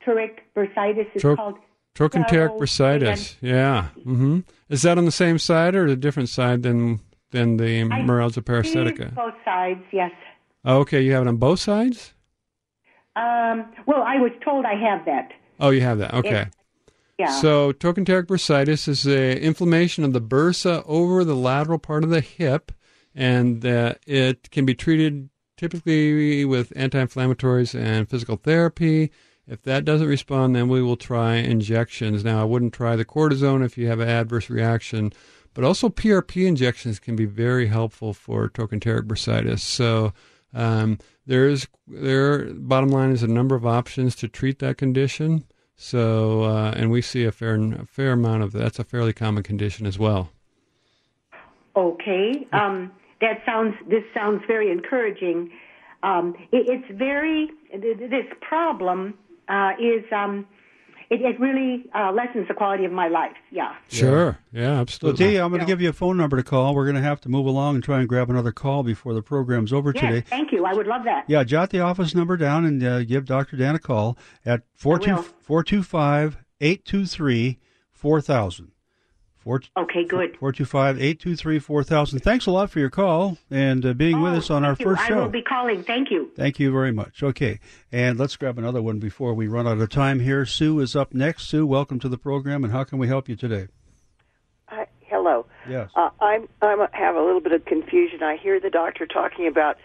trochanteric 0.04 0.38
bursitis. 0.56 1.20
Tro- 1.20 1.36
called 1.36 1.58
Trochanteric 1.94 2.58
bursitis. 2.58 3.36
Yeah. 3.40 3.88
Mm-hmm. 3.98 4.40
Is 4.68 4.82
that 4.82 4.98
on 4.98 5.04
the 5.04 5.10
same 5.10 5.38
side 5.38 5.74
or 5.74 5.86
a 5.86 5.96
different 5.96 6.28
side 6.28 6.62
than 6.62 7.00
than 7.30 7.56
the 7.56 7.82
meralgia 7.82 8.64
see? 8.64 9.04
Both 9.14 9.34
sides, 9.44 9.82
yes. 9.92 10.12
Okay, 10.64 11.02
you 11.02 11.12
have 11.12 11.22
it 11.22 11.28
on 11.28 11.36
both 11.36 11.60
sides. 11.60 12.14
Um, 13.16 13.72
well, 13.86 14.02
I 14.02 14.16
was 14.16 14.32
told 14.44 14.64
I 14.64 14.74
have 14.74 15.04
that. 15.06 15.32
Oh, 15.58 15.70
you 15.70 15.80
have 15.80 15.98
that. 15.98 16.14
Okay. 16.14 16.46
Yeah. 17.18 17.32
So 17.40 17.72
trochanteric 17.72 18.26
bursitis 18.26 18.86
is 18.86 19.06
a 19.06 19.40
inflammation 19.40 20.04
of 20.04 20.12
the 20.12 20.20
bursa 20.20 20.84
over 20.86 21.24
the 21.24 21.34
lateral 21.34 21.80
part 21.80 22.04
of 22.04 22.10
the 22.10 22.20
hip, 22.20 22.70
and 23.12 23.66
uh, 23.66 23.94
it 24.06 24.52
can 24.52 24.64
be 24.64 24.74
treated 24.74 25.30
typically 25.56 26.44
with 26.44 26.72
anti-inflammatories 26.76 27.78
and 27.78 28.08
physical 28.08 28.36
therapy. 28.36 29.10
If 29.48 29.62
that 29.62 29.86
doesn't 29.86 30.06
respond, 30.06 30.54
then 30.54 30.68
we 30.68 30.82
will 30.82 30.96
try 30.96 31.36
injections. 31.36 32.22
Now, 32.22 32.42
I 32.42 32.44
wouldn't 32.44 32.74
try 32.74 32.96
the 32.96 33.04
cortisone 33.04 33.64
if 33.64 33.78
you 33.78 33.88
have 33.88 33.98
an 33.98 34.08
adverse 34.08 34.50
reaction, 34.50 35.12
but 35.54 35.64
also 35.64 35.88
PRP 35.88 36.46
injections 36.46 36.98
can 36.98 37.16
be 37.16 37.24
very 37.24 37.66
helpful 37.66 38.12
for 38.12 38.50
trochanteric 38.50 39.04
bursitis. 39.04 39.60
So 39.60 40.12
um, 40.52 40.98
there 41.26 41.48
is 41.48 41.66
there. 41.86 42.52
Bottom 42.52 42.90
line 42.90 43.10
is 43.10 43.22
a 43.22 43.28
number 43.28 43.54
of 43.54 43.64
options 43.64 44.14
to 44.16 44.28
treat 44.28 44.58
that 44.58 44.76
condition. 44.76 45.44
So, 45.76 46.42
uh, 46.42 46.72
and 46.76 46.90
we 46.90 47.00
see 47.00 47.24
a 47.24 47.32
fair 47.32 47.54
a 47.54 47.86
fair 47.86 48.12
amount 48.12 48.42
of 48.42 48.52
that's 48.52 48.78
a 48.78 48.84
fairly 48.84 49.14
common 49.14 49.44
condition 49.44 49.86
as 49.86 49.98
well. 49.98 50.30
Okay. 51.74 52.46
Um, 52.52 52.92
that 53.20 53.42
sounds. 53.46 53.74
This 53.88 54.04
sounds 54.12 54.42
very 54.46 54.70
encouraging. 54.70 55.50
Um, 56.02 56.34
it, 56.52 56.68
it's 56.68 56.98
very. 56.98 57.48
This 57.72 58.26
problem 58.40 59.14
uh, 59.48 59.72
is. 59.80 60.04
Um, 60.12 60.46
it, 61.10 61.22
it 61.22 61.40
really 61.40 61.86
uh, 61.94 62.12
lessens 62.12 62.46
the 62.48 62.52
quality 62.54 62.84
of 62.84 62.92
my 62.92 63.08
life. 63.08 63.32
Yeah. 63.50 63.74
Sure. 63.88 64.38
Yeah, 64.52 64.74
So, 64.74 64.80
absolutely. 64.82 65.26
Dee, 65.30 65.36
I'm 65.38 65.48
going 65.48 65.60
to 65.60 65.66
give 65.66 65.80
you 65.80 65.88
a 65.88 65.92
phone 65.94 66.18
number 66.18 66.36
to 66.36 66.42
call. 66.42 66.74
We're 66.74 66.84
going 66.84 66.96
to 66.96 67.02
have 67.02 67.18
to 67.22 67.30
move 67.30 67.46
along 67.46 67.76
and 67.76 67.82
try 67.82 68.00
and 68.00 68.06
grab 68.06 68.28
another 68.28 68.52
call 68.52 68.82
before 68.82 69.14
the 69.14 69.22
program's 69.22 69.72
over 69.72 69.90
Yes. 69.94 70.02
today. 70.04 70.20
Thank 70.20 70.52
you. 70.52 70.66
I 70.66 70.74
would 70.74 70.86
love 70.86 71.04
that. 71.04 71.24
Yeah, 71.26 71.44
jot 71.44 71.70
the 71.70 71.80
office 71.80 72.14
number 72.14 72.36
down 72.36 72.66
and 72.66 72.84
uh, 72.84 73.04
give 73.04 73.24
Dr. 73.24 73.56
Dan 73.56 73.74
a 73.74 73.78
call 73.78 74.18
at 74.44 74.64
will. 74.84 74.98
425 75.38 76.36
823 76.60 77.58
4000. 77.90 78.72
Okay. 79.76 80.04
Good. 80.04 80.36
425 80.38 80.96
823 81.00 81.58
4000. 81.58 82.18
Thanks 82.20 82.46
a 82.46 82.50
lot 82.50 82.70
for 82.70 82.78
your 82.80 82.90
call 82.90 83.38
and 83.50 83.84
uh, 83.86 83.92
being 83.94 84.20
with 84.20 84.34
Oh, 84.34 84.36
us 84.38 84.50
on 84.50 84.64
our 84.64 84.74
thank 84.74 84.80
you. 84.80 84.86
first 84.96 85.02
I 85.02 85.08
show. 85.08 85.22
will 85.22 85.28
be 85.28 85.42
calling. 85.42 85.82
Thank 85.82 86.10
you. 86.10 86.30
Thank 86.36 86.58
you 86.58 86.70
very 86.70 86.92
much. 86.92 87.22
Okay, 87.22 87.58
and 87.90 88.18
let's 88.18 88.36
grab 88.36 88.58
another 88.58 88.82
one 88.82 88.98
before 88.98 89.34
we 89.34 89.48
run 89.48 89.66
out 89.66 89.78
of 89.78 89.88
time 89.90 90.20
here. 90.20 90.44
Sue 90.46 90.80
is 90.80 90.94
up 90.94 91.14
next. 91.14 91.48
Sue, 91.48 91.66
welcome 91.66 91.98
to 92.00 92.08
the 92.08 92.18
program, 92.18 92.62
and 92.64 92.72
how 92.72 92.84
can 92.84 92.98
we 92.98 93.08
help 93.08 93.28
you 93.28 93.36
today? 93.36 93.68
Hi, 94.66 94.86
hello. 95.06 95.46
Yes. 95.68 95.90
Uh, 95.96 96.10
I'm 96.20 96.48
I'm 96.62 96.86
have 96.92 97.16
a 97.16 97.22
little 97.22 97.40
bit 97.40 97.52
of 97.52 97.64
confusion. 97.64 98.22
I 98.22 98.36
hear 98.36 98.60
the 98.60 98.70
doctor 98.70 99.06
talking 99.06 99.46
about 99.46 99.78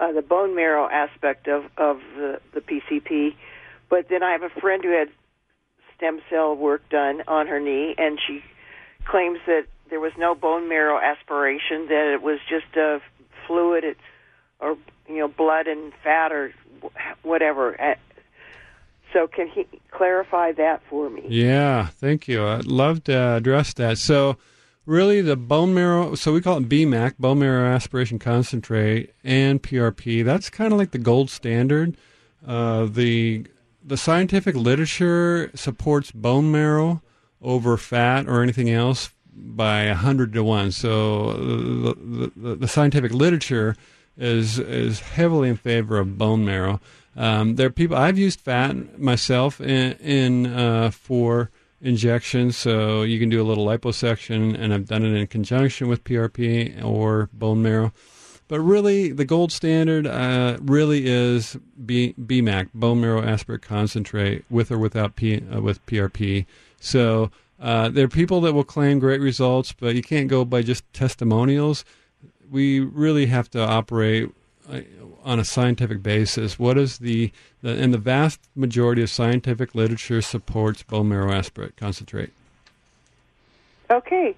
uh, 0.00 0.12
the 0.12 0.22
bone 0.22 0.54
marrow 0.54 0.88
aspect 0.88 1.48
of 1.48 1.64
of 1.76 2.00
the, 2.16 2.40
the 2.54 2.60
PCP, 2.60 3.34
but 3.90 4.08
then 4.08 4.22
I 4.22 4.32
have 4.32 4.42
a 4.42 4.50
friend 4.60 4.82
who 4.84 4.90
had 4.92 5.08
stem 5.96 6.20
cell 6.30 6.54
work 6.54 6.88
done 6.88 7.22
on 7.26 7.48
her 7.48 7.58
knee, 7.58 7.94
and 7.98 8.18
she 8.24 8.42
claims 9.08 9.38
that 9.46 9.64
there 9.90 10.00
was 10.00 10.12
no 10.18 10.34
bone 10.34 10.68
marrow 10.68 10.98
aspiration; 10.98 11.86
that 11.88 12.12
it 12.14 12.22
was 12.22 12.38
just 12.48 12.76
a 12.76 13.00
fluid, 13.46 13.96
or 14.60 14.76
you 15.08 15.16
know, 15.16 15.28
blood 15.28 15.66
and 15.66 15.92
fat 16.04 16.32
or 16.32 16.52
whatever. 17.22 17.80
Uh, 17.80 17.94
So, 19.12 19.26
can 19.26 19.48
he 19.48 19.66
clarify 19.90 20.52
that 20.52 20.82
for 20.90 21.08
me? 21.08 21.24
Yeah, 21.28 21.86
thank 21.86 22.28
you. 22.28 22.46
I'd 22.46 22.66
love 22.66 23.04
to 23.04 23.36
address 23.36 23.72
that. 23.74 23.96
So, 23.96 24.36
really, 24.84 25.22
the 25.22 25.34
bone 25.36 25.72
marrow, 25.72 26.14
so 26.14 26.34
we 26.34 26.42
call 26.42 26.58
it 26.58 26.68
BMAC, 26.68 27.16
bone 27.18 27.38
marrow 27.38 27.66
aspiration 27.74 28.18
concentrate, 28.18 29.14
and 29.24 29.62
PRP. 29.62 30.22
That's 30.22 30.50
kind 30.50 30.74
of 30.74 30.78
like 30.78 30.90
the 30.90 30.98
gold 30.98 31.30
standard. 31.30 31.96
Uh, 32.46 32.84
the 32.84 33.46
the 33.82 33.96
scientific 33.96 34.54
literature 34.54 35.50
supports 35.54 36.10
bone 36.10 36.52
marrow 36.52 37.00
over 37.42 37.76
fat 37.76 38.26
or 38.28 38.42
anything 38.42 38.70
else 38.70 39.10
by 39.32 39.82
a 39.82 39.94
hundred 39.94 40.32
to 40.32 40.42
one. 40.42 40.72
So 40.72 41.32
the, 41.32 41.94
the, 41.94 42.32
the, 42.36 42.54
the 42.56 42.68
scientific 42.68 43.12
literature 43.12 43.76
is 44.16 44.58
is 44.58 45.00
heavily 45.00 45.48
in 45.48 45.56
favor 45.56 45.98
of 45.98 46.18
bone 46.18 46.44
marrow. 46.44 46.80
Um, 47.16 47.56
there 47.56 47.66
are 47.66 47.70
people 47.70 47.96
I've 47.96 48.18
used 48.18 48.40
fat 48.40 48.98
myself 48.98 49.60
in, 49.60 49.92
in 49.94 50.46
uh, 50.46 50.90
for 50.90 51.50
injections, 51.80 52.56
so 52.56 53.02
you 53.02 53.18
can 53.18 53.28
do 53.28 53.42
a 53.42 53.46
little 53.46 53.66
liposuction, 53.66 54.56
and 54.58 54.72
I've 54.72 54.86
done 54.86 55.04
it 55.04 55.14
in 55.14 55.26
conjunction 55.26 55.88
with 55.88 56.04
PRP 56.04 56.82
or 56.84 57.28
bone 57.32 57.62
marrow. 57.62 57.92
but 58.46 58.60
really, 58.60 59.10
the 59.10 59.24
gold 59.24 59.52
standard 59.52 60.06
uh, 60.06 60.58
really 60.60 61.06
is 61.06 61.56
B, 61.84 62.14
BMAC, 62.20 62.70
bone 62.72 63.00
marrow 63.00 63.22
aspirate 63.22 63.62
concentrate, 63.62 64.44
with 64.48 64.70
or 64.70 64.78
without 64.78 65.16
P, 65.16 65.42
uh, 65.52 65.60
with 65.60 65.84
PRP. 65.86 66.46
So 66.80 67.30
uh, 67.60 67.88
there 67.88 68.04
are 68.04 68.08
people 68.08 68.40
that 68.42 68.52
will 68.52 68.64
claim 68.64 68.98
great 68.98 69.20
results, 69.20 69.72
but 69.72 69.94
you 69.94 70.02
can't 70.02 70.28
go 70.28 70.44
by 70.44 70.62
just 70.62 70.90
testimonials. 70.92 71.84
We 72.50 72.80
really 72.80 73.26
have 73.26 73.50
to 73.50 73.60
operate 73.60 74.30
uh, 74.70 74.80
on 75.24 75.38
a 75.38 75.44
scientific 75.44 76.02
basis. 76.02 76.58
What 76.58 76.78
is 76.78 76.98
the, 76.98 77.32
the 77.62 77.70
and 77.70 77.92
the 77.92 77.98
vast 77.98 78.40
majority 78.54 79.02
of 79.02 79.10
scientific 79.10 79.74
literature 79.74 80.22
supports 80.22 80.82
bone 80.82 81.08
marrow 81.08 81.32
aspirate 81.32 81.76
concentrate. 81.76 82.32
Okay. 83.90 84.36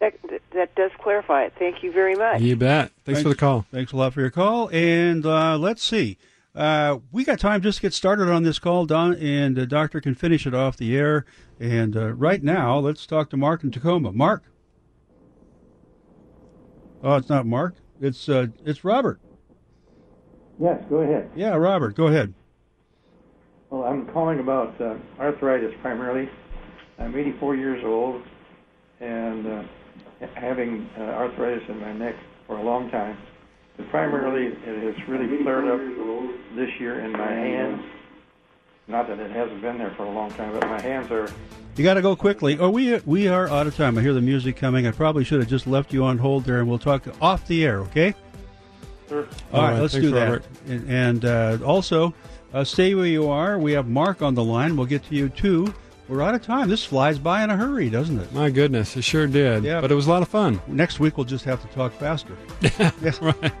That, 0.00 0.14
that 0.52 0.74
does 0.76 0.92
clarify 0.98 1.44
it. 1.44 1.54
Thank 1.58 1.82
you 1.82 1.90
very 1.90 2.14
much. 2.14 2.40
You 2.40 2.54
bet. 2.54 2.90
Thanks, 3.04 3.04
Thanks 3.04 3.22
for 3.22 3.28
the 3.30 3.34
call. 3.34 3.66
Thanks 3.72 3.90
a 3.92 3.96
lot 3.96 4.14
for 4.14 4.20
your 4.20 4.30
call. 4.30 4.68
And 4.68 5.26
uh, 5.26 5.58
let's 5.58 5.82
see. 5.82 6.18
Uh, 6.58 6.98
we 7.12 7.24
got 7.24 7.38
time 7.38 7.62
just 7.62 7.78
to 7.78 7.82
get 7.82 7.94
started 7.94 8.28
on 8.28 8.42
this 8.42 8.58
call, 8.58 8.84
Don, 8.84 9.14
and 9.14 9.56
the 9.56 9.64
doctor 9.64 10.00
can 10.00 10.16
finish 10.16 10.44
it 10.44 10.52
off 10.52 10.76
the 10.76 10.96
air. 10.96 11.24
And 11.60 11.96
uh, 11.96 12.12
right 12.14 12.42
now, 12.42 12.80
let's 12.80 13.06
talk 13.06 13.30
to 13.30 13.36
Mark 13.36 13.62
in 13.62 13.70
Tacoma. 13.70 14.10
Mark. 14.10 14.42
Oh, 17.00 17.14
it's 17.14 17.28
not 17.28 17.46
Mark. 17.46 17.76
It's 18.00 18.28
uh, 18.28 18.48
it's 18.64 18.82
Robert. 18.82 19.20
Yes, 20.60 20.82
go 20.90 20.96
ahead. 20.96 21.30
Yeah, 21.36 21.54
Robert, 21.54 21.94
go 21.94 22.08
ahead. 22.08 22.34
Well, 23.70 23.84
I'm 23.84 24.08
calling 24.08 24.40
about 24.40 24.80
uh, 24.80 24.96
arthritis 25.20 25.72
primarily. 25.80 26.28
I'm 26.98 27.16
84 27.16 27.54
years 27.54 27.84
old 27.84 28.20
and 28.98 29.46
uh, 29.46 29.62
having 30.34 30.90
uh, 30.98 31.02
arthritis 31.02 31.62
in 31.68 31.78
my 31.78 31.92
neck 31.92 32.16
for 32.48 32.56
a 32.56 32.62
long 32.64 32.90
time. 32.90 33.16
But 33.78 33.88
primarily, 33.88 34.46
it 34.48 34.94
has 34.94 35.08
really 35.08 35.42
flared 35.42 35.68
up 35.68 35.80
this 36.54 36.68
year 36.78 37.00
in 37.00 37.12
my 37.12 37.30
hands. 37.30 37.82
Not 38.88 39.06
that 39.08 39.18
it 39.18 39.30
hasn't 39.30 39.62
been 39.62 39.78
there 39.78 39.92
for 39.96 40.04
a 40.04 40.10
long 40.10 40.30
time, 40.32 40.52
but 40.52 40.68
my 40.68 40.80
hands 40.80 41.10
are. 41.10 41.30
You 41.76 41.84
got 41.84 41.94
to 41.94 42.02
go 42.02 42.16
quickly. 42.16 42.58
Oh, 42.58 42.70
we 42.70 42.98
we 43.06 43.28
are 43.28 43.48
out 43.48 43.66
of 43.66 43.76
time. 43.76 43.96
I 43.96 44.02
hear 44.02 44.14
the 44.14 44.20
music 44.20 44.56
coming. 44.56 44.86
I 44.86 44.90
probably 44.90 45.24
should 45.24 45.40
have 45.40 45.48
just 45.48 45.66
left 45.66 45.92
you 45.92 46.04
on 46.04 46.18
hold 46.18 46.44
there, 46.44 46.58
and 46.58 46.68
we'll 46.68 46.78
talk 46.78 47.04
off 47.22 47.46
the 47.46 47.64
air. 47.64 47.80
Okay. 47.80 48.14
Sure. 49.08 49.26
All, 49.52 49.60
All 49.60 49.62
right, 49.62 49.72
right, 49.72 49.80
let's 49.80 49.94
thanks, 49.94 50.06
do 50.08 50.12
that. 50.12 50.24
Robert. 50.24 50.44
And, 50.66 50.90
and 50.90 51.24
uh, 51.24 51.58
also, 51.64 52.14
uh, 52.52 52.64
stay 52.64 52.94
where 52.94 53.06
you 53.06 53.28
are. 53.28 53.58
We 53.58 53.72
have 53.72 53.88
Mark 53.88 54.22
on 54.22 54.34
the 54.34 54.44
line. 54.44 54.76
We'll 54.76 54.86
get 54.86 55.04
to 55.04 55.14
you 55.14 55.28
too. 55.28 55.72
We're 56.08 56.22
out 56.22 56.34
of 56.34 56.42
time. 56.42 56.70
This 56.70 56.84
flies 56.84 57.18
by 57.18 57.44
in 57.44 57.50
a 57.50 57.56
hurry, 57.56 57.90
doesn't 57.90 58.18
it? 58.18 58.32
My 58.32 58.48
goodness, 58.48 58.96
it 58.96 59.02
sure 59.02 59.26
did. 59.26 59.62
Yeah. 59.62 59.82
But 59.82 59.92
it 59.92 59.94
was 59.94 60.06
a 60.06 60.10
lot 60.10 60.22
of 60.22 60.28
fun. 60.28 60.58
Next 60.66 60.98
week 60.98 61.18
we'll 61.18 61.26
just 61.26 61.44
have 61.44 61.60
to 61.60 61.68
talk 61.68 61.92
faster. 61.92 62.36
Right. 63.20 63.52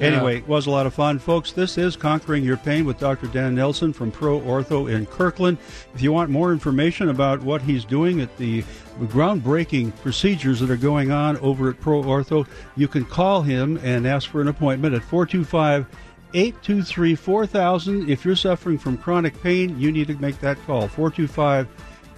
Anyway, 0.00 0.38
it 0.38 0.48
was 0.48 0.66
a 0.66 0.70
lot 0.70 0.86
of 0.86 0.94
fun, 0.94 1.18
folks. 1.18 1.52
This 1.52 1.76
is 1.76 1.96
Conquering 1.96 2.42
Your 2.42 2.56
Pain 2.56 2.86
with 2.86 2.98
Dr. 2.98 3.26
Dan 3.26 3.54
Nelson 3.54 3.92
from 3.92 4.10
Pro 4.10 4.40
Ortho 4.40 4.90
in 4.90 5.04
Kirkland. 5.06 5.58
If 5.94 6.00
you 6.00 6.12
want 6.12 6.30
more 6.30 6.52
information 6.52 7.10
about 7.10 7.42
what 7.42 7.60
he's 7.60 7.84
doing 7.84 8.20
at 8.20 8.34
the 8.38 8.62
groundbreaking 9.00 9.94
procedures 10.00 10.60
that 10.60 10.70
are 10.70 10.76
going 10.78 11.10
on 11.10 11.36
over 11.38 11.68
at 11.68 11.80
Pro 11.80 12.02
Ortho, 12.02 12.46
you 12.76 12.88
can 12.88 13.04
call 13.04 13.42
him 13.42 13.78
and 13.82 14.06
ask 14.06 14.30
for 14.30 14.40
an 14.40 14.48
appointment 14.48 14.94
at 14.94 15.02
425 15.02 15.86
823 16.34 17.14
4000. 17.14 18.08
If 18.10 18.24
you're 18.24 18.36
suffering 18.36 18.78
from 18.78 18.96
chronic 18.98 19.40
pain, 19.42 19.78
you 19.78 19.92
need 19.92 20.08
to 20.08 20.14
make 20.14 20.38
that 20.40 20.58
call 20.66 20.88
425 20.88 21.68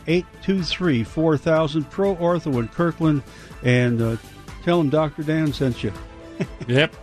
823 0.09 1.05
4000. 1.05 1.85
Pro 1.91 2.17
Ortho 2.17 2.59
in 2.59 2.69
Kirkland. 2.69 3.23
And 3.63 4.01
uh, 4.03 4.17
tell 4.65 4.81
him 4.81 4.91
Dr. 4.91 5.23
Dan 5.23 5.53
sent 5.53 5.83
you. 5.85 5.93
Yep. 6.69 6.95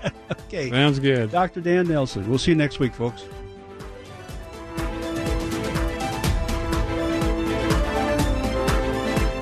Okay. 0.46 0.70
Sounds 0.70 1.00
good. 1.00 1.30
Dr. 1.30 1.60
Dan 1.60 1.90
Nelson. 1.90 2.30
We'll 2.30 2.38
see 2.38 2.52
you 2.52 2.56
next 2.56 2.80
week, 2.80 2.94
folks. 2.94 3.26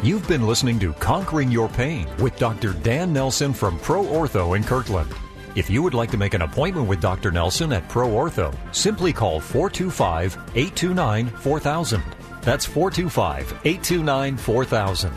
You've 0.04 0.28
been 0.28 0.46
listening 0.46 0.80
to 0.80 0.92
Conquering 0.94 1.50
Your 1.50 1.70
Pain 1.70 2.08
with 2.20 2.36
Dr. 2.38 2.74
Dan 2.74 3.14
Nelson 3.14 3.54
from 3.54 3.80
Pro 3.80 4.04
Ortho 4.04 4.58
in 4.58 4.64
Kirkland. 4.64 5.10
If 5.56 5.70
you 5.70 5.82
would 5.82 5.94
like 5.94 6.12
to 6.12 6.18
make 6.18 6.34
an 6.34 6.42
appointment 6.42 6.90
with 6.90 7.00
Dr. 7.00 7.32
Nelson 7.32 7.72
at 7.72 7.88
Pro 7.88 8.10
Ortho, 8.10 8.54
simply 8.76 9.14
call 9.14 9.40
425 9.40 10.34
829 10.56 11.28
4000. 11.28 12.04
That's 12.44 12.66
425 12.66 13.52
829 13.64 14.38
4000. 14.38 15.14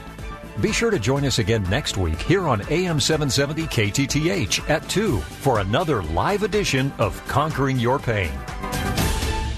Be 0.61 0.72
sure 0.72 0.91
to 0.91 0.99
join 0.99 1.24
us 1.24 1.39
again 1.39 1.62
next 1.64 1.99
week 1.99 2.20
here 2.22 2.47
on 2.49 2.62
AM 2.70 2.99
770 2.99 3.64
KTTH 3.64 4.70
at 4.70 4.89
2 4.89 5.18
for 5.18 5.59
another 5.59 6.03
live 6.05 6.45
edition 6.45 6.93
of 6.99 7.22
Conquering 7.29 7.79
Your 7.79 7.99
Pain. 7.99 8.33